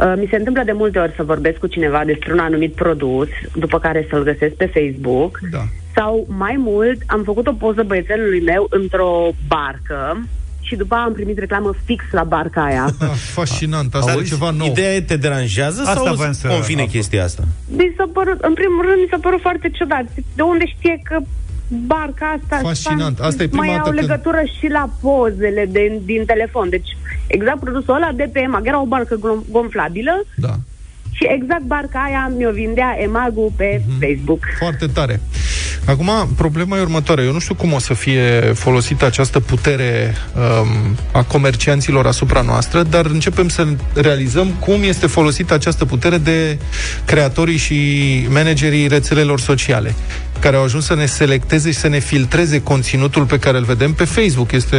uh, 0.00 0.12
mi 0.16 0.26
se 0.30 0.36
întâmplă 0.36 0.62
de 0.64 0.72
multe 0.72 0.98
ori 0.98 1.12
să 1.16 1.22
vorbesc 1.22 1.58
cu 1.58 1.66
cineva 1.66 2.04
despre 2.04 2.32
un 2.32 2.38
anumit 2.38 2.72
produs, 2.74 3.28
după 3.54 3.78
care 3.78 4.06
să-l 4.10 4.22
găsesc 4.22 4.54
pe 4.54 4.66
Facebook 4.74 5.38
Da. 5.50 5.62
sau 5.94 6.26
mai 6.28 6.54
mult, 6.58 7.02
am 7.06 7.22
făcut 7.24 7.46
o 7.46 7.52
poză 7.52 7.82
băiețelului 7.82 8.40
meu 8.40 8.66
într-o 8.70 9.30
barcă 9.48 10.22
și 10.66 10.76
după 10.76 10.94
aia 10.94 11.04
am 11.04 11.12
primit 11.12 11.38
reclamă 11.38 11.74
fix 11.84 12.04
la 12.10 12.24
barca 12.24 12.64
aia. 12.64 12.84
Ah, 13.00 13.08
fascinant, 13.38 13.94
asta 13.94 14.10
e 14.10 14.14
Auzi? 14.14 14.28
ceva 14.28 14.50
nou. 14.50 14.66
Ideea 14.66 14.94
e, 14.94 15.00
te 15.00 15.16
deranjează 15.16 15.80
Asta 15.80 15.92
sau 16.04 16.14
voiam 16.14 16.30
îți 16.30 16.40
să 16.40 16.48
convine 16.48 16.80
aflu. 16.80 16.92
chestia 16.94 17.24
asta? 17.24 17.42
Mi 17.76 17.94
s-a 17.96 18.08
părut, 18.12 18.38
în 18.40 18.54
primul 18.54 18.82
rând, 18.88 18.98
mi 19.02 19.06
s-a 19.10 19.18
părut 19.20 19.40
foarte 19.40 19.68
ciudat. 19.70 20.04
De 20.34 20.42
unde 20.42 20.64
știe 20.66 21.00
că 21.04 21.16
barca 21.68 22.26
asta 22.40 22.56
Fascinant. 22.62 23.18
Asta 23.20 23.42
e 23.42 23.46
prima 23.48 23.64
mai 23.64 23.74
dată 23.74 23.88
au 23.88 23.94
când- 23.94 24.00
legătură 24.08 24.40
și 24.58 24.66
la 24.68 24.90
pozele 25.00 25.68
de, 25.70 26.00
din 26.04 26.24
telefon. 26.26 26.68
Deci, 26.68 26.96
exact 27.26 27.58
produsul 27.60 27.94
ăla 27.94 28.10
de 28.16 28.28
pe 28.32 28.40
EMAG. 28.40 28.66
Era 28.66 28.80
o 28.80 28.86
barcă 28.86 29.14
glom- 29.16 29.44
gonflabilă 29.50 30.24
Da. 30.36 30.54
și 31.12 31.24
exact 31.28 31.62
barca 31.62 31.98
aia 32.08 32.32
mi-o 32.36 32.50
vindea 32.50 32.96
EMAG-ul 32.98 33.52
pe 33.56 33.82
Mhm. 33.86 34.00
Facebook. 34.00 34.40
Foarte 34.58 34.86
tare. 34.86 35.20
Acum, 35.86 36.10
problema 36.36 36.76
e 36.76 36.80
următoarea. 36.80 37.24
Eu 37.24 37.32
nu 37.32 37.38
știu 37.38 37.54
cum 37.54 37.72
o 37.72 37.78
să 37.78 37.94
fie 37.94 38.40
folosită 38.54 39.04
această 39.04 39.40
putere 39.40 40.14
um, 40.34 40.96
a 41.12 41.22
comercianților 41.22 42.06
asupra 42.06 42.40
noastră, 42.40 42.82
dar 42.82 43.06
începem 43.06 43.48
să 43.48 43.66
realizăm 43.94 44.48
cum 44.48 44.82
este 44.82 45.06
folosită 45.06 45.54
această 45.54 45.84
putere 45.84 46.18
de 46.18 46.58
creatorii 47.04 47.56
și 47.56 48.26
managerii 48.30 48.86
rețelelor 48.86 49.40
sociale, 49.40 49.94
care 50.40 50.56
au 50.56 50.62
ajuns 50.62 50.84
să 50.84 50.94
ne 50.94 51.06
selecteze 51.06 51.70
și 51.70 51.78
să 51.78 51.88
ne 51.88 51.98
filtreze 51.98 52.62
conținutul 52.62 53.24
pe 53.24 53.38
care 53.38 53.56
îl 53.56 53.64
vedem 53.64 53.92
pe 53.92 54.04
Facebook. 54.04 54.52
Este 54.52 54.76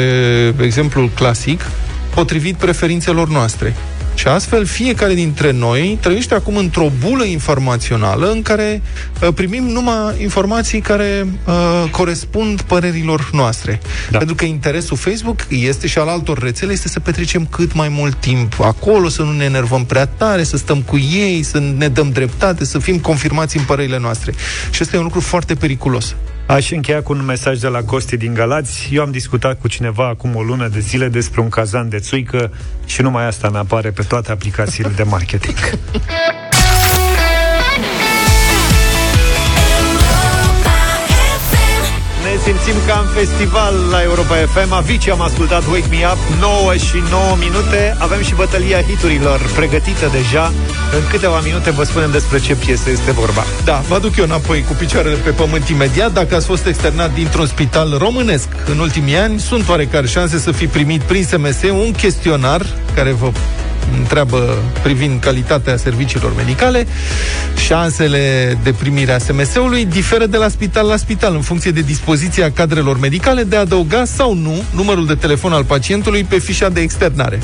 exemplul 0.62 1.10
clasic, 1.10 1.65
potrivit 2.13 2.56
preferințelor 2.56 3.30
noastre. 3.30 3.76
Și 4.15 4.28
astfel, 4.28 4.65
fiecare 4.65 5.13
dintre 5.13 5.51
noi 5.51 5.97
trăiește 6.01 6.34
acum 6.34 6.58
într-o 6.58 6.91
bulă 6.99 7.23
informațională 7.23 8.32
în 8.32 8.41
care 8.41 8.82
uh, 9.21 9.28
primim 9.34 9.63
numai 9.63 10.21
informații 10.21 10.82
care 10.82 11.28
uh, 11.45 11.89
corespund 11.91 12.62
părerilor 12.62 13.30
noastre. 13.32 13.80
Da. 13.84 14.12
Da. 14.12 14.17
Pentru 14.17 14.36
că 14.36 14.45
interesul 14.45 14.97
Facebook 14.97 15.45
este 15.49 15.88
și 15.88 15.97
al 15.97 16.08
altor 16.08 16.38
rețele 16.39 16.71
este 16.71 16.88
să 16.88 16.99
petrecem 16.99 17.45
cât 17.45 17.73
mai 17.73 17.89
mult 17.89 18.15
timp 18.15 18.60
acolo, 18.62 19.10
să 19.10 19.21
nu 19.21 19.32
ne 19.32 19.43
enervăm 19.43 19.86
prea 19.86 20.06
tare, 20.06 20.43
să 20.43 20.58
stăm 20.58 20.82
cu 20.82 20.97
ei, 20.97 21.43
să 21.43 21.60
ne 21.78 21.88
dăm 21.88 22.12
dreptate, 22.12 22.65
să 22.65 22.80
fim 22.80 22.99
confirmați 22.99 23.58
în 23.58 23.63
părerile 23.63 23.99
noastre. 23.99 24.34
Și 24.69 24.82
asta 24.82 24.95
e 24.95 24.99
un 24.99 25.06
lucru 25.06 25.19
foarte 25.19 25.56
periculos. 25.56 26.15
Aș 26.47 26.71
încheia 26.71 27.01
cu 27.01 27.13
un 27.13 27.25
mesaj 27.25 27.60
de 27.60 27.67
la 27.67 27.84
Costi 27.84 28.17
din 28.17 28.34
Galați. 28.34 28.89
Eu 28.91 29.01
am 29.01 29.12
discutat 29.12 29.60
cu 29.60 29.67
cineva 29.67 30.08
acum 30.08 30.36
o 30.36 30.41
lună 30.41 30.67
de 30.67 30.79
zile 30.79 31.08
despre 31.08 31.41
un 31.41 31.49
cazan 31.49 31.89
de 31.89 31.99
țuică 31.99 32.51
și 32.86 33.01
numai 33.01 33.25
asta 33.25 33.49
mi 33.49 33.58
apare 33.58 33.91
pe 33.91 34.03
toate 34.03 34.31
aplicațiile 34.31 34.89
de 34.95 35.03
marketing. 35.03 35.58
simțim 42.45 42.75
ca 42.88 43.03
în 43.03 43.10
festival 43.19 43.73
la 43.91 44.01
Europa 44.01 44.36
FM. 44.36 44.71
Avicii 44.71 45.12
am 45.12 45.21
ascultat 45.21 45.63
Wake 45.65 45.88
Me 45.89 46.01
Up 46.12 46.22
9 46.39 46.76
și 46.88 46.97
9 47.09 47.36
minute. 47.39 47.95
Avem 47.99 48.22
și 48.22 48.34
bătălia 48.36 48.82
hiturilor 48.82 49.39
pregătită 49.55 50.07
deja. 50.11 50.45
În 50.97 51.03
câteva 51.09 51.39
minute 51.39 51.72
vă 51.72 51.84
spunem 51.84 52.11
despre 52.11 52.39
ce 52.39 52.55
piesă 52.55 52.89
este 52.89 53.11
vorba. 53.11 53.43
Da, 53.63 53.78
vă 53.88 53.99
duc 53.99 54.15
eu 54.15 54.24
înapoi 54.24 54.63
cu 54.67 54.74
picioarele 54.74 55.15
pe 55.15 55.30
pământ 55.30 55.67
imediat. 55.67 56.13
Dacă 56.13 56.36
ați 56.36 56.45
fost 56.45 56.65
externat 56.65 57.13
dintr-un 57.13 57.45
spital 57.45 57.95
românesc 57.97 58.47
în 58.72 58.80
ultimii 58.80 59.17
ani, 59.17 59.39
sunt 59.39 59.70
oarecare 59.70 60.07
șanse 60.07 60.38
să 60.38 60.51
fi 60.51 60.67
primit 60.67 61.01
prin 61.01 61.24
SMS 61.24 61.61
un 61.61 61.91
chestionar 61.91 62.65
care 62.95 63.11
vă 63.11 63.32
întreabă 63.97 64.57
privind 64.83 65.19
calitatea 65.19 65.77
serviciilor 65.77 66.36
medicale. 66.36 66.88
Șansele 67.65 68.57
de 68.63 68.73
primire 68.73 69.11
a 69.11 69.17
SMS-ului 69.17 69.86
diferă 69.86 70.25
de 70.25 70.38
la 70.38 70.47
spital 70.47 70.88
la 70.88 70.97
spital 70.97 71.33
în 71.36 71.41
funcție 71.41 71.71
de 71.71 71.81
dispoziția 71.81 72.51
cadrelor 72.51 72.99
medicale 72.99 73.43
de 73.43 73.55
a 73.55 73.59
adăuga 73.59 74.05
sau 74.05 74.33
nu 74.33 74.63
numărul 74.75 75.05
de 75.05 75.15
telefon 75.15 75.51
al 75.51 75.63
pacientului 75.63 76.23
pe 76.23 76.39
fișa 76.39 76.69
de 76.69 76.81
externare. 76.81 77.39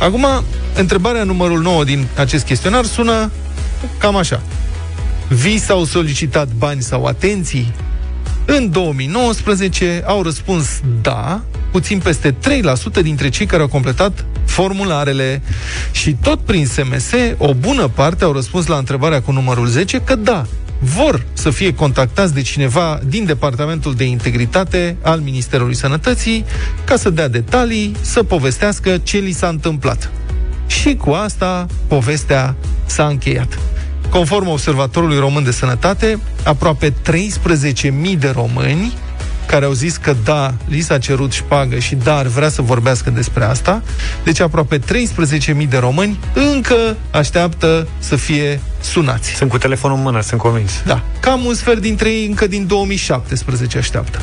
Acum, 0.00 0.26
întrebarea 0.74 1.24
numărul 1.24 1.60
9 1.60 1.84
din 1.84 2.06
acest 2.16 2.44
chestionar 2.44 2.84
sună 2.84 3.30
cam 3.98 4.16
așa. 4.16 4.42
Vi 5.28 5.58
s-au 5.58 5.84
solicitat 5.84 6.48
bani 6.58 6.82
sau 6.82 7.04
atenții? 7.04 7.74
În 8.44 8.70
2019 8.70 10.02
au 10.06 10.22
răspuns 10.22 10.80
da, 11.02 11.42
puțin 11.70 11.98
peste 11.98 12.34
3% 12.98 13.02
dintre 13.02 13.28
cei 13.28 13.46
care 13.46 13.62
au 13.62 13.68
completat 13.68 14.24
formularele 14.52 15.42
și 15.92 16.16
tot 16.22 16.40
prin 16.40 16.66
SMS, 16.66 17.10
o 17.36 17.54
bună 17.54 17.88
parte 17.88 18.24
au 18.24 18.32
răspuns 18.32 18.66
la 18.66 18.76
întrebarea 18.76 19.22
cu 19.22 19.32
numărul 19.32 19.66
10 19.66 20.00
că 20.00 20.14
da, 20.14 20.46
vor 20.78 21.24
să 21.32 21.50
fie 21.50 21.74
contactați 21.74 22.34
de 22.34 22.42
cineva 22.42 23.00
din 23.04 23.24
Departamentul 23.24 23.94
de 23.94 24.04
Integritate 24.04 24.96
al 25.02 25.20
Ministerului 25.20 25.74
Sănătății 25.74 26.44
ca 26.84 26.96
să 26.96 27.10
dea 27.10 27.28
detalii, 27.28 27.96
să 28.00 28.22
povestească 28.22 28.98
ce 29.02 29.18
li 29.18 29.32
s-a 29.32 29.48
întâmplat. 29.48 30.10
Și 30.66 30.94
cu 30.94 31.10
asta 31.10 31.66
povestea 31.86 32.54
s-a 32.86 33.06
încheiat. 33.06 33.58
Conform 34.10 34.48
Observatorului 34.48 35.18
Român 35.18 35.44
de 35.44 35.50
Sănătate, 35.50 36.18
aproape 36.44 36.90
13.000 36.90 38.18
de 38.18 38.32
români 38.34 38.92
care 39.46 39.64
au 39.64 39.72
zis 39.72 39.96
că 39.96 40.16
da, 40.24 40.54
li 40.68 40.80
s-a 40.80 40.98
cerut 40.98 41.32
șpagă 41.32 41.78
și 41.78 41.94
da, 41.94 42.16
ar 42.16 42.26
vrea 42.26 42.48
să 42.48 42.62
vorbească 42.62 43.10
despre 43.10 43.44
asta. 43.44 43.82
Deci 44.24 44.40
aproape 44.40 44.78
13.000 44.78 45.68
de 45.68 45.78
români 45.78 46.18
încă 46.34 46.96
așteaptă 47.10 47.88
să 47.98 48.16
fie 48.16 48.60
sunați. 48.80 49.30
Sunt 49.30 49.50
cu 49.50 49.58
telefonul 49.58 49.96
în 49.96 50.02
mână, 50.02 50.20
sunt 50.20 50.40
convins. 50.40 50.70
Da, 50.86 51.02
cam 51.20 51.44
un 51.44 51.54
sfert 51.54 51.80
dintre 51.80 52.08
ei 52.08 52.26
încă 52.26 52.46
din 52.46 52.66
2017 52.66 53.78
așteaptă. 53.78 54.20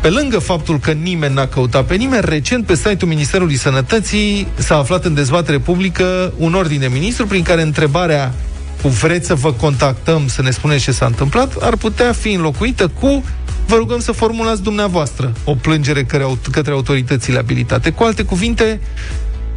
Pe 0.00 0.08
lângă 0.08 0.38
faptul 0.38 0.78
că 0.78 0.90
nimeni 0.90 1.34
n-a 1.34 1.46
căutat 1.46 1.84
pe 1.84 1.94
nimeni, 1.94 2.22
recent 2.24 2.66
pe 2.66 2.74
site-ul 2.74 3.10
Ministerului 3.10 3.56
Sănătății 3.56 4.46
s-a 4.54 4.76
aflat 4.76 5.04
în 5.04 5.14
dezbatere 5.14 5.58
publică 5.58 6.32
un 6.36 6.54
ordine 6.54 6.86
ministru 6.86 7.26
prin 7.26 7.42
care 7.42 7.62
întrebarea 7.62 8.34
cu 8.82 8.88
vreți 8.88 9.26
să 9.26 9.34
vă 9.34 9.52
contactăm 9.52 10.28
să 10.28 10.42
ne 10.42 10.50
spuneți 10.50 10.82
ce 10.82 10.92
s-a 10.92 11.06
întâmplat, 11.06 11.56
ar 11.60 11.76
putea 11.76 12.12
fi 12.12 12.32
înlocuită 12.32 12.88
cu 12.88 13.24
vă 13.66 13.76
rugăm 13.76 14.00
să 14.00 14.12
formulați 14.12 14.62
dumneavoastră 14.62 15.32
o 15.44 15.54
plângere 15.54 16.04
către 16.50 16.72
autoritățile 16.72 17.38
abilitate. 17.38 17.90
Cu 17.90 18.02
alte 18.02 18.22
cuvinte, 18.22 18.80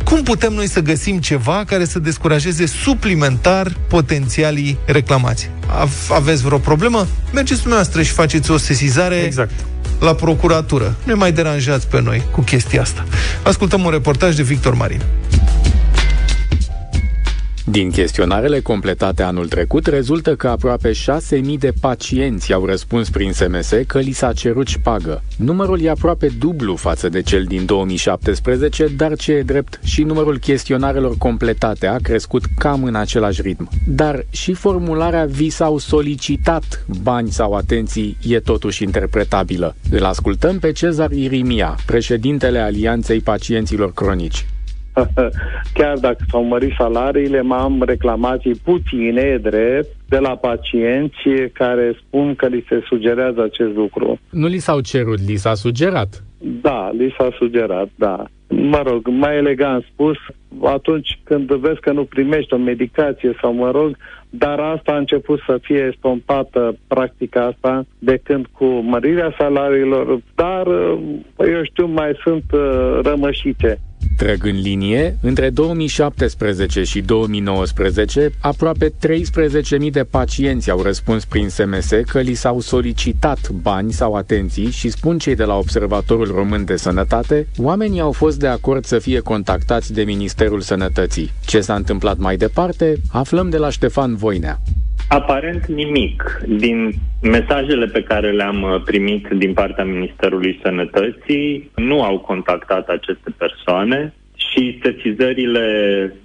cum 0.04 0.24
putem 0.24 0.54
noi 0.54 0.68
să 0.68 0.80
găsim 0.80 1.20
ceva 1.20 1.64
care 1.66 1.86
să 1.86 2.00
descurajeze 2.00 2.66
suplimentar 2.66 3.78
potențialii 3.88 4.78
reclamați? 4.86 5.50
Aveți 6.14 6.44
vreo 6.44 6.58
problemă? 6.58 7.08
Mergeți 7.34 7.60
dumneavoastră 7.60 8.02
și 8.02 8.12
faceți 8.12 8.52
o 8.52 8.58
sesizare 8.58 9.16
exact. 9.16 9.52
la 10.00 10.14
procuratură. 10.14 10.96
Nu 11.04 11.16
mai 11.16 11.32
deranjați 11.32 11.88
pe 11.88 12.02
noi 12.02 12.24
cu 12.32 12.42
chestia 12.42 12.82
asta. 12.82 13.06
Ascultăm 13.44 13.84
un 13.84 13.92
reportaj 13.92 14.36
de 14.36 14.44
Victor 14.44 14.74
Marin. 14.74 15.02
Din 17.72 17.92
chestionarele 17.92 18.60
completate 18.60 19.24
anul 19.24 19.48
trecut, 19.48 19.86
rezultă 19.86 20.36
că 20.36 20.48
aproape 20.48 20.92
6.000 20.92 20.96
de 21.60 21.74
pacienți 21.82 22.54
au 22.54 22.66
răspuns 22.66 23.10
prin 23.10 23.32
SMS 23.32 23.74
că 23.88 24.00
li 24.00 24.12
s-a 24.12 24.34
cerut 24.34 24.68
șpagă. 24.68 25.24
Numărul 25.38 25.82
e 25.82 25.90
aproape 25.90 26.28
dublu 26.40 26.76
față 26.76 27.10
de 27.10 27.22
cel 27.22 27.44
din 27.44 27.66
2017, 27.66 28.88
dar 28.98 29.16
ce 29.16 29.32
e 29.32 29.42
drept, 29.42 29.80
și 29.84 30.04
numărul 30.04 30.38
chestionarelor 30.38 31.18
completate 31.18 31.88
a 31.88 31.98
crescut 31.98 32.44
cam 32.58 32.84
în 32.84 32.96
același 32.96 33.42
ritm. 33.42 33.70
Dar 33.88 34.26
și 34.30 34.54
formularea 34.54 35.26
vi 35.26 35.50
s-au 35.50 35.78
solicitat 35.78 36.86
bani 37.04 37.32
sau 37.32 37.54
atenții 37.54 38.18
e 38.28 38.40
totuși 38.40 38.84
interpretabilă. 38.84 39.76
Îl 39.92 40.04
ascultăm 40.04 40.60
pe 40.60 40.72
Cezar 40.72 41.12
Irimia, 41.12 41.78
președintele 41.86 42.60
Alianței 42.60 43.20
Pacienților 43.20 43.94
Cronici. 43.94 44.46
chiar 45.78 45.98
dacă 45.98 46.18
s-au 46.30 46.44
mărit 46.44 46.74
salariile, 46.78 47.42
m-am 47.42 47.84
reclamații 47.86 48.56
puține, 48.64 49.40
drept, 49.42 49.90
de 50.08 50.18
la 50.18 50.36
pacienți 50.36 51.30
care 51.54 51.98
spun 52.06 52.36
că 52.36 52.46
li 52.46 52.66
se 52.70 52.82
sugerează 52.86 53.44
acest 53.44 53.76
lucru. 53.76 54.20
Nu 54.30 54.48
li 54.48 54.58
s-au 54.58 54.80
cerut, 54.80 55.20
li 55.28 55.36
s-a 55.36 55.54
sugerat. 55.54 56.24
Da, 56.62 56.92
li 56.98 57.16
s-a 57.18 57.30
sugerat, 57.38 57.90
da. 57.96 58.26
Mă 58.48 58.82
rog, 58.86 59.08
mai 59.08 59.36
elegant 59.36 59.86
spus, 59.92 60.18
atunci 60.64 61.20
când 61.24 61.52
vezi 61.52 61.80
că 61.80 61.92
nu 61.92 62.04
primești 62.04 62.54
o 62.54 62.58
medicație 62.58 63.38
sau 63.42 63.54
mă 63.54 63.72
rog, 63.72 63.98
dar 64.30 64.60
asta 64.60 64.92
a 64.92 64.98
început 64.98 65.40
să 65.46 65.60
fie 65.62 65.94
stompată 65.98 66.78
practica 66.88 67.42
asta 67.46 67.86
de 68.00 68.20
când 68.24 68.46
cu 68.52 68.66
mărirea 68.66 69.36
salariilor, 69.38 70.20
dar 70.36 70.68
eu 71.38 71.64
știu, 71.64 71.86
mai 71.86 72.12
sunt 72.24 72.44
uh, 72.54 73.00
rămășițe. 73.04 73.80
Trăg 74.18 74.46
în 74.46 74.60
linie, 74.60 75.18
între 75.22 75.50
2017 75.50 76.84
și 76.84 77.02
2019, 77.02 78.32
aproape 78.40 78.90
13.000 78.90 79.92
de 79.92 80.04
pacienți 80.04 80.70
au 80.70 80.82
răspuns 80.82 81.26
prin 81.26 81.50
SMS 81.50 81.90
că 82.06 82.20
li 82.20 82.34
s-au 82.34 82.60
solicitat 82.60 83.50
bani 83.50 83.92
sau 83.92 84.14
atenții 84.14 84.70
și 84.70 84.90
spun 84.90 85.18
cei 85.18 85.36
de 85.36 85.44
la 85.44 85.56
Observatorul 85.56 86.32
Român 86.36 86.66
de 86.66 86.76
Sănătate, 86.76 87.48
oamenii 87.58 88.00
au 88.00 88.12
fost 88.12 88.40
de 88.40 88.48
acord 88.48 88.86
să 88.86 89.00
fie 89.00 89.20
contactați 89.20 89.94
de 89.94 90.04
Ministerul 90.04 90.62
Sănătății. 90.62 91.32
Ce 91.46 91.62
s-a 91.62 91.76
întâmplat 91.76 92.18
mai 92.18 92.38
departe, 92.38 93.02
aflăm 93.12 93.50
de 93.50 93.58
la 93.58 93.70
Ștefan 93.70 94.16
Voinea. 94.16 94.62
Aparent 95.08 95.66
nimic. 95.66 96.42
Din 96.48 96.94
mesajele 97.22 97.86
pe 97.86 98.04
care 98.04 98.32
le-am 98.32 98.62
uh, 98.62 98.82
primit 98.86 99.28
din 99.28 99.54
partea 99.54 99.84
Ministerului 99.84 100.60
Sănătății, 100.64 101.72
nu 101.76 102.04
au 102.04 102.20
contactat 102.20 102.88
aceste 102.88 103.36
persoane 103.38 104.14
și 104.36 104.80
sesizările 104.84 105.66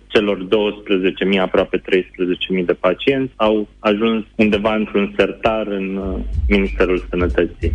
celor 0.07 0.47
12.000, 1.35 1.41
aproape 1.41 1.79
13.000 1.79 2.65
de 2.65 2.73
pacienți 2.73 3.33
au 3.37 3.69
ajuns 3.79 4.25
undeva 4.37 4.75
într-un 4.75 5.13
sertar 5.17 5.67
în 5.67 5.97
uh, 5.97 6.19
Ministerul 6.49 7.05
Sănătății. 7.11 7.73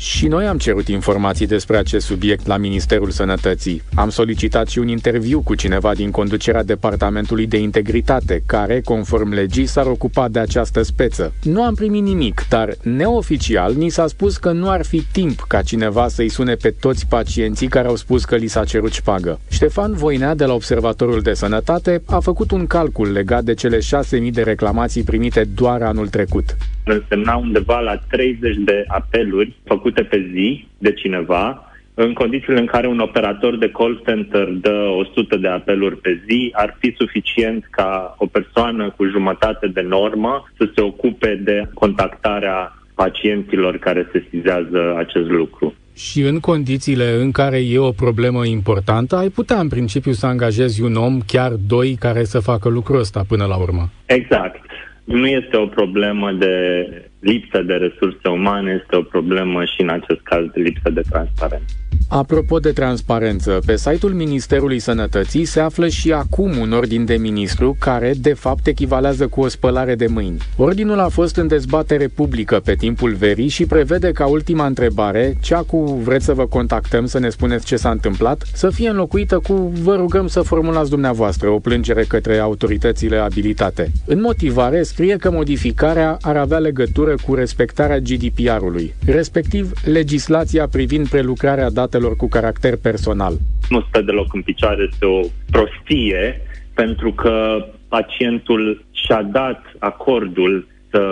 Și 0.00 0.26
noi 0.26 0.46
am 0.46 0.58
cerut 0.58 0.88
informații 0.88 1.46
despre 1.46 1.76
acest 1.76 2.06
subiect 2.06 2.46
la 2.46 2.56
Ministerul 2.56 3.10
Sănătății. 3.10 3.82
Am 3.94 4.10
solicitat 4.10 4.68
și 4.68 4.78
un 4.78 4.88
interviu 4.88 5.40
cu 5.40 5.54
cineva 5.54 5.94
din 5.94 6.10
conducerea 6.10 6.62
Departamentului 6.62 7.46
de 7.46 7.58
Integritate, 7.58 8.42
care, 8.46 8.80
conform 8.80 9.32
legii, 9.32 9.66
s-ar 9.66 9.86
ocupa 9.86 10.28
de 10.28 10.38
această 10.38 10.82
speță. 10.82 11.32
Nu 11.42 11.62
am 11.62 11.74
primit 11.74 12.02
nimic, 12.02 12.46
dar 12.48 12.74
neoficial 12.82 13.74
ni 13.74 13.88
s-a 13.88 14.06
spus 14.06 14.36
că 14.36 14.52
nu 14.52 14.68
ar 14.68 14.84
fi 14.84 15.02
timp 15.12 15.44
ca 15.48 15.62
cineva 15.62 16.08
să-i 16.08 16.28
sune 16.28 16.54
pe 16.54 16.70
toți 16.70 17.06
pacienții 17.06 17.68
care 17.68 17.88
au 17.88 17.96
spus 17.96 18.24
că 18.24 18.36
li 18.36 18.46
s-a 18.46 18.64
cerut 18.64 18.92
șpagă. 18.92 19.40
Ștefan 19.48 19.92
Voinea 19.92 20.34
de 20.34 20.44
la 20.44 20.54
Observatorul 20.54 21.20
de 21.20 21.32
Sănătate 21.32 22.02
a 22.04 22.18
făcut 22.18 22.50
un 22.50 22.66
calcul 22.66 23.12
legat 23.12 23.44
de 23.44 23.54
cele 23.54 23.78
6.000 23.78 24.30
de 24.30 24.42
reclamații 24.42 25.02
primite 25.02 25.44
doar 25.54 25.82
anul 25.82 26.08
trecut 26.08 26.56
însemna 26.92 27.36
undeva 27.36 27.80
la 27.80 27.96
30 28.10 28.56
de 28.56 28.84
apeluri 28.88 29.56
făcute 29.64 30.02
pe 30.02 30.30
zi 30.32 30.66
de 30.78 30.92
cineva, 30.92 31.68
în 32.00 32.12
condițiile 32.12 32.58
în 32.58 32.66
care 32.66 32.86
un 32.86 32.98
operator 32.98 33.56
de 33.56 33.70
call 33.70 34.02
center 34.06 34.48
dă 34.48 34.94
100 34.98 35.36
de 35.36 35.48
apeluri 35.48 35.96
pe 35.96 36.22
zi, 36.28 36.50
ar 36.52 36.76
fi 36.78 36.94
suficient 36.98 37.66
ca 37.70 38.14
o 38.18 38.26
persoană 38.26 38.94
cu 38.96 39.04
jumătate 39.04 39.66
de 39.66 39.80
normă 39.80 40.50
să 40.56 40.70
se 40.74 40.80
ocupe 40.80 41.40
de 41.44 41.68
contactarea 41.74 42.78
pacienților 42.94 43.76
care 43.76 44.08
se 44.12 44.26
sizează 44.30 44.94
acest 44.98 45.28
lucru. 45.28 45.74
Și 45.94 46.20
în 46.20 46.40
condițiile 46.40 47.10
în 47.20 47.30
care 47.30 47.56
e 47.56 47.78
o 47.78 47.90
problemă 47.90 48.46
importantă, 48.46 49.16
ai 49.16 49.28
putea 49.28 49.58
în 49.58 49.68
principiu 49.68 50.12
să 50.12 50.26
angajezi 50.26 50.82
un 50.82 50.94
om, 50.94 51.20
chiar 51.26 51.52
doi, 51.66 51.96
care 52.00 52.24
să 52.24 52.38
facă 52.38 52.68
lucrul 52.68 52.98
ăsta 52.98 53.24
până 53.28 53.44
la 53.44 53.56
urmă. 53.56 53.90
Exact 54.06 54.67
nu 55.08 55.26
este 55.26 55.56
o 55.56 55.66
problemă 55.66 56.32
de 56.32 57.07
lipsă 57.20 57.62
de 57.62 57.74
resurse 57.74 58.28
umane, 58.28 58.80
este 58.82 58.96
o 58.96 59.02
problemă 59.02 59.64
și 59.64 59.82
în 59.82 59.88
acest 59.88 60.20
caz 60.22 60.44
de 60.54 60.60
lipsă 60.60 60.90
de 60.90 61.02
transparență. 61.10 61.74
Apropo 62.08 62.58
de 62.58 62.72
transparență, 62.72 63.60
pe 63.66 63.76
site-ul 63.76 64.12
Ministerului 64.12 64.78
Sănătății 64.78 65.44
se 65.44 65.60
află 65.60 65.88
și 65.88 66.12
acum 66.12 66.58
un 66.58 66.72
ordin 66.72 67.04
de 67.04 67.14
ministru 67.14 67.76
care, 67.80 68.12
de 68.20 68.32
fapt, 68.32 68.66
echivalează 68.66 69.26
cu 69.26 69.40
o 69.40 69.48
spălare 69.48 69.94
de 69.94 70.06
mâini. 70.06 70.38
Ordinul 70.56 70.98
a 70.98 71.08
fost 71.08 71.36
în 71.36 71.46
dezbatere 71.46 72.06
publică 72.06 72.60
pe 72.64 72.74
timpul 72.74 73.12
verii 73.12 73.48
și 73.48 73.66
prevede 73.66 74.12
ca 74.12 74.26
ultima 74.26 74.66
întrebare, 74.66 75.36
cea 75.40 75.62
cu 75.62 76.00
vreți 76.04 76.24
să 76.24 76.34
vă 76.34 76.46
contactăm 76.46 77.06
să 77.06 77.18
ne 77.18 77.28
spuneți 77.28 77.66
ce 77.66 77.76
s-a 77.76 77.90
întâmplat, 77.90 78.42
să 78.52 78.70
fie 78.70 78.88
înlocuită 78.88 79.38
cu 79.38 79.72
vă 79.82 79.94
rugăm 79.94 80.26
să 80.26 80.40
formulați 80.40 80.90
dumneavoastră 80.90 81.48
o 81.48 81.58
plângere 81.58 82.02
către 82.02 82.38
autoritățile 82.38 83.16
abilitate. 83.16 83.90
În 84.06 84.20
motivare 84.20 84.82
scrie 84.82 85.16
că 85.16 85.30
modificarea 85.30 86.16
ar 86.20 86.36
avea 86.36 86.58
legătură 86.58 87.07
cu 87.14 87.34
respectarea 87.34 87.98
GDPR-ului, 87.98 88.94
respectiv 89.06 89.72
legislația 89.84 90.68
privind 90.68 91.08
prelucrarea 91.08 91.70
datelor 91.70 91.86
datelor 91.98 92.16
cu 92.16 92.28
caracter 92.28 92.76
personal. 92.76 93.34
Nu 93.68 93.84
stă 93.88 94.02
deloc 94.02 94.34
în 94.34 94.42
picioare, 94.42 94.88
este 94.90 95.04
o 95.04 95.20
prostie, 95.50 96.40
pentru 96.74 97.12
că 97.12 97.66
pacientul 97.88 98.84
și-a 98.90 99.22
dat 99.22 99.62
acordul 99.78 100.66
să 100.90 101.02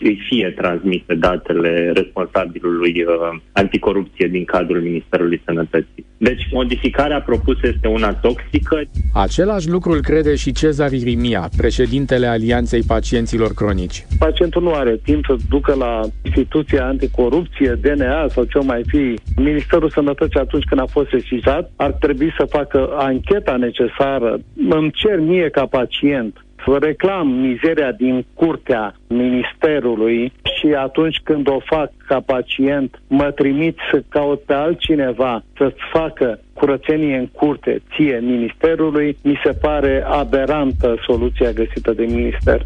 îi 0.00 0.18
fie 0.28 0.54
transmise 0.56 1.14
datele 1.14 1.92
responsabilului 1.94 3.02
uh, 3.02 3.38
anticorupție 3.52 4.26
din 4.26 4.44
cadrul 4.44 4.80
Ministerului 4.80 5.42
Sănătății. 5.44 6.04
Deci, 6.18 6.48
modificarea 6.52 7.20
propusă 7.20 7.60
este 7.62 7.88
una 7.88 8.12
toxică. 8.14 8.80
Același 9.14 9.68
lucru 9.68 9.92
îl 9.92 10.00
crede 10.00 10.34
și 10.34 10.52
Cezar 10.52 10.92
Irimia, 10.92 11.48
președintele 11.56 12.26
Alianței 12.26 12.82
Pacienților 12.82 13.54
Cronici. 13.54 14.06
Pacientul 14.18 14.62
nu 14.62 14.72
are 14.72 15.00
timp 15.04 15.24
să 15.24 15.36
ducă 15.48 15.74
la 15.74 16.00
instituția 16.22 16.86
anticorupție, 16.86 17.78
DNA 17.80 18.26
sau 18.28 18.44
ce 18.44 18.58
mai 18.58 18.82
fi. 18.86 19.14
Ministerul 19.36 19.90
Sănătății 19.90 20.40
atunci 20.40 20.64
când 20.64 20.80
a 20.80 20.86
fost 20.86 21.08
sesizat 21.08 21.70
ar 21.76 21.92
trebui 21.92 22.34
să 22.38 22.44
facă 22.44 22.88
ancheta 22.96 23.56
necesară. 23.56 24.38
Îmi 24.68 24.90
cer 24.90 25.18
mie 25.18 25.48
ca 25.48 25.66
pacient 25.66 26.45
reclam 26.74 27.28
mizeria 27.28 27.92
din 27.92 28.26
curtea 28.34 28.94
ministerului 29.06 30.32
și 30.58 30.66
atunci 30.66 31.20
când 31.24 31.48
o 31.48 31.58
fac 31.64 31.90
ca 32.06 32.20
pacient, 32.20 33.00
mă 33.08 33.30
trimit 33.30 33.78
să 33.90 34.02
caut 34.08 34.42
pe 34.42 34.52
altcineva 34.52 35.44
să-ți 35.56 35.80
facă 35.92 36.40
curățenie 36.52 37.16
în 37.16 37.26
curte, 37.26 37.82
ție, 37.94 38.18
ministerului, 38.22 39.16
mi 39.22 39.40
se 39.44 39.52
pare 39.52 40.04
aberantă 40.06 40.94
soluția 41.06 41.50
găsită 41.50 41.92
de 41.92 42.04
minister. 42.04 42.60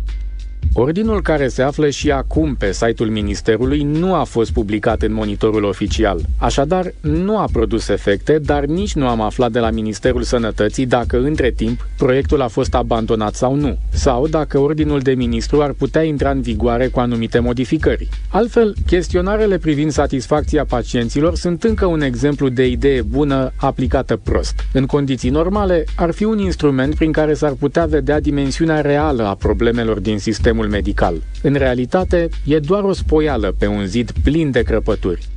Ordinul 0.72 1.22
care 1.22 1.48
se 1.48 1.62
află 1.62 1.90
și 1.90 2.10
acum 2.10 2.54
pe 2.54 2.72
site-ul 2.72 3.08
Ministerului 3.10 3.82
nu 3.82 4.14
a 4.14 4.24
fost 4.24 4.52
publicat 4.52 5.02
în 5.02 5.12
monitorul 5.12 5.64
oficial. 5.64 6.20
Așadar, 6.38 6.92
nu 7.00 7.38
a 7.38 7.48
produs 7.52 7.88
efecte, 7.88 8.38
dar 8.38 8.64
nici 8.64 8.94
nu 8.94 9.08
am 9.08 9.20
aflat 9.20 9.50
de 9.52 9.58
la 9.58 9.70
Ministerul 9.70 10.22
Sănătății 10.22 10.86
dacă 10.86 11.18
între 11.18 11.50
timp 11.50 11.86
proiectul 11.96 12.42
a 12.42 12.48
fost 12.48 12.74
abandonat 12.74 13.34
sau 13.34 13.54
nu, 13.54 13.78
sau 13.88 14.28
dacă 14.28 14.58
ordinul 14.58 15.00
de 15.00 15.12
ministru 15.12 15.62
ar 15.62 15.72
putea 15.72 16.02
intra 16.02 16.30
în 16.30 16.40
vigoare 16.40 16.86
cu 16.86 17.00
anumite 17.00 17.38
modificări. 17.38 18.08
Altfel, 18.28 18.74
chestionarele 18.86 19.58
privind 19.58 19.90
satisfacția 19.90 20.64
pacienților 20.64 21.34
sunt 21.34 21.62
încă 21.62 21.86
un 21.86 22.00
exemplu 22.00 22.48
de 22.48 22.66
idee 22.66 23.02
bună 23.02 23.52
aplicată 23.56 24.16
prost. 24.16 24.54
În 24.72 24.86
condiții 24.86 25.30
normale, 25.30 25.84
ar 25.96 26.10
fi 26.10 26.24
un 26.24 26.38
instrument 26.38 26.94
prin 26.94 27.12
care 27.12 27.34
s-ar 27.34 27.52
putea 27.52 27.84
vedea 27.84 28.20
dimensiunea 28.20 28.80
reală 28.80 29.26
a 29.26 29.34
problemelor 29.34 29.98
din 29.98 30.18
sistemul 30.18 30.49
sistemul 30.50 30.70
medical. 30.70 31.22
În 31.42 31.54
realitate, 31.54 32.28
e 32.44 32.58
doar 32.58 32.82
o 32.82 32.92
spoială 32.92 33.54
pe 33.58 33.66
un 33.66 33.86
zid 33.86 34.12
plin 34.22 34.50
de 34.50 34.62
crăpături. 34.62 35.28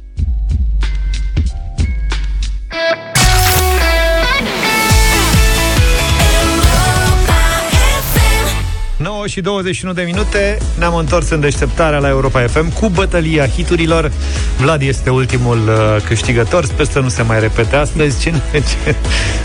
9 9.24 9.36
și 9.36 9.42
21 9.42 9.94
de 9.94 10.02
minute. 10.02 10.58
Ne-am 10.78 10.96
întors 10.96 11.30
în 11.30 11.40
deșteptarea 11.40 12.00
la 12.00 12.08
Europa 12.10 12.42
FM 12.42 12.74
Cu 12.74 12.90
bătălia 12.90 13.48
hiturilor. 13.48 14.12
Vlad 14.58 14.82
este 14.82 15.10
ultimul 15.10 15.58
uh, 15.58 16.04
câștigător. 16.06 16.66
Sper 16.66 16.86
să 16.86 17.00
nu 17.00 17.10
se 17.10 17.22
mai 17.22 17.40
repete 17.40 17.76
astăzi. 17.76 18.20
Ce, 18.20 18.34
ce, 18.52 18.96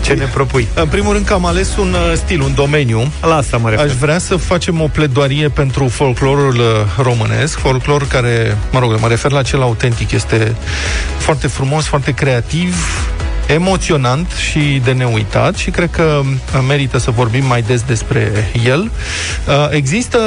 ce 0.01 0.13
ne 0.13 0.25
propui? 0.25 0.67
În 0.73 0.87
primul 0.87 1.13
rând 1.13 1.25
că 1.25 1.33
am 1.33 1.45
ales 1.45 1.77
un 1.77 1.93
uh, 1.93 2.13
stil, 2.15 2.41
un 2.41 2.53
domeniu. 2.55 3.11
La 3.21 3.35
asta 3.35 3.57
mă 3.57 3.69
refer 3.69 3.85
Aș 3.85 3.93
vrea 3.93 4.17
să 4.17 4.35
facem 4.35 4.81
o 4.81 4.87
pledoarie 4.87 5.49
pentru 5.49 5.87
folclorul 5.87 6.55
uh, 6.55 7.03
românesc. 7.03 7.57
Folclor 7.57 8.07
care, 8.07 8.57
mă 8.71 8.79
rog, 8.79 8.99
mă 8.99 9.07
refer 9.07 9.31
la 9.31 9.41
cel 9.41 9.61
autentic. 9.61 10.11
Este 10.11 10.55
foarte 11.17 11.47
frumos, 11.47 11.85
foarte 11.85 12.11
creativ 12.11 12.75
emoționant 13.53 14.31
și 14.31 14.81
de 14.83 14.91
neuitat 14.91 15.55
și 15.55 15.69
cred 15.69 15.89
că 15.91 16.21
uh, 16.23 16.63
merită 16.67 16.97
să 16.97 17.11
vorbim 17.11 17.45
mai 17.45 17.61
des 17.61 17.81
despre 17.81 18.51
el. 18.65 18.91
Uh, 19.47 19.67
există 19.69 20.19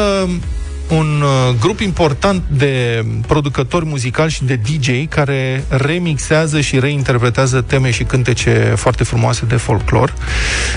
un 0.91 1.23
uh, 1.23 1.55
grup 1.61 1.81
important 1.81 2.43
de 2.49 3.05
producători 3.27 3.85
muzicali 3.85 4.31
și 4.31 4.45
de 4.45 4.61
DJ 4.71 5.09
care 5.09 5.65
remixează 5.69 6.61
și 6.61 6.79
reinterpretează 6.79 7.61
teme 7.61 7.91
și 7.91 8.05
cântece 8.05 8.73
foarte 8.77 9.05
frumoase 9.05 9.45
de 9.45 9.57
folclor. 9.57 10.15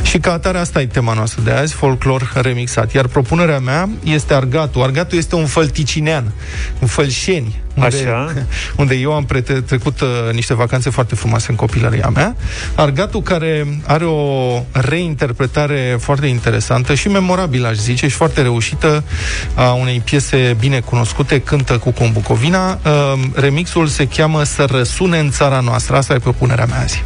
Și 0.02 0.18
ca 0.18 0.32
atare 0.32 0.58
asta 0.58 0.82
e 0.82 0.86
tema 0.86 1.14
noastră 1.14 1.42
de 1.42 1.52
azi, 1.52 1.74
folclor 1.74 2.32
remixat. 2.36 2.94
Iar 2.94 3.08
propunerea 3.08 3.60
mea 3.60 3.90
este 4.04 4.34
Argatul. 4.34 4.84
Argatul 4.84 5.18
este 5.18 5.36
un 5.36 5.46
fălticinean, 5.46 6.32
un 6.80 6.88
fălșeni, 6.88 7.64
unde, 7.76 7.96
Așa. 7.96 8.34
unde 8.82 8.96
eu 8.96 9.14
am 9.14 9.26
prete- 9.26 9.62
trecut 9.62 10.02
uh, 10.02 10.08
niște 10.32 10.54
vacanțe 10.54 10.90
foarte 10.90 11.16
frumoase 11.16 11.46
în 11.50 11.56
copilăria 11.56 12.12
mea. 12.14 12.36
Argatul 12.76 13.22
care 13.22 13.80
are 13.88 14.06
o 14.06 14.62
reinterpretare 14.72 15.98
foarte 16.00 16.28
interesantă 16.28 16.94
și 16.94 17.08
memorabilă, 17.08 17.68
aș 17.68 17.76
zice, 17.76 18.08
și 18.08 18.16
foarte 18.16 18.42
reușită 18.42 19.04
a 19.56 19.72
unei 19.72 20.00
piese 20.00 20.56
bine 20.60 20.80
cunoscute, 20.80 21.42
Cântă 21.42 21.78
cu 21.78 21.92
Combucovina. 21.92 22.80
Uh, 22.86 23.20
remixul 23.34 23.88
se 23.88 24.08
cheamă 24.08 24.44
Să 24.44 24.66
răsune 24.72 25.20
în 25.20 25.32
țara 25.32 25.60
noastră. 25.60 25.96
Asta 25.96 26.14
e 26.14 26.20
propunerea 26.20 26.66
mea 26.66 26.82
azi. 26.82 27.04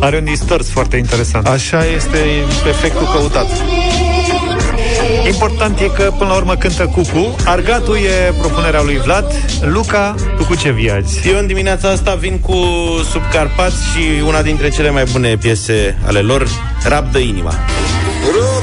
Are 0.00 0.16
un 0.16 0.24
distors 0.24 0.70
foarte 0.70 0.96
interesant. 0.96 1.46
Așa 1.46 1.84
este 1.84 2.18
efectul 2.68 3.06
căutat. 3.12 3.46
Important 5.26 5.80
e 5.80 5.90
că, 5.96 6.12
până 6.18 6.30
la 6.30 6.36
urmă, 6.36 6.56
cântă 6.56 6.86
Cucu. 6.86 7.36
Argatul 7.44 7.96
e 7.96 8.32
propunerea 8.38 8.82
lui 8.82 8.98
Vlad. 9.04 9.24
Luca, 9.60 10.14
tu 10.36 10.44
cu 10.44 10.54
ce 10.54 10.70
vii 10.70 10.90
azi? 10.90 11.28
Eu 11.28 11.38
în 11.38 11.46
dimineața 11.46 11.88
asta 11.88 12.14
vin 12.14 12.38
cu 12.38 12.56
Subcarpați 13.10 13.76
și 13.76 14.22
una 14.26 14.42
dintre 14.42 14.68
cele 14.68 14.90
mai 14.90 15.04
bune 15.12 15.36
piese 15.36 15.98
ale 16.06 16.20
lor, 16.20 16.48
Rabdă 16.84 17.18
inima. 17.18 17.54
Rabdă 18.24 18.57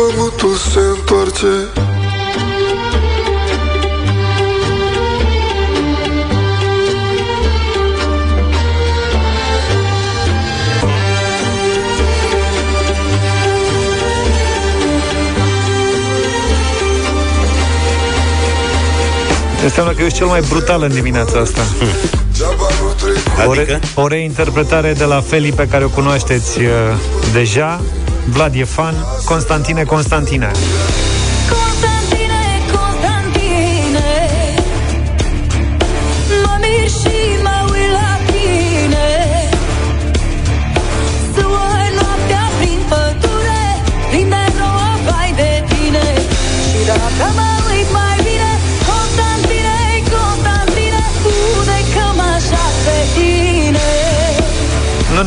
pământul 0.00 0.56
se 0.56 0.78
întoarce 0.78 1.46
Înseamnă 19.62 19.92
că 19.92 20.02
ești 20.02 20.18
cel 20.18 20.26
mai 20.26 20.40
brutal 20.48 20.82
în 20.82 20.92
dimineața 20.92 21.38
asta. 21.38 21.60
O, 23.46 23.50
Adică? 23.50 23.62
re- 23.62 23.80
o 23.94 24.06
reinterpretare 24.06 24.92
de 24.92 25.04
la 25.04 25.20
Feli 25.20 25.52
pe 25.52 25.66
care 25.68 25.84
o 25.84 25.88
cunoașteți 25.88 26.58
uh, 26.58 26.66
deja. 27.32 27.80
Vlad 28.30 28.56
e 28.56 28.66
fan. 28.66 28.94
Constantine 29.24 29.84
Constantine. 29.84 30.46
Constantine, 30.46 31.09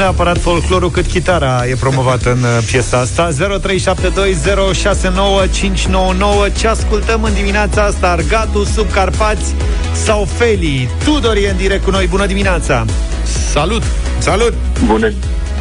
neapărat 0.04 0.38
folclorul, 0.38 0.92
cât 0.92 1.06
chitara 1.06 1.68
e 1.68 1.76
promovată 1.80 2.32
în 2.32 2.44
uh, 2.44 2.64
piesa 2.72 2.98
asta. 3.00 3.30
0372069599. 3.30 3.36
Ce 6.58 6.68
ascultăm 6.68 7.24
în 7.24 7.34
dimineața 7.34 7.84
asta? 7.84 8.10
Argatu, 8.10 8.64
Subcarpați 8.64 9.56
sau 9.94 10.26
Feli? 10.26 10.90
Tudor 11.04 11.36
e 11.36 11.50
în 11.50 11.58
direct 11.58 11.84
cu 11.84 11.90
noi. 11.90 12.08
Bună 12.08 12.26
dimineața! 12.26 12.86
Salut! 13.52 13.84
Salut! 14.18 14.54
Bună, 14.86 15.12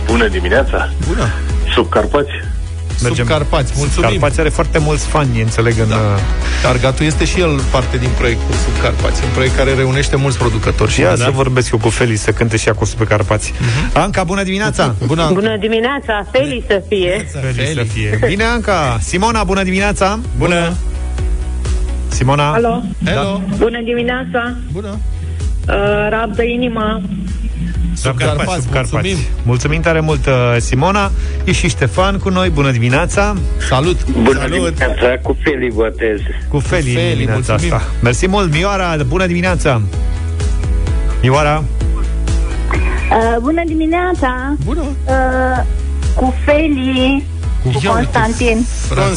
bună 0.06 0.28
dimineața! 0.28 0.92
Bună! 1.08 1.26
Sub 1.74 1.88
Carpați? 1.88 2.41
Mergem. 3.02 3.24
Sub 3.24 3.34
Carpați, 3.34 3.72
mulțumim! 3.76 4.10
Carpați 4.10 4.40
are 4.40 4.48
foarte 4.48 4.78
mulți 4.78 5.06
fani, 5.06 5.40
înțeleg, 5.40 5.74
în... 5.78 5.88
Da. 5.88 5.94
uh, 5.94 6.68
Argatul 6.68 7.06
este 7.06 7.24
și 7.24 7.40
el 7.40 7.60
parte 7.70 7.96
din 7.96 8.08
proiectul 8.18 8.54
Sub 8.54 8.82
Carpați, 8.82 9.24
un 9.24 9.30
proiect 9.34 9.56
care 9.56 9.74
reunește 9.74 10.16
mulți 10.16 10.38
producători. 10.38 10.90
Și 10.90 11.00
Ia 11.00 11.14
să 11.16 11.30
vorbesc 11.34 11.72
eu 11.72 11.78
cu 11.78 11.88
Feli 11.88 12.16
să 12.16 12.30
cânte 12.30 12.56
și 12.56 12.68
acolo 12.68 12.88
pe 12.98 13.04
Carpați. 13.04 13.52
Anca, 13.92 14.24
bună 14.24 14.42
dimineața! 14.42 14.94
Bună! 15.06 15.30
Bună 15.32 15.56
dimineața, 15.56 16.26
Feli 16.32 16.64
să 16.66 16.82
fie. 16.88 17.26
Feli 17.54 17.72
să 17.74 17.82
fie. 17.92 18.18
Bine, 18.26 18.44
Anca! 18.44 18.98
Simona, 19.00 19.44
bună 19.44 19.62
dimineața! 19.62 20.18
Bună! 20.38 20.72
Simona? 22.08 22.52
Alo? 22.52 22.82
Hello! 23.04 23.40
Bună 23.56 23.80
dimineața. 23.84 24.56
Bună! 24.72 24.98
Uh, 25.68 25.74
rabdă 26.10 26.42
inima. 26.42 27.00
Sub 27.94 28.18
Carpați, 28.18 28.66
mulțumim. 28.72 29.16
Mulțumim 29.42 29.80
tare 29.80 30.00
mult, 30.00 30.26
uh, 30.26 30.32
Simona. 30.58 31.10
E 31.44 31.52
și 31.52 31.68
Ștefan 31.68 32.18
cu 32.18 32.28
noi. 32.28 32.48
Bună 32.50 32.70
dimineața! 32.70 33.34
Salut! 33.68 34.06
Bună 34.10 34.38
Salut. 34.38 34.52
dimineața, 34.74 35.18
cu 35.22 35.36
Feli 35.42 35.70
votez. 35.70 36.18
Cu 36.48 36.58
Feli, 36.58 36.92
Feli, 36.92 37.10
în 37.10 37.16
dimineața 37.16 37.52
mulțumim. 37.52 37.74
asta. 37.74 37.88
Mersi 38.02 38.26
mult, 38.26 38.52
Mioara, 38.52 38.96
bună 39.06 39.26
dimineața! 39.26 39.80
Mioara, 41.22 41.64
Uh, 43.12 43.36
bună 43.40 43.62
dimineața! 43.66 44.54
Bună! 44.64 44.80
Uh, 44.80 45.64
cu 46.14 46.34
Feli, 46.44 47.24
cu 47.62 47.68
Ia 47.68 47.72
uite, 47.74 47.88
Constantin. 47.88 48.66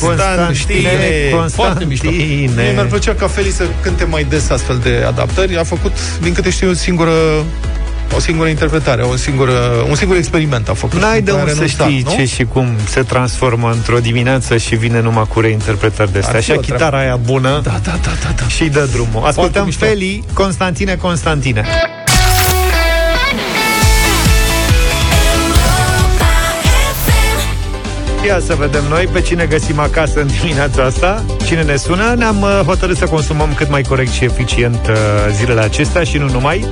Constantine, 0.01 1.47
Foarte 1.49 1.85
mișto. 1.85 2.09
Mie 2.09 2.17
mi-ar 2.25 2.45
Constantine. 2.45 2.83
plăcea 2.89 3.13
ca 3.13 3.27
Feli 3.27 3.49
să 3.49 3.63
cânte 3.81 4.03
mai 4.03 4.23
des 4.23 4.49
astfel 4.49 4.77
de 4.83 5.03
adaptări. 5.07 5.57
A 5.57 5.63
făcut, 5.63 5.91
din 6.21 6.33
câte 6.33 6.49
știu, 6.49 6.69
o 6.69 6.73
singură 6.73 7.11
o 8.15 8.19
singură 8.19 8.47
interpretare, 8.49 9.01
o 9.01 9.15
singură, 9.15 9.85
un 9.89 9.95
singur 9.95 10.15
experiment 10.17 10.69
a 10.69 10.73
făcut. 10.73 10.99
N-ai 11.01 11.21
de 11.21 11.31
Care 11.31 11.41
a 11.41 11.43
unde 11.43 11.53
să 11.53 11.59
renunțat, 11.59 11.87
știi 11.87 12.01
nu? 12.05 12.11
ce 12.11 12.25
și 12.35 12.43
cum 12.43 12.67
se 12.89 13.01
transformă 13.01 13.71
într-o 13.71 13.97
dimineață 13.99 14.57
și 14.57 14.75
vine 14.75 15.01
numai 15.01 15.25
cu 15.27 15.39
reinterpretări 15.39 16.11
de 16.11 16.17
astea. 16.19 16.35
Ar 16.35 16.41
fi 16.43 16.51
Așa, 16.51 16.59
o 16.59 16.61
treabă. 16.63 16.83
chitara 16.83 17.03
aia 17.03 17.15
bună 17.15 17.59
Da, 17.63 17.79
da, 17.83 17.91
da, 18.03 18.11
da, 18.23 18.29
da. 18.35 18.47
și 18.47 18.63
dă 18.65 18.87
drumul. 18.91 19.25
Ascultăm 19.25 19.65
mișto. 19.65 19.85
Feli, 19.85 20.23
Constantine, 20.33 20.95
Constantine. 20.95 21.65
Ia 28.25 28.39
să 28.39 28.55
vedem 28.55 28.83
noi 28.89 29.07
pe 29.13 29.21
cine 29.21 29.45
găsim 29.45 29.79
acasă 29.79 30.21
în 30.21 30.27
dimineața 30.41 30.83
asta. 30.83 31.23
Cine 31.45 31.63
ne 31.63 31.75
sună? 31.75 32.13
Ne-am 32.17 32.41
uh, 32.41 32.61
hotărât 32.65 32.97
să 32.97 33.05
consumăm 33.05 33.53
cât 33.53 33.69
mai 33.69 33.81
corect 33.81 34.11
și 34.11 34.23
eficient 34.23 34.87
uh, 34.89 34.95
zilele 35.31 35.61
acestea 35.61 36.03
și 36.03 36.17
nu 36.17 36.29
numai. 36.29 36.65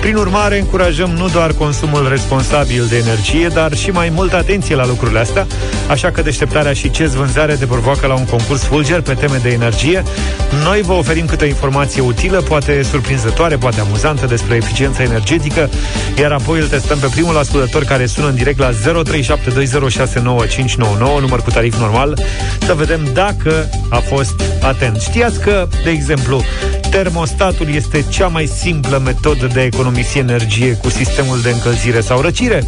Prin 0.00 0.16
urmare, 0.16 0.58
încurajăm 0.58 1.10
nu 1.10 1.28
doar 1.28 1.52
consumul 1.52 2.08
responsabil 2.08 2.86
de 2.88 2.96
energie, 2.96 3.48
dar 3.48 3.74
și 3.74 3.90
mai 3.90 4.12
multă 4.14 4.36
atenție 4.36 4.74
la 4.74 4.86
lucrurile 4.86 5.18
astea. 5.18 5.46
Așa 5.88 6.10
că 6.10 6.22
deșteptarea 6.22 6.72
și 6.72 6.90
ce 6.90 7.06
vânzare 7.06 7.54
te 7.54 7.66
provoacă 7.66 8.06
la 8.06 8.14
un 8.14 8.24
concurs 8.24 8.62
fulger 8.62 9.00
pe 9.00 9.14
teme 9.14 9.38
de 9.42 9.50
energie. 9.50 10.02
Noi 10.64 10.82
vă 10.82 10.92
oferim 10.92 11.26
câte 11.26 11.44
o 11.44 11.46
informație 11.46 12.02
utilă, 12.02 12.40
poate 12.40 12.82
surprinzătoare, 12.82 13.56
poate 13.56 13.80
amuzantă 13.80 14.26
despre 14.26 14.56
eficiența 14.56 15.02
energetică, 15.02 15.70
iar 16.18 16.32
apoi 16.32 16.60
îl 16.60 16.66
testăm 16.66 16.98
pe 16.98 17.06
primul 17.10 17.36
ascultător 17.36 17.84
care 17.84 18.06
sună 18.06 18.28
în 18.28 18.34
direct 18.34 18.58
la 18.58 18.70
0372069599, 18.70 18.76
număr 20.98 21.42
cu 21.42 21.50
tarif 21.50 21.78
normal, 21.78 22.18
să 22.66 22.74
vedem 22.74 23.08
dacă 23.12 23.68
a 23.88 23.96
fost 23.98 24.42
atent. 24.60 25.00
Știați 25.00 25.40
că, 25.40 25.68
de 25.84 25.90
exemplu, 25.90 26.42
termostatul 26.90 27.74
este 27.74 28.04
cea 28.08 28.26
mai 28.26 28.46
simplă 28.46 29.00
metodă 29.04 29.46
de 29.46 29.60
a 29.60 29.64
economisi 29.64 30.18
energie 30.18 30.72
cu 30.72 30.88
sistemul 30.88 31.40
de 31.40 31.50
încălzire 31.50 32.00
sau 32.00 32.20
răcire? 32.20 32.64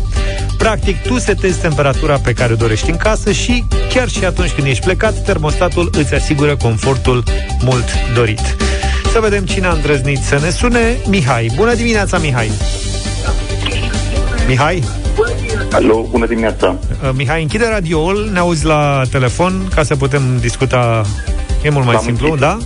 Practic, 0.59 1.03
tu 1.03 1.19
setezi 1.19 1.61
temperatura 1.61 2.19
pe 2.19 2.33
care 2.33 2.53
o 2.53 2.57
dorești 2.57 2.91
în 2.91 2.97
casă 2.97 3.33
și, 3.33 3.65
chiar 3.95 4.09
și 4.09 4.25
atunci 4.25 4.51
când 4.51 4.67
ești 4.67 4.85
plecat, 4.85 5.25
termostatul 5.25 5.91
îți 5.93 6.15
asigură 6.15 6.57
confortul 6.57 7.23
mult 7.61 7.89
dorit. 8.15 8.57
Să 9.13 9.21
vedem 9.21 9.45
cine 9.45 9.67
a 9.67 9.73
îndrăznit 9.73 10.19
să 10.23 10.39
ne 10.43 10.51
sune. 10.51 10.97
Mihai. 11.07 11.51
Bună 11.55 11.75
dimineața, 11.75 12.19
Mihai! 12.19 12.51
Mihai? 14.47 14.83
Alo, 15.75 16.07
bună 16.11 16.27
dimineața. 16.27 16.77
Uh, 17.03 17.11
Mihai, 17.15 17.43
închide 17.43 17.69
radioul, 17.69 18.31
ne 18.33 18.39
auzi 18.39 18.65
la 18.65 19.03
telefon 19.11 19.69
ca 19.75 19.83
să 19.83 19.97
putem 19.97 20.23
discuta. 20.41 21.03
E 21.63 21.71
mult 21.71 21.85
mai 21.85 21.95
L-am 21.95 22.05
simplu, 22.05 22.27
închis. 22.27 22.41
da? 22.41 22.59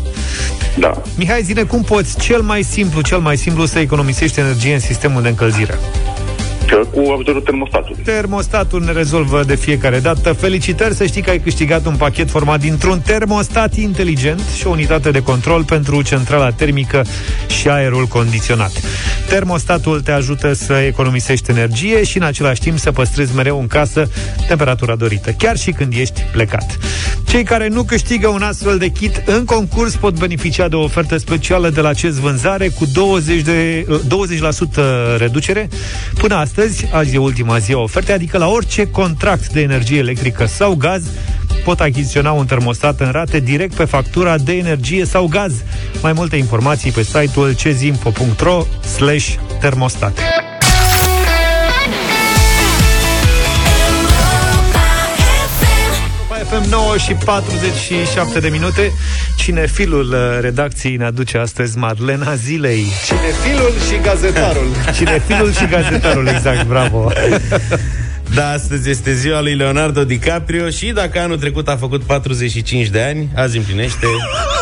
Da. 0.78 1.02
Mihai, 1.16 1.42
zine 1.42 1.62
cum 1.62 1.82
poți 1.82 2.18
cel 2.18 2.40
mai 2.40 2.62
simplu, 2.62 3.00
cel 3.00 3.18
mai 3.18 3.36
simplu 3.36 3.64
să 3.64 3.78
economisești 3.78 4.40
energie 4.40 4.74
în 4.74 4.80
sistemul 4.80 5.22
de 5.22 5.28
încălzire. 5.28 5.78
Că 6.68 6.76
cu 6.92 7.10
ajutorul 7.12 7.40
termostatului. 7.40 8.02
Termostatul 8.04 8.82
ne 8.82 8.92
rezolvă 8.92 9.42
de 9.46 9.54
fiecare 9.54 9.98
dată. 9.98 10.32
Felicitări 10.32 10.94
să 10.94 11.06
știi 11.06 11.22
că 11.22 11.30
ai 11.30 11.38
câștigat 11.38 11.86
un 11.86 11.96
pachet 11.96 12.30
format 12.30 12.60
dintr-un 12.60 13.00
termostat 13.00 13.76
inteligent 13.76 14.42
și 14.56 14.66
o 14.66 14.70
unitate 14.70 15.10
de 15.10 15.22
control 15.22 15.64
pentru 15.64 16.02
centrala 16.02 16.50
termică 16.50 17.04
și 17.46 17.68
aerul 17.68 18.06
condiționat. 18.06 18.72
Termostatul 19.28 20.00
te 20.00 20.10
ajută 20.10 20.52
să 20.52 20.72
economisești 20.72 21.50
energie 21.50 22.04
și 22.04 22.16
în 22.16 22.22
același 22.22 22.60
timp 22.60 22.78
să 22.78 22.92
păstrezi 22.92 23.34
mereu 23.34 23.60
în 23.60 23.66
casă 23.66 24.10
temperatura 24.46 24.96
dorită, 24.96 25.30
chiar 25.30 25.56
și 25.56 25.70
când 25.72 25.92
ești 25.96 26.22
plecat. 26.32 26.78
Cei 27.28 27.42
care 27.42 27.68
nu 27.68 27.82
câștigă 27.82 28.28
un 28.28 28.42
astfel 28.42 28.78
de 28.78 28.88
kit 28.88 29.22
în 29.26 29.44
concurs 29.44 29.94
pot 29.94 30.18
beneficia 30.18 30.68
de 30.68 30.74
o 30.74 30.82
ofertă 30.82 31.16
specială 31.16 31.70
de 31.70 31.80
la 31.80 31.94
CES 31.94 32.14
Vânzare 32.14 32.68
cu 32.68 32.86
20%, 32.86 32.90
de, 33.44 33.86
20% 33.86 35.18
reducere. 35.18 35.68
Până 36.14 36.34
astăzi, 36.34 36.88
azi 36.92 37.14
e 37.14 37.18
ultima 37.18 37.58
zi 37.58 37.72
a 37.72 37.78
ofertei, 37.78 38.14
adică 38.14 38.38
la 38.38 38.48
orice 38.48 38.90
contract 38.90 39.52
de 39.52 39.60
energie 39.60 39.98
electrică 39.98 40.46
sau 40.46 40.74
gaz, 40.74 41.02
pot 41.64 41.80
achiziționa 41.80 42.32
un 42.32 42.46
termostat 42.46 43.00
în 43.00 43.10
rate 43.10 43.40
direct 43.40 43.74
pe 43.74 43.84
factura 43.84 44.38
de 44.38 44.52
energie 44.52 45.04
sau 45.04 45.26
gaz. 45.26 45.52
Mai 46.02 46.12
multe 46.12 46.36
informații 46.36 46.90
pe 46.90 47.02
site-ul 47.02 47.54
cezinfo.ro 47.54 48.64
slash 48.96 49.34
FM 56.50 56.70
9 56.70 56.96
și 56.96 57.12
47 57.12 58.40
de 58.40 58.48
minute. 58.48 58.92
Cinefilul 59.36 60.08
uh, 60.12 60.38
redacției 60.40 60.96
ne 60.96 61.04
aduce 61.04 61.38
astăzi 61.38 61.78
Madlena 61.78 62.34
Zilei. 62.34 62.86
Cinefilul 63.06 63.72
și 63.88 64.00
gazetarul. 64.02 64.66
Cinefilul 64.98 65.52
și 65.52 65.66
gazetarul, 65.66 66.26
exact, 66.26 66.66
bravo. 66.66 67.12
Da, 68.34 68.50
astăzi 68.50 68.90
este 68.90 69.12
ziua 69.14 69.40
lui 69.40 69.54
Leonardo 69.54 70.04
DiCaprio 70.04 70.68
și 70.70 70.86
dacă 70.86 71.20
anul 71.20 71.38
trecut 71.38 71.68
a 71.68 71.76
făcut 71.76 72.02
45 72.02 72.86
de 72.88 73.00
ani, 73.02 73.28
azi 73.34 73.56
împlinește 73.56 74.06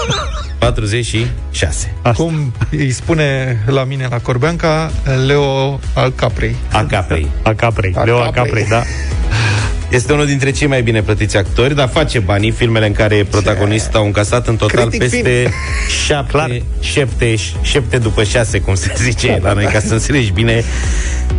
46. 0.59 1.95
Asta. 2.03 2.23
Cum 2.23 2.53
îi 2.71 2.91
spune 2.91 3.59
la 3.67 3.85
mine 3.85 4.07
la 4.11 4.19
Corbeanca, 4.19 4.91
Leo 5.27 5.81
al 5.95 6.13
Caprei. 6.13 6.57
A 6.73 6.85
Caprei. 6.85 7.27
A 7.43 7.55
Caprei, 7.55 7.95
A 7.97 8.05
Leo 8.05 8.21
A 8.21 8.31
Caprei. 8.31 8.43
Caprei, 8.45 8.67
da. 8.69 8.83
Este 9.89 10.13
unul 10.13 10.27
dintre 10.27 10.51
cei 10.51 10.67
mai 10.67 10.83
bine 10.83 11.03
plătiți 11.03 11.37
actori, 11.37 11.75
dar 11.75 11.89
face 11.89 12.19
banii. 12.19 12.51
Filmele 12.51 12.87
în 12.87 12.93
care 12.93 13.17
e 13.17 13.25
protagonist 13.25 13.95
au 13.95 14.05
încasat 14.05 14.47
în 14.47 14.57
total 14.57 14.89
Critic 14.89 15.01
peste 15.01 15.53
șapte, 16.07 16.63
șapte, 16.81 17.35
șapte 17.63 17.99
după 17.99 18.25
șase, 18.25 18.61
cum 18.61 18.75
se 18.75 18.93
zice 18.97 19.41
la 19.43 19.53
noi, 19.53 19.65
ca 19.65 19.81
să 19.81 19.93
înțelegi 19.93 20.33
bine, 20.33 20.65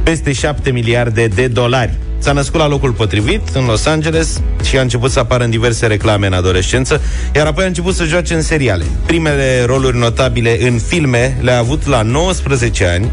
peste 0.04 0.32
7 0.32 0.72
miliarde 0.72 1.28
de 1.28 1.48
dolari. 1.48 1.93
S-a 2.20 2.32
născut 2.32 2.60
la 2.60 2.68
locul 2.68 2.91
potrivit, 2.91 3.41
în 3.54 3.66
Los 3.66 3.86
Angeles, 3.86 4.41
și 4.64 4.78
a 4.78 4.82
început 4.82 5.12
să 5.12 5.20
apară 5.20 5.43
în 5.43 5.50
diverse 5.50 5.88
reclame 5.88 6.28
în 6.28 6.34
adolescență, 6.34 7.02
iar 7.36 7.45
apoi 7.45 7.64
a 7.64 7.68
început 7.68 7.95
să 7.95 8.04
joace 8.04 8.34
în 8.34 8.41
seriale. 8.41 8.84
Primele 9.06 9.64
roluri 9.66 9.98
notabile 9.98 10.58
în 10.68 10.80
filme 10.88 11.38
le-a 11.41 11.58
avut 11.58 11.86
la 11.86 12.02
19 12.02 12.86
ani, 12.86 13.12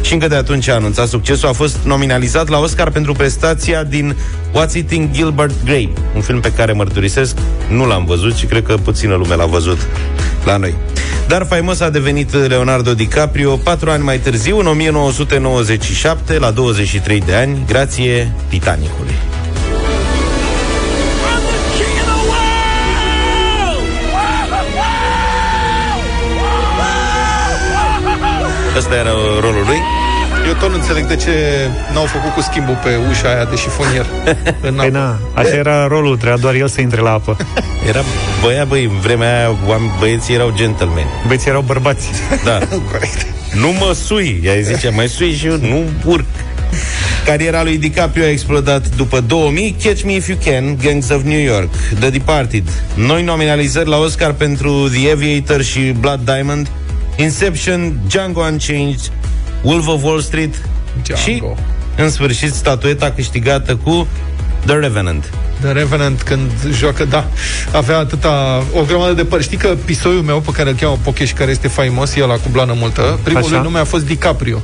și 0.00 0.12
încă 0.12 0.28
de 0.28 0.34
atunci 0.34 0.68
a 0.68 0.74
anunțat 0.74 1.08
succesul, 1.08 1.48
a 1.48 1.52
fost 1.52 1.76
nominalizat 1.84 2.48
la 2.48 2.58
Oscar 2.58 2.90
pentru 2.90 3.12
prestația 3.12 3.82
din 3.82 4.16
What's 4.50 4.74
Eating 4.74 5.10
Gilbert 5.10 5.54
Grape, 5.64 5.92
un 6.14 6.20
film 6.20 6.40
pe 6.40 6.52
care 6.52 6.72
mărturisesc, 6.72 7.36
nu 7.68 7.86
l-am 7.86 8.04
văzut 8.04 8.34
și 8.34 8.46
cred 8.46 8.62
că 8.62 8.74
puțină 8.74 9.14
lume 9.14 9.34
l-a 9.34 9.46
văzut 9.46 9.78
la 10.44 10.56
noi. 10.56 10.74
Dar 11.28 11.46
faimos 11.46 11.80
a 11.80 11.90
devenit 11.90 12.46
Leonardo 12.48 12.94
DiCaprio 12.94 13.56
patru 13.56 13.90
ani 13.90 14.02
mai 14.02 14.18
târziu, 14.18 14.58
în 14.58 14.66
1997, 14.66 16.38
la 16.38 16.50
23 16.50 17.20
de 17.20 17.34
ani, 17.34 17.58
grație 17.66 18.32
Titanicului. 18.48 19.14
Ăsta 28.76 28.94
era 28.94 29.10
rolul 29.40 29.52
lui. 29.54 29.62
Eu 29.62 29.63
tot 30.60 30.68
nu 30.68 30.74
înțeleg 30.74 31.06
de 31.06 31.16
ce 31.16 31.30
n-au 31.92 32.04
făcut 32.04 32.32
cu 32.34 32.40
schimbul 32.40 32.78
pe 32.84 32.90
ușa 33.10 33.28
aia 33.34 33.44
de 33.44 33.56
șifonier. 33.56 34.06
în 34.68 34.74
Păi 34.74 34.86
apă. 34.86 34.88
na, 34.98 35.18
așa 35.34 35.54
era 35.56 35.86
rolul, 35.86 36.16
trebuia 36.16 36.36
doar 36.36 36.54
el 36.54 36.68
să 36.68 36.80
intre 36.80 37.00
la 37.00 37.10
apă. 37.10 37.36
Era 37.88 38.00
băia, 38.42 38.64
băi, 38.64 38.84
în 38.84 38.98
vremea 39.00 39.36
aia 39.38 39.56
oameni- 39.68 39.98
băieții 39.98 40.34
erau 40.34 40.52
gentlemen. 40.56 41.06
Băieții 41.26 41.48
erau 41.50 41.60
bărbați. 41.60 42.08
Da. 42.44 42.58
Corect. 42.90 43.26
Nu 43.54 43.68
mă 43.72 43.92
sui, 44.04 44.40
ea 44.44 44.54
îi 44.54 44.62
zicea, 44.62 44.90
mai 44.90 45.08
sui 45.08 45.34
și 45.34 45.46
eu 45.46 45.56
nu 45.56 45.82
urc. 46.04 46.24
Cariera 47.24 47.62
lui 47.62 47.78
DiCaprio 47.78 48.24
a 48.24 48.28
explodat 48.28 48.88
după 48.96 49.20
2000, 49.20 49.76
Catch 49.82 50.02
Me 50.02 50.12
If 50.14 50.28
You 50.28 50.38
Can, 50.44 50.76
Gangs 50.82 51.08
of 51.10 51.22
New 51.22 51.38
York, 51.40 51.68
The 52.00 52.10
Departed, 52.10 52.62
noi 52.94 53.22
nominalizări 53.22 53.88
la 53.88 53.96
Oscar 53.98 54.32
pentru 54.32 54.88
The 54.88 55.10
Aviator 55.10 55.62
și 55.62 55.80
Blood 55.80 56.20
Diamond, 56.24 56.68
Inception, 57.16 58.00
Django 58.06 58.40
Unchanged, 58.40 59.12
Wolf 59.64 59.86
of 59.86 60.02
Wall 60.04 60.20
Street 60.20 60.54
Django. 61.02 61.22
și, 61.22 61.42
în 62.02 62.10
sfârșit, 62.10 62.52
statueta 62.54 63.10
câștigată 63.10 63.76
cu 63.76 64.08
The 64.66 64.74
Revenant. 64.74 65.30
The 65.60 65.72
Revenant 65.72 66.22
când 66.22 66.50
joacă, 66.72 67.04
da, 67.04 67.26
avea 67.72 67.98
atâta, 67.98 68.62
o 68.74 68.82
grămadă 68.82 69.12
de 69.12 69.24
păr. 69.24 69.42
Știi 69.42 69.56
că 69.56 69.76
pisoiul 69.84 70.22
meu 70.22 70.40
pe 70.40 70.50
care 70.52 70.70
îl 70.70 70.76
cheamă 70.76 70.98
Pocheș 71.02 71.28
și 71.28 71.34
care 71.34 71.50
este 71.50 71.68
faimos, 71.68 72.14
el 72.16 72.26
cu 72.28 72.48
blană 72.50 72.74
multă, 72.76 73.18
primul 73.22 73.42
Așa. 73.42 73.50
lui 73.50 73.60
nume 73.62 73.78
a 73.78 73.84
fost 73.84 74.06
DiCaprio. 74.06 74.58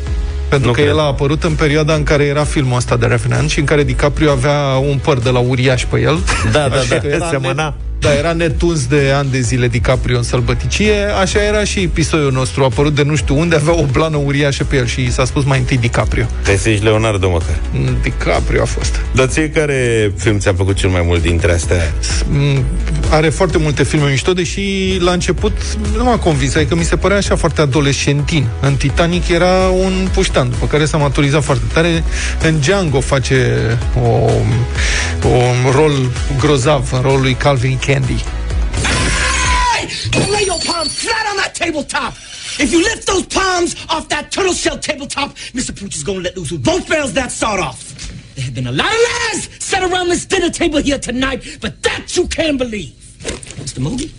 Pentru 0.49 0.69
Nu 0.69 0.75
că 0.75 0.81
cred. 0.81 0.93
el 0.93 0.99
a 1.01 1.07
apărut 1.07 1.43
în 1.45 1.53
perioada 1.53 1.95
în 1.95 2.03
care 2.03 2.25
era 2.25 2.45
filmul 2.45 2.77
ăsta 2.77 2.97
de 2.97 3.07
Revenant 3.07 3.51
și 3.51 3.59
în 3.59 3.65
care 3.65 3.85
DiCaprio 3.85 4.31
avea 4.31 4.59
un 4.91 4.99
păr 5.03 5.19
de 5.19 5.31
la 5.31 5.39
uriaș 5.39 5.85
pe 5.85 6.01
el. 6.01 6.19
Da, 6.53 6.69
da, 6.69 6.77
Așa 6.77 6.85
da. 6.89 6.99
că 6.99 7.07
era 7.07 7.29
Semăna. 7.31 7.75
Net- 8.01 8.13
da, 8.13 8.15
era 8.19 8.33
netuns 8.33 8.87
de 8.87 9.13
ani 9.15 9.31
de 9.31 9.41
zile 9.41 9.69
DiCaprio 9.69 10.17
în 10.17 10.23
sălbăticie, 10.23 10.95
așa 11.21 11.43
era 11.45 11.65
și 11.65 11.89
pisoiul 11.89 12.33
nostru, 12.33 12.63
a 12.63 12.65
apărut 12.65 12.95
de 12.95 13.03
nu 13.03 13.17
știu 13.17 13.39
unde, 13.39 13.55
avea 13.55 13.75
o 13.75 13.85
blană 13.93 14.17
uriașă 14.17 14.65
pe 14.65 14.77
el 14.77 14.87
și 14.87 15.01
i 15.01 15.11
s-a 15.11 15.25
spus 15.25 15.45
mai 15.45 15.59
întâi 15.59 15.77
DiCaprio. 15.77 16.27
Te 16.43 16.55
zici 16.55 16.83
Leonardo 16.83 17.31
măcar. 17.31 17.59
Mm, 17.73 17.97
DiCaprio 18.03 18.63
a 18.63 18.65
fost. 18.65 19.01
Dar 19.15 19.27
ție 19.27 19.51
care 19.51 20.13
film 20.17 20.39
ți-a 20.39 20.53
plăcut 20.55 20.77
cel 20.77 20.89
mai 20.89 21.03
mult 21.05 21.23
dintre 21.23 21.53
astea? 21.53 21.93
Mm, 22.29 22.65
are 23.11 23.29
foarte 23.29 23.59
multe 23.59 23.83
filme 23.83 24.11
mișto, 24.11 24.33
deși 24.33 24.97
la 24.99 25.13
început 25.13 25.53
nu 25.97 26.05
m-a 26.05 26.17
convins, 26.17 26.55
adică 26.55 26.75
mi 26.75 26.85
se 26.85 26.97
părea 26.97 27.17
așa 27.17 27.37
foarte 27.37 27.61
adolescentin. 27.61 28.47
În 28.61 28.75
Titanic 28.75 29.29
era 29.29 29.69
un 29.69 30.09
puștan, 30.13 30.51
după 30.51 30.67
care 30.67 30.85
s-a 30.85 30.97
maturizat 30.97 31.43
foarte 31.43 31.65
tare. 31.73 32.05
În 32.43 32.59
Django 32.61 33.01
face 33.01 33.57
o, 34.03 34.09
un 35.29 35.71
rol 35.75 35.93
grozav, 36.39 36.93
în 36.93 37.01
rolul 37.01 37.21
lui 37.21 37.35
Calvin 37.35 37.77
Candy. 37.91 38.19
Lay 40.31 40.45
your 40.45 40.61
palms 40.61 41.03
flat 41.03 41.27
on 41.27 41.37
that 41.39 41.57
tabletop. 41.57 42.15
If 42.61 42.71
you 42.71 42.85
lift 42.85 43.05
those 43.05 43.27
palms 43.27 43.75
off 43.89 44.09
that 44.11 44.31
turtle 44.31 44.53
shell 44.53 44.79
tabletop, 44.79 45.31
Mr. 45.59 45.77
Pooch 45.77 45.97
is 45.97 46.05
gonna 46.05 46.21
let 46.21 46.37
loose 46.37 46.53
with 46.53 46.65
both 46.65 46.89
barrels 46.89 47.15
that 47.15 47.33
start 47.33 47.59
off. 47.59 47.93
There 48.37 48.45
have 48.45 48.55
been 48.55 48.69
a 48.69 48.71
lot 48.71 48.87
of 48.87 48.93
lies 48.93 49.49
said 49.59 49.83
around 49.83 50.09
this 50.09 50.25
dinner 50.25 50.51
table 50.51 50.79
here 50.79 51.01
tonight, 51.01 51.59
but 51.61 51.83
that 51.83 52.17
you 52.17 52.29
can 52.29 52.57
believe. 52.57 52.93
Mr. 53.59 53.81
Mogi, 53.81 54.15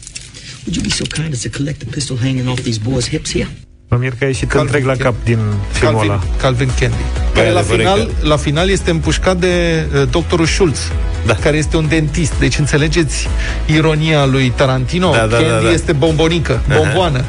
would 0.65 0.75
you 0.75 0.83
be 0.83 0.89
so 0.89 1.05
kind 1.05 1.31
as 1.31 1.43
to 1.43 1.49
collect 1.49 1.79
the 1.79 1.85
pistol 1.85 2.17
hanging 2.17 2.49
off 2.49 2.59
these 2.63 2.77
boys' 2.77 3.05
hips 3.05 3.29
here? 3.29 3.47
Mă 3.93 3.97
mir 3.99 4.09
că 4.19 4.23
a 4.23 4.27
ieșit 4.27 4.49
Calvin 4.49 4.73
întreg 4.73 4.83
la 4.85 5.03
Candy. 5.03 5.03
cap 5.03 5.15
din 5.23 5.37
filmul 5.71 5.95
Calvin, 5.95 6.11
ăla. 6.11 6.23
Calvin 6.41 6.69
Candy. 6.79 6.95
Care 7.33 7.49
la 7.51 7.59
adevărat 7.59 7.79
final, 7.93 8.05
că- 8.19 8.27
la 8.27 8.37
final 8.37 8.69
este 8.69 8.89
împușcat 8.91 9.37
de 9.37 9.85
uh, 9.95 10.01
doctorul 10.11 10.45
Schulz, 10.45 10.91
Da. 11.25 11.33
care 11.35 11.57
este 11.57 11.77
un 11.77 11.87
dentist. 11.87 12.33
Deci 12.39 12.57
înțelegeți 12.57 13.27
ironia 13.65 14.25
lui 14.25 14.53
Tarantino? 14.55 15.11
Da, 15.11 15.17
da, 15.17 15.25
da, 15.25 15.35
Candy 15.43 15.65
da. 15.65 15.71
este 15.71 15.91
bombonică, 15.91 16.61
bomboană. 16.77 17.23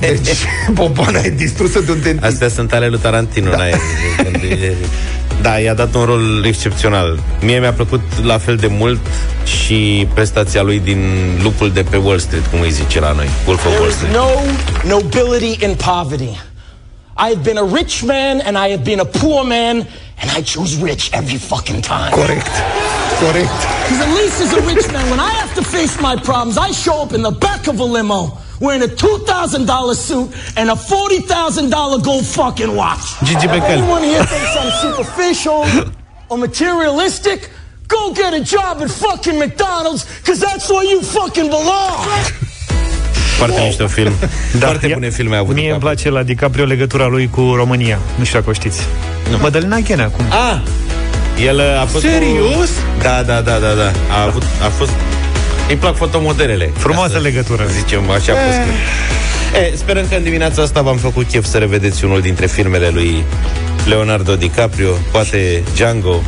Deci 0.00 0.38
bomboana 0.72 1.18
e 1.18 1.30
distrusă 1.30 1.80
de 1.80 1.90
un 1.90 2.00
dentist. 2.02 2.24
Astea 2.32 2.48
sunt 2.48 2.72
ale 2.72 2.88
lui 2.88 2.98
Tarantino, 2.98 3.50
da. 3.50 3.56
n-ai- 3.56 3.74
Da, 5.42 5.58
i-a 5.58 5.74
dat 5.74 5.94
un 5.94 6.04
rol 6.04 6.44
excepțional. 6.44 7.18
Mie 7.40 7.58
mi-a 7.58 7.72
plăcut 7.72 8.00
la 8.24 8.38
fel 8.38 8.56
de 8.56 8.66
mult 8.66 9.00
și 9.44 10.08
prestația 10.14 10.62
lui 10.62 10.78
din 10.78 11.00
Lupul 11.42 11.70
de 11.70 11.82
pe 11.90 11.96
Wall 11.96 12.18
Street, 12.18 12.46
cum 12.46 12.60
îi 12.60 12.70
zice 12.70 13.00
la 13.00 13.12
noi, 13.12 13.28
Wolf 13.46 13.64
of 13.64 13.70
There 13.70 13.78
Wall 13.78 13.90
is 13.90 13.96
Street. 13.96 14.14
no 14.14 14.28
nobility 14.94 15.64
in 15.64 15.74
poverty. 15.74 16.36
I 17.24 17.28
have 17.34 17.42
been 17.42 17.58
a 17.58 17.68
rich 17.78 18.02
man 18.02 18.40
and 18.46 18.56
I 18.56 18.70
have 18.70 18.82
been 18.84 19.00
a 19.00 19.04
poor 19.04 19.44
man, 19.44 19.76
and 20.20 20.30
I 20.38 20.42
choose 20.42 20.72
rich 20.82 21.10
every 21.12 21.38
fucking 21.50 21.80
time. 21.82 22.10
Corect. 22.10 22.50
Corect. 23.22 23.58
Because 23.82 24.00
at 24.06 24.12
least 24.20 24.36
as 24.44 24.52
a 24.52 24.62
rich 24.72 24.86
man, 24.92 25.06
when 25.10 25.20
I 25.20 25.32
have 25.40 25.52
to 25.54 25.62
face 25.76 25.94
my 26.00 26.14
problems, 26.16 26.56
I 26.56 26.70
show 26.84 26.96
up 27.04 27.12
in 27.12 27.22
the 27.22 27.36
back 27.46 27.62
of 27.68 27.76
a 27.80 27.84
limo 27.96 28.38
wearing 28.62 28.82
a 28.82 28.86
$2,000 28.86 29.94
suit 30.06 30.28
and 30.58 30.66
a 30.70 30.74
$40,000 30.74 32.02
gold 32.08 32.26
fucking 32.38 32.72
watch. 32.82 33.04
Gigi 33.28 33.46
Becali. 33.54 33.82
Anyone 33.82 34.04
here 34.12 34.24
thinks 34.32 34.52
I'm 34.60 34.72
superficial 34.86 35.60
or 36.30 36.36
materialistic? 36.38 37.38
Go 37.86 38.02
get 38.22 38.32
a 38.40 38.42
job 38.54 38.74
at 38.84 38.90
fucking 39.04 39.36
McDonald's, 39.42 40.02
because 40.20 40.38
that's 40.46 40.66
where 40.72 40.84
you 40.92 40.98
fucking 41.02 41.48
belong. 41.58 41.98
Foarte 43.38 43.60
mișto 43.62 43.86
film. 43.86 44.12
Da, 44.58 44.66
Foarte 44.66 44.86
ia- 44.86 44.94
bune 44.94 45.10
filme 45.10 45.36
a 45.36 45.38
avut. 45.38 45.54
Mie 45.54 45.70
îmi 45.70 45.78
DiCaprio. 45.78 45.88
place 45.94 46.10
la 46.10 46.22
DiCaprio 46.22 46.64
legătura 46.64 47.06
lui 47.06 47.28
cu 47.34 47.40
România. 47.54 47.98
Nu 48.18 48.24
știu 48.24 48.38
dacă 48.38 48.50
o 48.50 48.52
știți. 48.52 48.80
Nu. 49.30 49.36
Mădălina 49.38 49.78
Ghenea, 49.78 50.08
cum? 50.10 50.24
Ah! 50.28 50.56
El 51.46 51.56
uh, 51.56 51.80
a 51.82 51.84
fost 51.84 52.04
Serios? 52.04 52.68
Cu... 52.68 53.02
Da, 53.02 53.22
da, 53.22 53.40
da, 53.40 53.58
da, 53.58 53.72
da. 53.74 53.90
A, 54.18 54.22
avut, 54.22 54.42
a 54.64 54.68
fost... 54.68 54.90
Îi 55.68 55.76
plac 55.76 55.96
fotomodelele. 55.96 56.70
Frumoasă 56.76 57.12
Ca 57.12 57.18
să 57.18 57.24
legătură. 57.24 57.66
Zicem, 57.70 58.10
așa 58.10 58.32
a 58.32 58.36
fost. 58.36 58.58
E, 59.60 59.76
sperăm 59.76 60.04
că 60.08 60.14
în 60.14 60.22
dimineața 60.22 60.62
asta 60.62 60.82
v-am 60.82 60.96
făcut 60.96 61.26
chef 61.26 61.44
să 61.44 61.58
revedeți 61.58 62.04
unul 62.04 62.20
dintre 62.20 62.46
filmele 62.46 62.88
lui 62.88 63.24
Leonardo 63.84 64.34
DiCaprio, 64.34 64.90
poate 65.10 65.62
Django, 65.74 66.22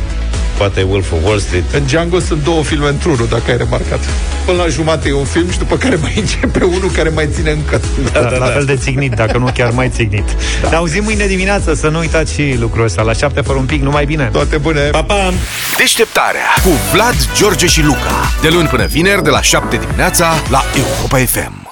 poate 0.57 0.81
Wolf 0.81 1.11
of 1.11 1.19
Wall 1.23 1.39
Street. 1.39 1.63
În 1.73 1.83
Django 1.85 2.19
sunt 2.19 2.43
două 2.43 2.63
filme 2.63 2.87
într-unul, 2.87 3.27
dacă 3.29 3.43
ai 3.47 3.57
remarcat. 3.57 3.99
Până 4.45 4.57
la 4.57 4.67
jumate 4.67 5.09
e 5.09 5.13
un 5.13 5.25
film 5.25 5.51
și 5.51 5.57
după 5.57 5.77
care 5.77 5.95
mai 6.05 6.13
începe 6.17 6.63
unul 6.63 6.91
care 6.91 7.09
mai 7.09 7.29
ține 7.33 7.51
încă. 7.51 7.81
Da, 8.13 8.19
da, 8.21 8.37
la 8.37 8.45
fel 8.45 8.65
de 8.65 8.75
țignit, 8.75 9.13
dacă 9.13 9.37
nu 9.37 9.49
chiar 9.53 9.71
mai 9.71 9.89
țignit. 9.89 10.23
Da. 10.61 10.69
Ne 10.69 10.75
auzim 10.75 11.03
mâine 11.03 11.25
dimineață, 11.25 11.73
să 11.73 11.87
nu 11.87 11.99
uitați 11.99 12.33
și 12.33 12.55
lucrul 12.59 12.83
ăsta. 12.83 13.01
La 13.01 13.13
șapte 13.13 13.41
fără 13.41 13.57
un 13.57 13.65
pic, 13.65 13.81
numai 13.81 14.05
bine. 14.05 14.29
Toate 14.31 14.57
bune! 14.57 14.79
Pa, 14.79 15.03
pa! 15.03 15.33
Deșteptarea 15.77 16.47
cu 16.63 16.69
Vlad, 16.93 17.15
George 17.37 17.65
și 17.67 17.83
Luca. 17.83 18.31
De 18.41 18.49
luni 18.49 18.67
până 18.67 18.85
vineri, 18.85 19.23
de 19.23 19.29
la 19.29 19.41
7 19.41 19.77
dimineața, 19.77 20.33
la 20.49 20.63
Europa 20.75 21.17
FM. 21.17 21.64